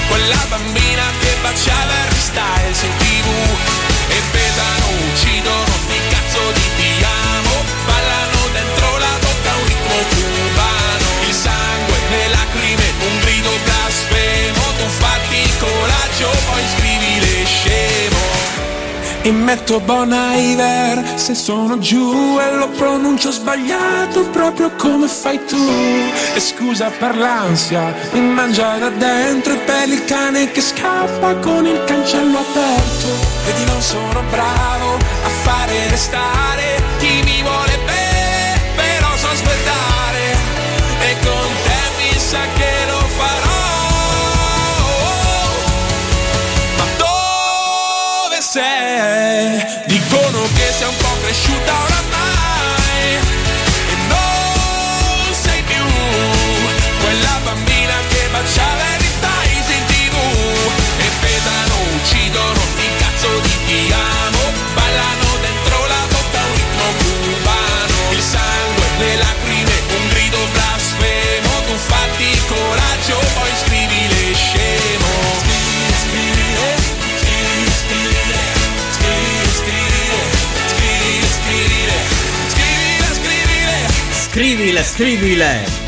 quella 0.09 0.43
bambina 0.49 1.03
che 1.19 1.31
baciava 1.41 1.93
Harry 2.01 2.19
Styles 2.19 2.81
in 2.83 2.93
tv 2.97 3.27
E 4.09 4.19
pesano, 4.31 4.88
uccidono 5.07 5.73
sti 5.83 5.99
cazzo 6.09 6.41
di 6.51 6.67
ti 6.75 6.91
amo 7.31 7.55
Ballano 7.85 8.41
dentro 8.51 8.97
la 8.97 9.15
bocca 9.23 9.53
un 9.55 9.65
ritmo 9.67 9.97
cubano. 10.11 11.07
Il 11.27 11.33
sangue, 11.33 11.97
le 12.09 12.27
lacrime, 12.27 12.88
un 13.07 13.19
grido 13.19 13.51
blasfemo. 13.63 14.63
Tu 14.79 14.88
fatti 14.99 15.41
coraggio, 15.59 16.29
poi 16.47 16.63
scrivi 16.75 16.86
e 19.28 19.32
metto 19.32 19.82
Bon 19.82 20.09
Iver 20.09 21.03
se 21.15 21.36
sono 21.36 21.78
giù 21.80 22.39
e 22.39 22.55
lo 22.55 22.69
pronuncio 22.69 23.30
sbagliato 23.30 24.21
proprio 24.30 24.71
come 24.78 25.09
fai 25.09 25.43
tu. 25.43 25.69
E 26.34 26.39
scusa 26.39 26.89
per 26.97 27.17
l'ansia, 27.17 27.93
mi 28.13 28.21
mangia 28.21 28.78
da 28.78 28.88
dentro 28.88 29.51
e 29.51 29.57
per 29.57 29.89
il 29.89 30.05
cane 30.05 30.49
che 30.51 30.61
scappa 30.61 31.36
con 31.36 31.65
il 31.65 31.84
cancello 31.84 32.38
aperto. 32.38 33.07
Vedi 33.45 33.65
non 33.65 33.82
sono 33.82 34.23
bravo 34.30 34.95
a 34.95 35.30
fare 35.43 35.89
restare 35.89 36.86
shoot 51.47 51.65
down. 51.65 51.96
Three 84.97 85.15
wheeler 85.17 85.86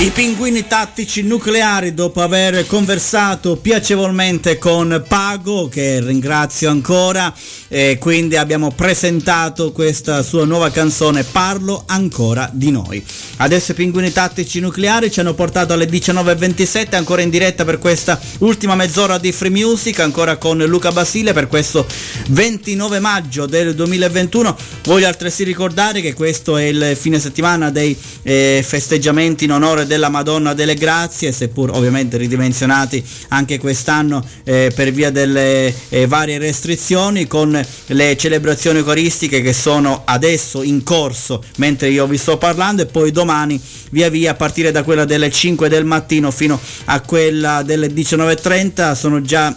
I 0.00 0.10
pinguini 0.10 0.64
tattici 0.64 1.22
nucleari 1.22 1.92
dopo 1.92 2.22
aver 2.22 2.68
conversato 2.68 3.56
piacevolmente 3.56 4.56
con 4.56 5.04
Pago 5.08 5.66
che 5.66 6.00
ringrazio 6.00 6.70
ancora 6.70 7.34
e 7.66 7.96
quindi 7.98 8.36
abbiamo 8.36 8.70
presentato 8.70 9.72
questa 9.72 10.22
sua 10.22 10.44
nuova 10.44 10.70
canzone 10.70 11.24
Parlo 11.24 11.82
ancora 11.84 12.48
di 12.52 12.70
noi. 12.70 13.04
Adesso 13.38 13.72
i 13.72 13.74
pinguini 13.74 14.12
tattici 14.12 14.60
nucleari 14.60 15.10
ci 15.10 15.18
hanno 15.18 15.34
portato 15.34 15.72
alle 15.72 15.86
19.27 15.86 16.94
ancora 16.94 17.22
in 17.22 17.30
diretta 17.30 17.64
per 17.64 17.78
questa 17.78 18.20
ultima 18.38 18.76
mezz'ora 18.76 19.18
di 19.18 19.32
Free 19.32 19.50
Music 19.50 19.98
ancora 19.98 20.36
con 20.36 20.58
Luca 20.58 20.92
Basile 20.92 21.32
per 21.32 21.48
questo 21.48 21.84
29 22.28 23.00
maggio 23.00 23.46
del 23.46 23.74
2021. 23.74 24.56
Voglio 24.84 25.08
altresì 25.08 25.42
ricordare 25.42 26.00
che 26.00 26.14
questo 26.14 26.56
è 26.56 26.62
il 26.66 26.96
fine 26.96 27.18
settimana 27.18 27.70
dei 27.70 27.98
eh, 28.22 28.64
festeggiamenti 28.64 29.42
in 29.42 29.50
onore 29.50 29.86
della 29.88 30.08
Madonna 30.08 30.54
delle 30.54 30.74
Grazie, 30.74 31.32
seppur 31.32 31.70
ovviamente 31.70 32.16
ridimensionati 32.16 33.04
anche 33.30 33.58
quest'anno 33.58 34.24
eh, 34.44 34.70
per 34.72 34.92
via 34.92 35.10
delle 35.10 35.74
eh, 35.88 36.06
varie 36.06 36.38
restrizioni, 36.38 37.26
con 37.26 37.60
le 37.86 38.16
celebrazioni 38.16 38.78
eucaristiche 38.78 39.42
che 39.42 39.52
sono 39.52 40.02
adesso 40.04 40.62
in 40.62 40.84
corso 40.84 41.42
mentre 41.56 41.88
io 41.88 42.06
vi 42.06 42.16
sto 42.16 42.36
parlando 42.38 42.82
e 42.82 42.86
poi 42.86 43.10
domani 43.10 43.60
via 43.90 44.08
via 44.08 44.32
a 44.32 44.34
partire 44.34 44.70
da 44.70 44.82
quella 44.82 45.04
delle 45.04 45.30
5 45.30 45.68
del 45.68 45.84
mattino 45.84 46.30
fino 46.30 46.60
a 46.86 47.00
quella 47.00 47.62
delle 47.62 47.88
19.30 47.88 48.94
sono 48.94 49.20
già 49.22 49.56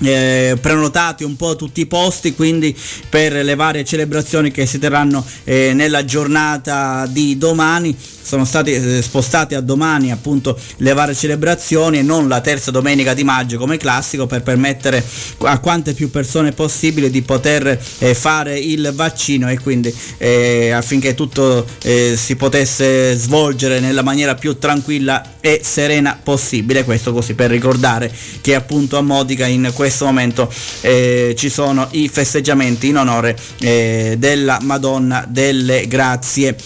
eh, 0.00 0.56
prenotati 0.60 1.24
un 1.24 1.36
po' 1.36 1.56
tutti 1.56 1.80
i 1.80 1.86
posti 1.86 2.34
quindi 2.34 2.76
per 3.08 3.32
le 3.32 3.54
varie 3.54 3.84
celebrazioni 3.84 4.50
che 4.50 4.66
si 4.66 4.78
terranno 4.78 5.24
eh, 5.44 5.72
nella 5.74 6.04
giornata 6.04 7.06
di 7.06 7.38
domani 7.38 7.96
sono 8.22 8.44
stati 8.44 8.72
eh, 8.72 9.02
spostati 9.02 9.54
a 9.54 9.60
domani 9.60 10.12
appunto 10.12 10.58
le 10.78 10.92
varie 10.92 11.14
celebrazioni 11.14 11.98
e 11.98 12.02
non 12.02 12.28
la 12.28 12.40
terza 12.40 12.70
domenica 12.70 13.14
di 13.14 13.24
maggio 13.24 13.58
come 13.58 13.76
classico 13.76 14.26
per 14.26 14.42
permettere 14.42 15.04
a 15.38 15.58
quante 15.58 15.92
più 15.92 16.10
persone 16.10 16.52
possibile 16.52 17.10
di 17.10 17.22
poter 17.22 17.78
eh, 17.98 18.14
fare 18.14 18.58
il 18.58 18.92
vaccino 18.94 19.50
e 19.50 19.58
quindi 19.58 19.94
eh, 20.18 20.70
affinché 20.70 21.14
tutto 21.14 21.66
si 21.82 22.36
potesse 22.36 23.14
svolgere 23.14 23.80
nella 23.80 24.02
maniera 24.02 24.34
più 24.34 24.58
tranquilla 24.58 25.36
e 25.40 25.60
serena 25.62 26.18
possibile. 26.22 26.84
Questo 26.84 27.12
così 27.12 27.34
per 27.34 27.50
ricordare 27.50 28.12
che 28.40 28.54
appunto 28.54 28.96
a 28.96 29.02
Modica 29.02 29.46
in 29.46 29.70
questo 29.74 30.04
momento 30.04 30.52
ci 30.80 31.48
sono 31.48 31.88
i 31.92 32.08
festeggiamenti 32.08 32.88
in 32.88 32.98
onore 32.98 33.36
della 33.58 34.58
Madonna 34.62 35.24
delle 35.28 35.86
Grazie 35.88 36.56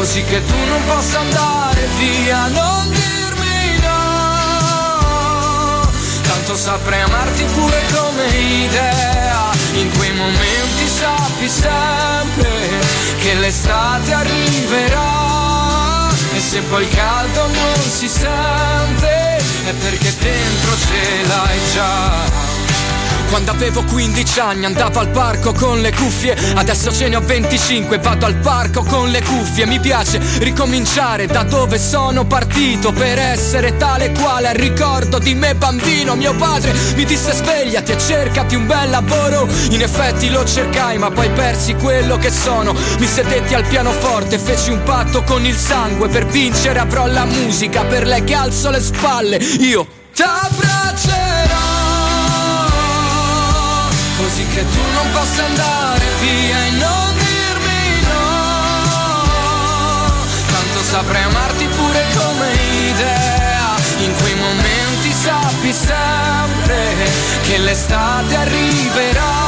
così 0.00 0.24
che 0.24 0.42
tu 0.42 0.56
non 0.64 0.82
possa 0.86 1.18
andare 1.20 1.86
via, 1.98 2.46
non 2.46 2.88
dirmi 2.88 3.78
no. 3.82 4.70
Tanto 6.22 6.56
saprei 6.56 7.02
amarti 7.02 7.44
pure 7.44 7.82
come 7.92 8.26
idea, 8.28 9.50
in 9.74 9.90
quei 9.98 10.12
momenti 10.14 10.88
sappi 10.88 11.46
sempre 11.50 12.80
che 13.18 13.34
l'estate 13.34 14.14
arriverà 14.14 16.08
e 16.32 16.40
se 16.40 16.62
poi 16.62 16.82
il 16.82 16.88
caldo 16.88 17.46
non 17.48 17.82
si 17.82 18.08
sente 18.08 19.36
è 19.66 19.72
perché 19.80 20.16
dentro 20.18 20.78
ce 20.78 21.26
l'hai 21.26 21.60
già. 21.74 22.39
Quando 23.30 23.52
avevo 23.52 23.84
15 23.84 24.40
anni 24.40 24.64
andavo 24.64 24.98
al 24.98 25.08
parco 25.10 25.52
con 25.52 25.80
le 25.80 25.92
cuffie. 25.92 26.36
Adesso 26.56 26.92
ce 26.92 27.08
ne 27.08 27.14
ho 27.14 27.20
25 27.20 27.98
vado 27.98 28.26
al 28.26 28.34
parco 28.34 28.82
con 28.82 29.08
le 29.08 29.22
cuffie. 29.22 29.66
Mi 29.66 29.78
piace 29.78 30.20
ricominciare 30.38 31.26
da 31.26 31.44
dove 31.44 31.78
sono 31.78 32.26
partito 32.26 32.90
Per 32.90 33.18
essere 33.20 33.76
tale 33.76 34.10
quale. 34.10 34.48
Al 34.48 34.56
ricordo 34.56 35.20
di 35.20 35.34
me 35.34 35.54
bambino 35.54 36.16
Mio 36.16 36.34
padre 36.34 36.74
mi 36.96 37.04
disse 37.04 37.32
svegliati 37.32 37.92
e 37.92 37.98
cercati 37.98 38.56
un 38.56 38.66
bel 38.66 38.90
lavoro. 38.90 39.46
In 39.70 39.80
effetti 39.80 40.28
lo 40.28 40.44
cercai 40.44 40.98
ma 40.98 41.12
poi 41.12 41.30
persi 41.30 41.74
quello 41.74 42.16
che 42.18 42.32
sono. 42.32 42.74
Mi 42.98 43.06
sedetti 43.06 43.54
al 43.54 43.64
pianoforte 43.64 44.38
feci 44.38 44.72
un 44.72 44.82
patto 44.82 45.22
con 45.22 45.46
il 45.46 45.56
sangue. 45.56 46.08
Per 46.08 46.26
vincere 46.26 46.80
avrò 46.80 47.06
la 47.06 47.26
musica 47.26 47.84
per 47.84 48.08
lei 48.08 48.24
che 48.24 48.34
alzo 48.34 48.70
le 48.70 48.80
spalle. 48.80 49.36
Io 49.36 49.86
t'abbraccerò 50.16 51.79
che 54.52 54.66
tu 54.68 54.80
non 54.94 55.10
possa 55.12 55.44
andare 55.44 56.04
via 56.20 56.66
e 56.66 56.70
non 56.70 57.14
dirmi 57.14 58.00
no. 58.08 59.22
Tanto 60.50 60.82
saprei 60.82 61.22
amarti 61.22 61.66
pure 61.66 62.04
come 62.16 62.52
idea. 62.88 63.68
In 63.98 64.14
quei 64.16 64.34
momenti 64.34 65.12
sappi 65.12 65.72
sempre 65.72 66.94
Che 67.42 67.58
l'estate 67.58 68.34
arriverà. 68.34 69.38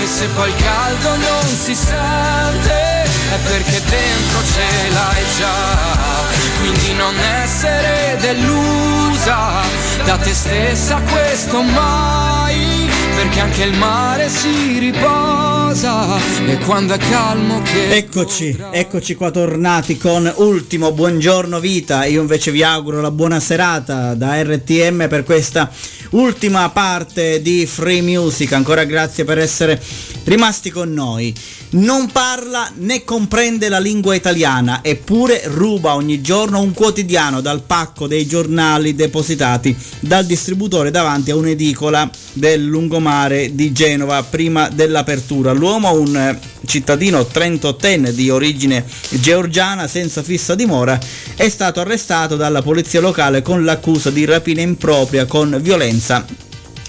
E 0.00 0.06
se 0.06 0.26
poi 0.28 0.48
il 0.48 0.56
caldo 0.56 1.16
non 1.16 1.46
si 1.46 1.74
sente 1.74 3.02
È 3.02 3.36
perché 3.44 3.82
dentro 3.84 4.42
ce 4.44 4.90
l'hai 4.90 5.24
già. 5.38 6.30
Quindi 6.60 6.92
non 6.94 7.14
essere 7.42 8.16
delusa 8.20 9.62
Da 10.04 10.16
te 10.16 10.32
stessa 10.32 11.00
questo 11.10 11.62
mai 11.62 13.01
perché 13.22 13.38
anche 13.38 13.62
il 13.62 13.78
mare 13.78 14.28
si 14.28 14.80
riposa 14.80 16.18
e 16.44 16.58
quando 16.58 16.94
è 16.94 16.98
calmo 16.98 17.62
che 17.62 17.94
Eccoci, 17.94 18.58
eccoci 18.72 19.14
qua 19.14 19.30
tornati 19.30 19.96
con 19.96 20.30
ultimo 20.38 20.90
buongiorno 20.90 21.60
vita. 21.60 22.04
Io 22.04 22.20
invece 22.20 22.50
vi 22.50 22.64
auguro 22.64 23.00
la 23.00 23.12
buona 23.12 23.38
serata 23.38 24.14
da 24.14 24.42
RTM 24.42 25.06
per 25.06 25.22
questa 25.22 25.70
ultima 26.10 26.68
parte 26.70 27.40
di 27.40 27.64
Free 27.64 28.02
Music. 28.02 28.52
Ancora 28.52 28.82
grazie 28.82 29.22
per 29.22 29.38
essere 29.38 29.80
rimasti 30.24 30.70
con 30.70 30.92
noi. 30.92 31.32
Non 31.70 32.10
parla 32.10 32.70
né 32.76 33.02
comprende 33.04 33.70
la 33.70 33.78
lingua 33.78 34.14
italiana, 34.14 34.80
eppure 34.82 35.42
ruba 35.46 35.94
ogni 35.94 36.20
giorno 36.20 36.60
un 36.60 36.74
quotidiano 36.74 37.40
dal 37.40 37.62
pacco 37.62 38.06
dei 38.06 38.26
giornali 38.26 38.94
depositati 38.94 39.74
dal 40.00 40.26
distributore 40.26 40.90
davanti 40.90 41.30
a 41.30 41.36
un'edicola 41.36 42.10
del 42.34 42.62
lungomare 42.64 43.11
di 43.52 43.72
Genova 43.72 44.22
prima 44.22 44.68
dell'apertura. 44.68 45.52
L'uomo, 45.52 45.92
un 45.92 46.16
eh, 46.16 46.38
cittadino 46.66 47.26
trentottenne 47.26 48.14
di 48.14 48.30
origine 48.30 48.84
georgiana 49.10 49.86
senza 49.86 50.22
fissa 50.22 50.54
dimora, 50.54 50.98
è 51.36 51.48
stato 51.48 51.80
arrestato 51.80 52.36
dalla 52.36 52.62
polizia 52.62 53.00
locale 53.00 53.42
con 53.42 53.64
l'accusa 53.64 54.10
di 54.10 54.24
rapina 54.24 54.62
impropria 54.62 55.26
con 55.26 55.58
violenza 55.60 56.24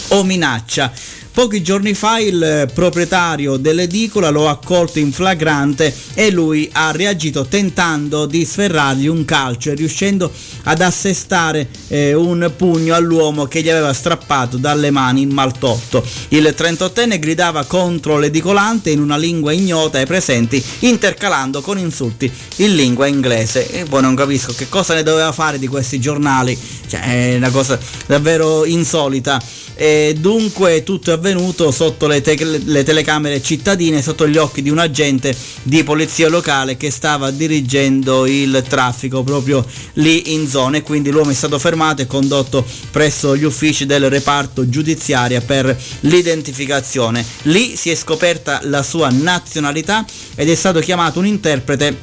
o 0.09 0.23
minaccia. 0.23 0.91
Pochi 1.33 1.63
giorni 1.63 1.95
fa 1.95 2.19
il 2.19 2.43
eh, 2.43 2.69
proprietario 2.71 3.57
dell'edicola 3.57 4.29
lo 4.29 4.47
ha 4.47 4.51
accolto 4.51 4.99
in 4.99 5.11
flagrante 5.11 5.91
e 6.13 6.29
lui 6.29 6.69
ha 6.71 6.91
reagito 6.91 7.45
tentando 7.45 8.27
di 8.27 8.45
sferrargli 8.45 9.07
un 9.07 9.25
calcio 9.25 9.71
e 9.71 9.73
riuscendo 9.73 10.31
ad 10.65 10.79
assestare 10.79 11.67
eh, 11.87 12.13
un 12.13 12.53
pugno 12.55 12.93
all'uomo 12.93 13.45
che 13.45 13.63
gli 13.63 13.69
aveva 13.69 13.93
strappato 13.93 14.57
dalle 14.57 14.91
mani 14.91 15.21
il 15.21 15.29
maltolto. 15.29 16.05
Il 16.29 16.53
38enne 16.55 17.17
gridava 17.17 17.63
contro 17.65 18.19
l'edicolante 18.19 18.91
in 18.91 19.01
una 19.01 19.17
lingua 19.17 19.53
ignota 19.53 19.97
ai 19.97 20.05
presenti, 20.05 20.63
intercalando 20.81 21.61
con 21.61 21.79
insulti 21.79 22.31
in 22.57 22.75
lingua 22.75 23.07
inglese. 23.07 23.71
E 23.71 23.85
poi 23.85 24.03
non 24.03 24.13
capisco 24.13 24.53
che 24.53 24.69
cosa 24.69 24.93
ne 24.93 25.01
doveva 25.01 25.31
fare 25.31 25.57
di 25.57 25.65
questi 25.65 25.99
giornali, 25.99 26.55
cioè 26.87 27.31
è 27.31 27.35
una 27.37 27.49
cosa 27.49 27.79
davvero 28.05 28.65
insolita. 28.65 29.41
E 29.75 30.15
dunque 30.17 30.83
tutto 30.83 31.09
è 31.09 31.13
avvenuto 31.13 31.71
sotto 31.71 32.07
le, 32.07 32.21
te- 32.21 32.37
le 32.63 32.83
telecamere 32.83 33.41
cittadine, 33.41 34.01
sotto 34.01 34.27
gli 34.27 34.37
occhi 34.37 34.61
di 34.61 34.69
un 34.69 34.77
agente 34.77 35.35
di 35.63 35.83
polizia 35.83 36.29
locale 36.29 36.77
che 36.77 36.91
stava 36.91 37.31
dirigendo 37.31 38.25
il 38.25 38.63
traffico 38.67 39.23
proprio 39.23 39.65
lì 39.93 40.33
in 40.33 40.47
zona 40.47 40.77
e 40.77 40.83
quindi 40.83 41.09
l'uomo 41.09 41.31
è 41.31 41.33
stato 41.33 41.57
fermato 41.59 42.01
e 42.01 42.07
condotto 42.07 42.65
presso 42.91 43.35
gli 43.35 43.43
uffici 43.43 43.85
del 43.85 44.09
reparto 44.09 44.69
giudiziaria 44.69 45.41
per 45.41 45.75
l'identificazione. 46.01 47.25
Lì 47.43 47.75
si 47.75 47.89
è 47.89 47.95
scoperta 47.95 48.61
la 48.63 48.83
sua 48.83 49.09
nazionalità 49.09 50.05
ed 50.35 50.49
è 50.49 50.55
stato 50.55 50.79
chiamato 50.79 51.19
un 51.19 51.25
interprete 51.25 51.97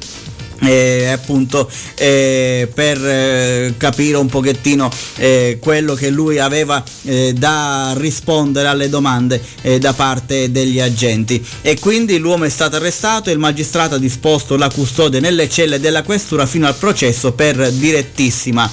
eh, 0.61 1.07
appunto 1.07 1.69
eh, 1.95 2.69
per 2.73 3.03
eh, 3.03 3.73
capire 3.77 4.17
un 4.17 4.27
pochettino 4.27 4.89
eh, 5.17 5.57
quello 5.59 5.93
che 5.93 6.09
lui 6.09 6.39
aveva 6.39 6.83
eh, 7.03 7.33
da 7.33 7.93
rispondere 7.97 8.67
alle 8.67 8.89
domande 8.89 9.41
eh, 9.61 9.79
da 9.79 9.93
parte 9.93 10.51
degli 10.51 10.79
agenti. 10.79 11.43
E 11.61 11.79
quindi 11.79 12.17
l'uomo 12.17 12.45
è 12.45 12.49
stato 12.49 12.75
arrestato 12.75 13.29
e 13.29 13.33
il 13.33 13.39
magistrato 13.39 13.95
ha 13.95 13.99
disposto 13.99 14.55
la 14.55 14.69
custodia 14.69 15.19
nelle 15.19 15.49
celle 15.49 15.79
della 15.79 16.03
questura 16.03 16.45
fino 16.45 16.67
al 16.67 16.75
processo 16.75 17.33
per 17.33 17.71
direttissima. 17.71 18.69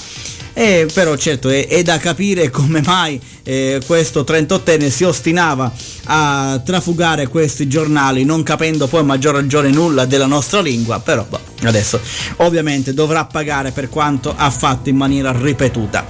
Eh, 0.55 0.89
però 0.93 1.16
certo 1.16 1.51
è, 1.51 1.69
è, 1.69 1.85
da 1.85 1.98
capire 1.98 2.51
come 2.51 2.82
mai 2.82 3.20
eh, 3.49 3.81
questo 3.87 4.27
38enne 4.29 4.91
si 4.91 5.05
ostinava 5.05 5.73
a 6.05 6.61
trafugare 6.62 7.29
questi 7.29 7.66
giornali 7.66 8.23
non 8.25 8.43
capendo 8.43 8.87
poi 8.89 9.01
a 9.01 9.05
maggior 9.05 9.37
ragione 9.37 9.70
nulla 9.70 10.05
della 10.05 10.27
nostra 10.27 10.61
lingua, 10.61 11.01
però 11.01 11.25
boh, 11.27 11.41
adesso 11.62 11.99
ovviamente 12.37 12.93
dovrà 12.93 13.25
pagare 13.25 13.70
per 13.70 13.89
quanto 13.89 14.35
ha 14.37 14.51
fatto 14.51 14.91
in 14.91 14.97
maniera 14.97 15.33
ripetuta. 15.33 16.07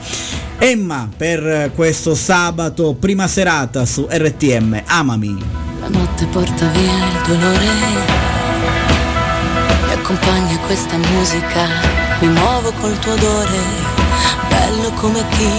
Emma 0.58 1.08
per 1.16 1.70
questo 1.76 2.16
sabato 2.16 2.96
prima 2.98 3.28
serata 3.28 3.86
su 3.86 4.08
RTM, 4.10 4.82
amami. 4.86 5.38
La 5.78 5.88
notte 5.88 6.26
porta 6.26 6.66
via 6.70 6.92
il 6.92 7.20
dolore, 7.24 7.66
accompagna 9.92 10.58
questa 10.66 10.96
musica, 10.96 11.68
mi 12.20 12.28
muovo 12.30 12.72
col 12.80 12.98
tuo 12.98 13.12
odore 13.12 13.97
bello 14.48 14.90
come 14.92 15.24
chi 15.30 15.50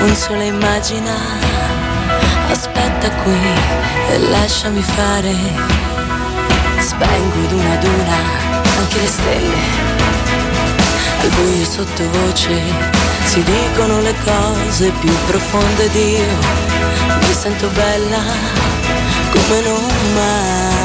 non 0.00 0.14
se 0.14 0.34
lo 0.34 0.42
immagina. 0.42 1.14
Aspetta 2.50 3.10
qui 3.22 3.38
e 4.10 4.18
lasciami 4.30 4.82
fare. 4.82 5.34
Spengo 6.78 7.44
ad 7.44 7.52
una 7.52 7.72
ad 7.72 7.84
una 7.84 8.16
anche 8.78 9.00
le 9.00 9.06
stelle. 9.06 9.56
Al 11.20 11.28
buio 11.30 11.64
sottovoce 11.64 12.60
si 13.24 13.42
dicono 13.42 14.00
le 14.00 14.14
cose 14.24 14.90
più 15.00 15.12
profonde 15.26 15.88
di 15.90 16.16
io. 16.16 16.38
Mi 17.20 17.32
sento 17.32 17.68
bella 17.68 18.22
come 19.32 19.60
non 19.62 19.84
mai. 20.14 20.84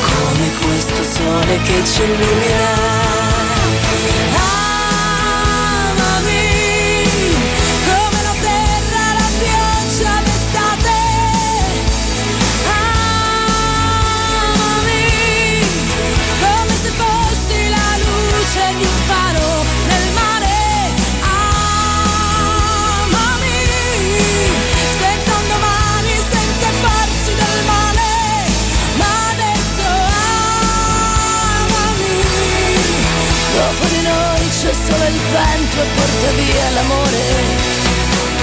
Come 0.00 0.50
questo 0.60 1.02
sole 1.02 1.60
che 1.62 1.84
ci 1.84 2.02
illumina. 2.02 3.33
I 3.96 4.63
solo 34.94 35.08
il 35.08 35.20
vento 35.32 35.82
e 35.82 35.86
porta 35.94 36.30
via 36.36 36.70
l'amore. 36.70 37.22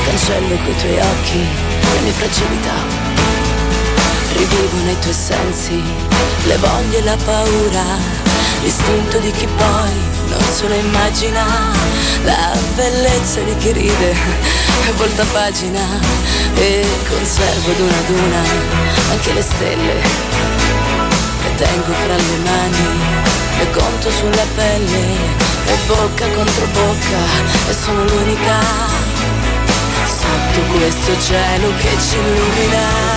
Cancello 0.05 0.55
coi 0.63 0.75
tuoi 0.75 0.99
occhi 0.99 1.39
le 1.93 1.99
mie 2.01 2.11
fragilità. 2.11 2.77
Rivivo 4.33 4.83
nei 4.85 4.99
tuoi 4.99 5.13
sensi 5.13 5.81
le 6.45 6.57
voglie 6.57 6.97
e 6.97 7.03
la 7.03 7.17
paura, 7.23 7.83
l'istinto 8.63 9.19
di 9.19 9.31
chi 9.31 9.47
poi 9.55 9.91
non 10.29 10.41
se 10.53 10.67
lo 10.67 10.73
immagina, 10.73 11.43
la 12.23 12.57
bellezza 12.75 13.41
di 13.41 13.55
chi 13.57 13.71
ride 13.71 14.11
e 14.87 14.91
volta 14.97 15.23
pagina 15.31 15.83
e 16.55 16.85
conservo 17.07 17.71
ad 17.71 17.79
una 17.79 17.97
ad 17.97 18.09
una 18.09 18.41
anche 19.11 19.33
le 19.33 19.41
stelle. 19.41 19.93
Le 21.43 21.55
tengo 21.55 21.93
fra 21.93 22.15
le 22.15 22.37
mani 22.43 23.30
e 23.61 23.69
conto 23.69 24.09
sulla 24.09 24.45
pelle 24.55 25.03
e 25.65 25.77
bocca 25.85 26.27
contro 26.29 26.65
bocca 26.73 27.69
e 27.69 27.73
sono 27.73 28.03
l'unica 28.05 28.59
sotto 30.05 30.61
questo 30.73 31.19
cielo 31.21 31.71
che 31.77 31.89
ci 31.99 32.17
illumina. 32.17 33.10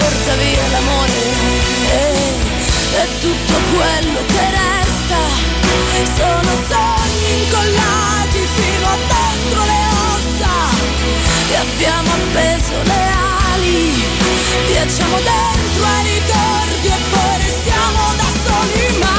Porta 0.00 0.34
via 0.36 0.66
l'amore. 0.72 1.18
E 1.90 2.04
è 3.02 3.06
tutto 3.20 3.54
quello 3.74 4.20
che 4.32 4.44
resta. 4.60 5.20
Sono 6.16 6.52
sogni 6.68 7.30
incollati 7.42 8.40
fino 8.56 8.86
a 8.88 8.98
dentro 9.12 9.60
le 9.70 9.82
ossa. 10.14 10.52
E 11.50 11.56
abbiamo 11.56 12.10
appeso 12.18 12.74
le 12.82 13.02
ali. 13.52 13.78
Viaggiamo 14.66 15.16
dentro 15.16 15.82
ai 15.94 16.02
ricordi 16.14 16.88
e 16.88 17.00
poi 17.12 17.34
restiamo 17.44 18.00
da 18.16 18.28
soli. 18.44 18.98
Ma 18.98 19.09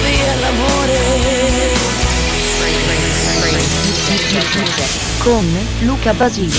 via 0.00 0.34
l'amore. 0.40 0.98
Con 5.18 5.46
Luca 5.80 6.12
Basile. 6.14 6.56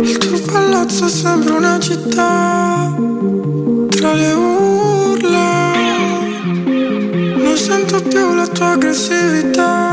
Il 0.00 0.18
tuo 0.18 0.40
palazzo 0.52 1.08
sembra 1.08 1.54
una 1.54 1.78
città 1.78 2.94
tra 3.88 4.12
le 4.12 4.32
urla. 4.32 5.72
Non 7.36 7.56
sento 7.56 8.02
più 8.02 8.34
la 8.34 8.46
tua 8.46 8.70
aggressività 8.72 9.91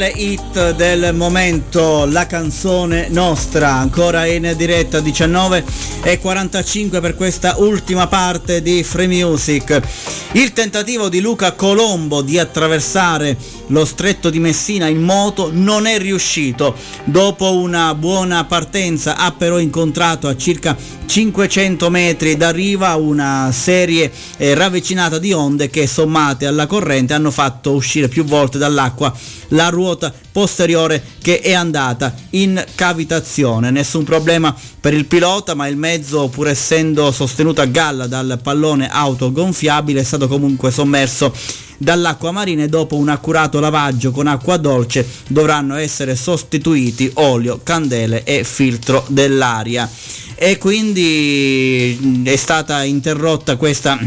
Certamente 0.00 0.06
tra 0.06 0.06
le 0.06 0.08
hit 0.08 0.74
del 0.76 1.14
momento 1.14 2.06
la 2.06 2.26
canzone 2.26 3.08
nostra, 3.10 3.74
ancora 3.74 4.24
in 4.24 4.54
diretta 4.56 5.00
19 5.00 5.62
e 6.02 6.18
45 6.18 7.00
per 7.00 7.14
questa 7.14 7.56
ultima 7.58 8.06
parte 8.06 8.62
di 8.62 8.82
Free 8.82 9.06
Music. 9.06 9.80
Il 10.32 10.54
tentativo 10.54 11.10
di 11.10 11.20
Luca 11.20 11.52
Colombo 11.52 12.22
di 12.22 12.38
attraversare 12.38 13.36
lo 13.66 13.84
stretto 13.84 14.30
di 14.30 14.38
Messina 14.38 14.86
in 14.86 15.02
moto 15.02 15.50
non 15.52 15.86
è 15.86 15.98
riuscito. 15.98 16.74
Dopo 17.04 17.52
una 17.56 17.94
buona 17.94 18.44
partenza 18.44 19.16
ha 19.16 19.32
però 19.32 19.58
incontrato 19.58 20.28
a 20.28 20.36
circa 20.36 20.76
500 21.10 21.90
metri 21.90 22.36
da 22.36 22.50
riva 22.50 22.94
una 22.94 23.50
serie 23.50 24.12
eh, 24.36 24.54
ravvicinata 24.54 25.18
di 25.18 25.32
onde 25.32 25.68
che 25.68 25.88
sommate 25.88 26.46
alla 26.46 26.68
corrente 26.68 27.14
hanno 27.14 27.32
fatto 27.32 27.72
uscire 27.72 28.06
più 28.06 28.22
volte 28.22 28.58
dall'acqua 28.58 29.12
la 29.48 29.70
ruota 29.70 30.14
posteriore 30.30 31.02
che 31.20 31.40
è 31.40 31.52
andata 31.52 32.14
in 32.30 32.64
cavitazione. 32.76 33.72
Nessun 33.72 34.04
problema 34.04 34.54
per 34.78 34.94
il 34.94 35.06
pilota, 35.06 35.54
ma 35.54 35.66
il 35.66 35.76
mezzo, 35.76 36.28
pur 36.28 36.46
essendo 36.46 37.10
sostenuto 37.10 37.60
a 37.60 37.66
galla 37.66 38.06
dal 38.06 38.38
pallone 38.40 38.88
autogonfiabile, 38.88 40.02
è 40.02 40.04
stato 40.04 40.28
comunque 40.28 40.70
sommerso 40.70 41.34
dall'acqua 41.76 42.30
marina 42.30 42.62
e 42.62 42.68
dopo 42.68 42.96
un 42.96 43.08
accurato 43.08 43.58
lavaggio 43.58 44.10
con 44.10 44.26
acqua 44.26 44.58
dolce 44.58 45.06
dovranno 45.26 45.76
essere 45.76 46.14
sostituiti 46.14 47.10
olio, 47.14 47.60
candele 47.64 48.22
e 48.22 48.44
filtro 48.44 49.04
dell'aria. 49.08 49.90
E 50.42 50.56
quindi 50.56 51.98
mh, 52.00 52.26
è 52.26 52.36
stata 52.36 52.82
interrotta 52.82 53.56
questa 53.56 53.98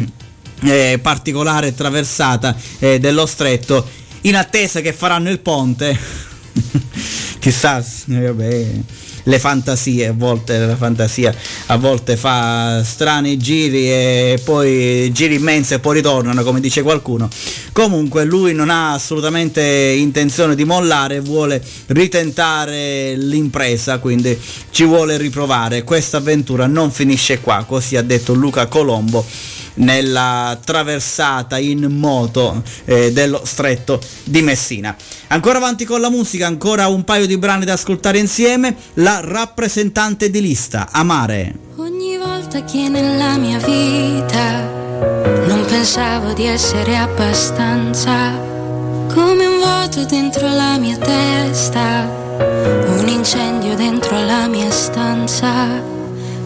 eh, 0.61 0.97
particolare 0.99 1.75
traversata 1.75 2.55
eh, 2.79 2.99
dello 2.99 3.27
stretto 3.27 3.87
in 4.21 4.35
attesa 4.35 4.81
che 4.81 4.93
faranno 4.93 5.29
il 5.29 5.37
ponte. 5.41 5.95
Chissà, 7.37 7.85
eh, 8.09 8.31
vabbè, 8.31 8.67
le 9.23 9.39
fantasie, 9.39 10.07
a 10.07 10.13
volte 10.13 10.57
la 10.57 10.75
fantasia 10.75 11.33
a 11.67 11.77
volte 11.77 12.17
fa 12.17 12.83
strani 12.83 13.37
giri 13.37 13.89
e 13.89 14.41
poi 14.43 15.11
giri 15.11 15.35
immensi 15.35 15.73
e 15.73 15.79
poi 15.79 15.95
ritornano, 15.95 16.43
come 16.43 16.59
dice 16.59 16.81
qualcuno. 16.81 17.29
Comunque 17.71 18.25
lui 18.25 18.53
non 18.53 18.69
ha 18.69 18.93
assolutamente 18.93 19.61
intenzione 19.61 20.55
di 20.55 20.65
mollare, 20.65 21.19
vuole 21.19 21.63
ritentare 21.87 23.15
l'impresa, 23.15 23.99
quindi 23.99 24.37
ci 24.71 24.83
vuole 24.83 25.17
riprovare. 25.17 25.83
Questa 25.83 26.17
avventura 26.17 26.67
non 26.67 26.91
finisce 26.91 27.39
qua, 27.39 27.63
così 27.67 27.95
ha 27.95 28.01
detto 28.01 28.33
Luca 28.33 28.67
Colombo 28.67 29.25
nella 29.75 30.57
traversata 30.63 31.57
in 31.57 31.85
moto 31.89 32.61
eh, 32.85 33.11
dello 33.11 33.41
stretto 33.45 33.99
di 34.23 34.41
Messina. 34.41 34.95
Ancora 35.27 35.57
avanti 35.57 35.85
con 35.85 36.01
la 36.01 36.09
musica, 36.09 36.47
ancora 36.47 36.87
un 36.87 37.03
paio 37.03 37.25
di 37.25 37.37
brani 37.37 37.65
da 37.65 37.73
ascoltare 37.73 38.19
insieme, 38.19 38.75
la 38.95 39.21
rappresentante 39.23 40.29
di 40.29 40.41
lista, 40.41 40.89
Amare. 40.91 41.55
Ogni 41.77 42.17
volta 42.17 42.63
che 42.63 42.87
nella 42.89 43.37
mia 43.37 43.57
vita 43.57 44.61
non 45.47 45.65
pensavo 45.67 46.33
di 46.33 46.45
essere 46.45 46.97
abbastanza, 46.97 48.31
come 49.13 49.45
un 49.45 49.57
vuoto 49.57 50.05
dentro 50.05 50.47
la 50.47 50.77
mia 50.77 50.97
testa, 50.97 52.07
un 52.87 53.05
incendio 53.07 53.75
dentro 53.75 54.19
la 54.23 54.47
mia 54.47 54.69
stanza, 54.69 55.81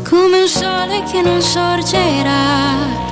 come 0.04 0.42
un 0.42 0.48
sole 0.48 1.04
che 1.12 1.22
non 1.22 1.42
sorgerà 1.42 3.07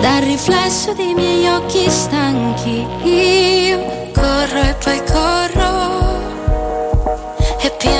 dal 0.00 0.22
riflesso 0.22 0.92
dei 0.94 1.14
miei 1.14 1.46
occhi 1.48 1.88
stanchi 1.90 2.86
io 3.04 3.78
corro 4.12 4.60
e 4.60 4.74
poi 4.82 5.02
corro. 5.04 5.68
E 7.60 7.70
piano 7.78 7.99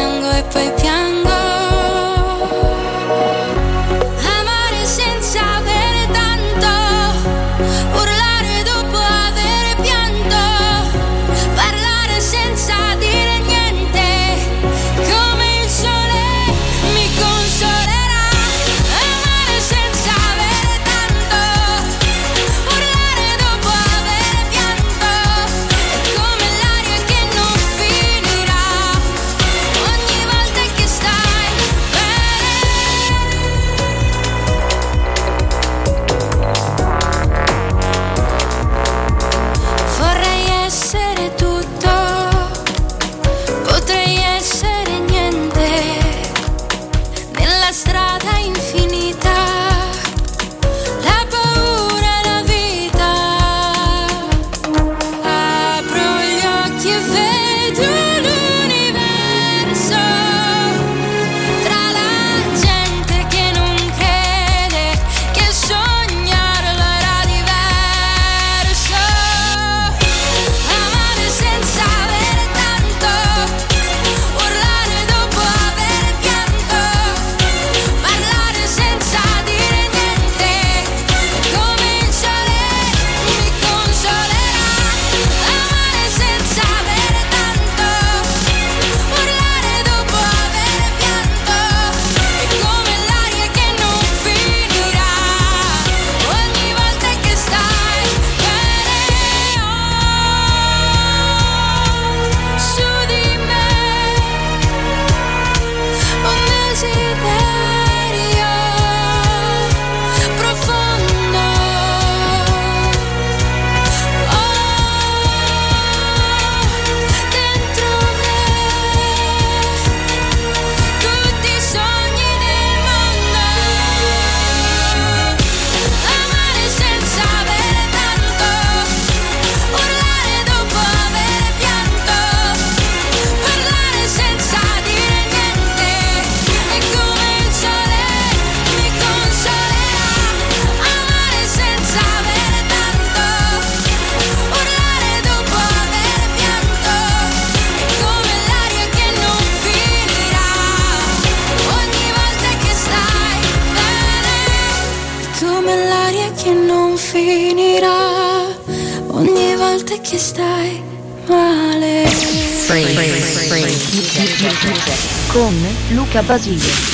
vazia. 166.23 166.90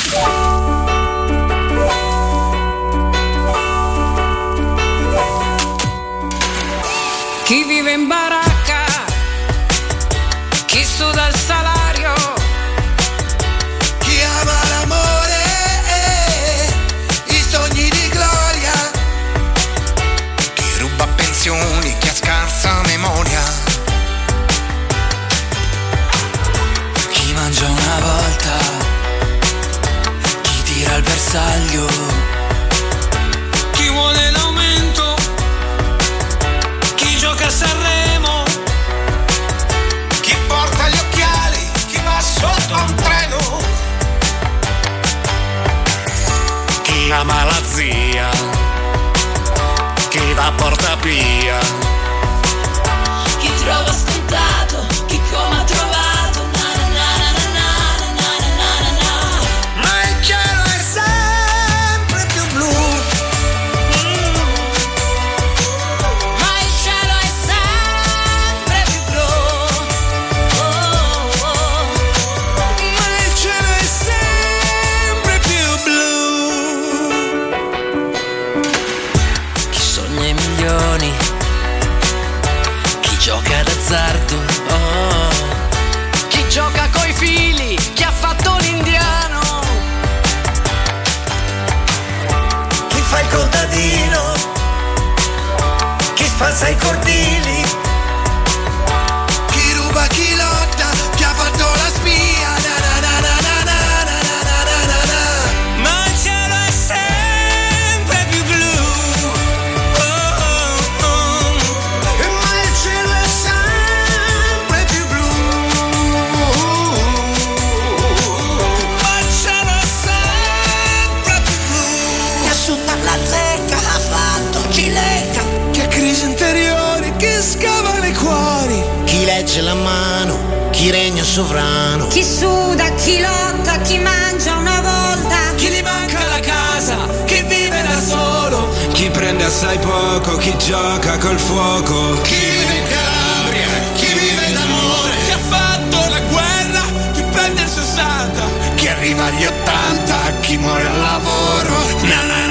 Sovrano 131.36 132.06
Chi 132.06 132.24
suda, 132.24 132.88
chi 132.94 133.20
lotta, 133.20 133.76
chi 133.80 133.98
mangia 133.98 134.56
una 134.56 134.80
volta. 134.80 135.36
Chi 135.56 135.68
gli 135.68 135.82
manca 135.82 136.24
la 136.24 136.40
casa, 136.40 136.96
chi 137.26 137.42
vive 137.42 137.82
da 137.82 138.00
solo, 138.00 138.68
chi 138.94 139.10
prende 139.10 139.44
assai 139.44 139.78
poco, 139.78 140.38
chi 140.38 140.56
gioca 140.56 141.18
col 141.18 141.38
fuoco. 141.38 142.18
Chi 142.22 142.36
vive 142.36 142.74
in 142.80 142.86
Calabria, 142.88 143.68
chi 143.96 144.06
vive 144.06 144.52
d'amore. 144.54 145.16
Chi 145.26 145.32
ha 145.32 145.38
fatto 145.38 145.98
la 146.08 146.20
guerra, 146.20 146.82
chi 147.12 147.22
prende 147.30 147.62
il 147.62 147.68
60. 147.68 148.74
Chi 148.76 148.88
arriva 148.88 149.24
agli 149.26 149.44
80, 149.44 150.40
chi 150.40 150.56
muore 150.56 150.86
al 150.86 150.98
lavoro. 150.98 151.74
Na 152.00 152.22
na 152.22 152.45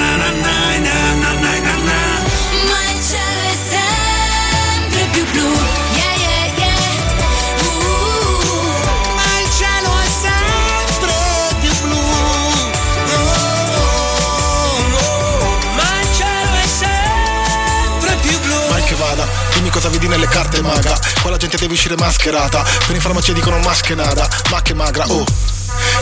cosa 19.86 19.88
vedi 19.88 20.08
nelle 20.08 20.26
carte 20.26 20.60
maga? 20.62 20.98
Qua 21.20 21.30
la 21.30 21.36
gente 21.36 21.56
deve 21.56 21.72
uscire 21.72 21.94
mascherata. 21.96 22.62
Per 22.62 22.94
in 22.94 23.00
farmacia 23.00 23.32
dicono 23.32 23.58
maschenada 23.58 24.28
Ma 24.50 24.60
che 24.62 24.74
magra, 24.74 25.08
oh. 25.08 25.24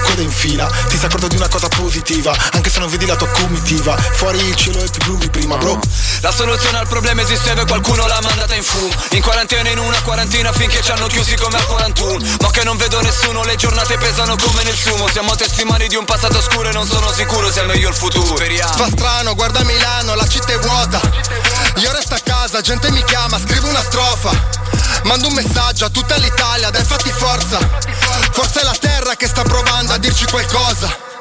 Coda 0.03 0.23
in 0.23 0.31
fila, 0.31 0.71
ti 0.89 0.97
sei 0.97 1.07
accorto 1.07 1.29
di 1.29 1.37
una 1.37 1.49
cosa 1.49 1.69
positiva. 1.69 2.35
Anche 2.53 2.71
se 2.71 2.79
non 2.79 2.89
vedi 2.89 3.05
la 3.07 3.17
tua 3.17 3.29
comitiva. 3.29 3.97
Fuori 3.97 4.39
il 4.39 4.55
cielo 4.55 4.83
è 4.83 4.89
più 4.89 5.03
blu 5.05 5.17
di 5.19 5.29
prima, 5.29 5.57
bro. 5.57 5.79
La 6.21 6.31
soluzione 6.33 6.79
al 6.79 6.89
problema 6.89 7.21
esisteva 7.23 7.63
e 7.63 7.67
qualcuno 7.67 8.07
l'ha 8.07 8.19
mandata 8.23 8.55
in 8.55 8.63
fumo 8.63 8.89
In 9.11 9.21
quarantena 9.21 9.69
in 9.69 9.79
una 9.79 10.01
quarantina 10.01 10.53
finché 10.53 10.81
ci 10.81 10.91
hanno 10.91 11.07
chiusi 11.07 11.37
come 11.37 11.59
al 11.59 11.67
41 11.67 12.25
Ma 12.41 12.51
che 12.51 12.65
non 12.65 12.79
vedo 12.79 13.01
nessuno, 13.03 13.45
le 13.45 13.57
giornate 13.57 13.99
pesano 13.99 14.37
come 14.37 14.63
nel 14.63 14.77
sumo. 14.77 15.09
Siamo 15.09 15.35
testimoni 15.35 15.89
di 15.89 15.97
un 15.97 16.05
passato 16.05 16.39
oscuro 16.39 16.69
e 16.69 16.73
non 16.73 16.87
sono 16.87 17.13
sicuro 17.13 17.51
sia 17.51 17.65
meglio 17.65 17.89
il 17.91 17.95
futuro. 17.95 18.37
Speriamo 18.37 18.73
Fa 18.73 18.89
strano, 18.89 19.35
guarda 19.35 19.63
Milano, 19.65 20.15
la 20.15 20.27
città 20.27 20.53
è 20.55 20.59
vuota 20.59 21.54
Io 21.77 21.93
resto 21.93 22.15
a 22.15 22.21
casa, 22.23 22.61
gente 22.61 22.91
mi 22.91 23.03
chiama, 23.05 23.39
scrivo 23.39 23.69
una 23.69 23.83
strofa. 23.83 24.31
Mando 25.05 25.29
un 25.29 25.35
messaggio 25.35 25.85
a 25.85 25.91
tutta 25.91 26.17
l'Italia, 26.17 26.71
dai 26.71 26.85
fatti 26.85 27.11
forza. 27.11 27.59
Forse 28.33 28.61
è 28.61 28.65
la 28.65 28.77
terra 28.79 29.17
che 29.17 29.27
sta 29.27 29.43
provando 29.43 29.93
a 29.93 29.99
dirci 29.99 30.25
qualcosa 30.27 31.14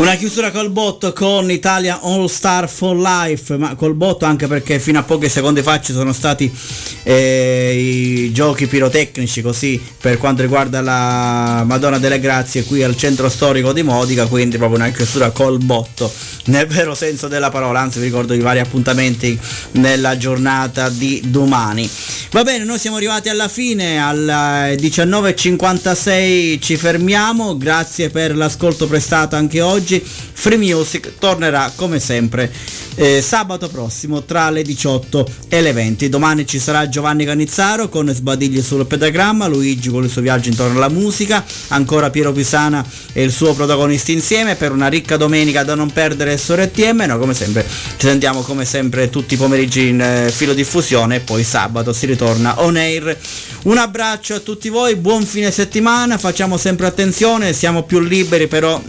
Una 0.00 0.14
chiusura 0.14 0.50
col 0.50 0.70
botto 0.70 1.12
con 1.12 1.50
Italia 1.50 2.00
All 2.00 2.24
Star 2.24 2.70
for 2.70 2.96
Life, 2.96 3.58
ma 3.58 3.74
col 3.74 3.92
botto 3.92 4.24
anche 4.24 4.46
perché 4.46 4.78
fino 4.78 4.98
a 4.98 5.02
pochi 5.02 5.28
secondi 5.28 5.60
fa 5.60 5.78
ci 5.78 5.92
sono 5.92 6.14
stati 6.14 6.50
eh, 7.02 7.74
i 7.76 8.32
giochi 8.32 8.66
pirotecnici 8.66 9.42
così 9.42 9.80
per 10.00 10.18
quanto 10.18 10.42
riguarda 10.42 10.80
la 10.80 11.64
Madonna 11.66 11.98
delle 11.98 12.20
Grazie 12.20 12.64
qui 12.64 12.82
al 12.82 12.96
centro 12.96 13.28
storico 13.28 13.72
di 13.72 13.82
Modica, 13.82 14.26
quindi 14.26 14.56
proprio 14.56 14.78
una 14.78 14.90
chiusura 14.90 15.30
col 15.30 15.58
botto 15.58 16.10
nel 16.50 16.66
vero 16.66 16.94
senso 16.94 17.28
della 17.28 17.50
parola, 17.50 17.80
anzi 17.80 17.98
vi 17.98 18.06
ricordo 18.06 18.34
i 18.34 18.40
vari 18.40 18.60
appuntamenti 18.60 19.38
nella 19.72 20.16
giornata 20.16 20.88
di 20.88 21.22
domani. 21.26 21.88
Va 22.30 22.42
bene, 22.42 22.64
noi 22.64 22.78
siamo 22.78 22.96
arrivati 22.96 23.28
alla 23.28 23.48
fine, 23.48 23.98
alle 23.98 24.74
19.56 24.76 26.60
ci 26.60 26.76
fermiamo, 26.76 27.56
grazie 27.56 28.10
per 28.10 28.36
l'ascolto 28.36 28.86
prestato 28.86 29.36
anche 29.36 29.60
oggi. 29.60 30.02
Free 30.02 30.56
Music 30.56 31.18
tornerà 31.18 31.72
come 31.74 31.98
sempre 31.98 32.50
eh, 32.94 33.20
sabato 33.22 33.68
prossimo 33.68 34.22
tra 34.24 34.50
le 34.50 34.62
18 34.62 35.28
e 35.48 35.60
le 35.60 35.72
20. 35.72 36.08
Domani 36.08 36.46
ci 36.46 36.58
sarà 36.58 36.88
Giovanni 36.90 37.24
Canizzaro 37.24 37.88
con 37.88 38.12
sbadigli 38.12 38.60
sul 38.60 38.84
pedagramma, 38.84 39.46
Luigi 39.46 39.88
con 39.88 40.04
il 40.04 40.10
suo 40.10 40.20
viaggio 40.20 40.50
intorno 40.50 40.76
alla 40.76 40.90
musica, 40.90 41.42
ancora 41.68 42.10
Piero 42.10 42.32
Pisana 42.32 42.84
e 43.12 43.22
il 43.22 43.32
suo 43.32 43.54
protagonista 43.54 44.12
insieme 44.12 44.56
per 44.56 44.72
una 44.72 44.88
ricca 44.88 45.16
domenica 45.16 45.62
da 45.62 45.74
non 45.74 45.90
perdere 45.90 46.36
su 46.36 46.52
RTM. 46.54 47.04
Noi 47.06 47.18
come 47.18 47.32
sempre 47.32 47.64
ci 47.96 48.06
sentiamo 48.06 48.42
come 48.42 48.64
sempre 48.66 49.08
tutti 49.08 49.34
i 49.34 49.36
pomeriggi 49.38 49.88
in 49.88 50.00
eh, 50.00 50.30
filo 50.30 50.52
diffusione 50.52 51.16
e 51.16 51.20
poi 51.20 51.44
sabato 51.44 51.92
si 51.92 52.04
ritorna 52.04 52.62
on 52.62 52.76
air. 52.76 53.16
Un 53.62 53.78
abbraccio 53.78 54.34
a 54.34 54.40
tutti 54.40 54.68
voi, 54.68 54.96
buon 54.96 55.24
fine 55.24 55.50
settimana, 55.50 56.18
facciamo 56.18 56.56
sempre 56.56 56.86
attenzione, 56.86 57.52
siamo 57.52 57.84
più 57.84 58.00
liberi 58.00 58.48
però 58.48 58.82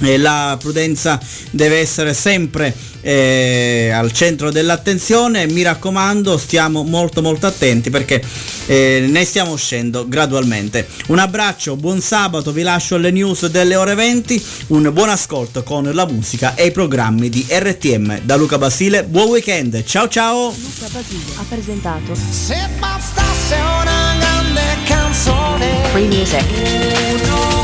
la 0.00 0.56
prudenza 0.58 1.20
deve 1.50 1.78
essere 1.78 2.14
sempre 2.14 2.74
eh, 3.00 3.90
al 3.92 4.12
centro 4.12 4.50
dell'attenzione. 4.50 5.46
Mi 5.46 5.62
raccomando 5.62 6.36
stiamo 6.38 6.82
molto 6.82 7.22
molto 7.22 7.46
attenti 7.46 7.90
perché 7.90 8.22
eh, 8.66 9.06
ne 9.08 9.24
stiamo 9.24 9.52
uscendo 9.52 10.08
gradualmente. 10.08 10.86
Un 11.08 11.18
abbraccio 11.18 11.76
buon 11.76 12.00
sabato. 12.00 12.52
Vi 12.52 12.62
lascio 12.62 12.96
alle 12.96 13.10
news 13.10 13.46
delle 13.46 13.76
ore 13.76 13.94
20 13.94 14.44
un 14.68 14.90
buon 14.92 15.10
ascolto 15.10 15.62
con 15.62 15.90
la 15.92 16.06
musica 16.06 16.54
e 16.54 16.66
i 16.66 16.70
programmi 16.70 17.28
di 17.28 17.46
RTM 17.48 18.20
da 18.22 18.36
Luca 18.36 18.58
Basile 18.58 19.04
buon 19.04 19.28
weekend. 19.28 19.82
Ciao 19.84 20.08
ciao. 20.08 20.54
Luca 20.56 20.88
Basile 20.92 21.32
ha 21.36 21.44
presentato 21.48 22.14
Se 22.14 22.68
bastasse 22.78 23.54
una 23.54 24.16
grande 24.18 24.62
canzone. 24.84 25.88
Free 25.92 26.06
Music. 26.06 27.58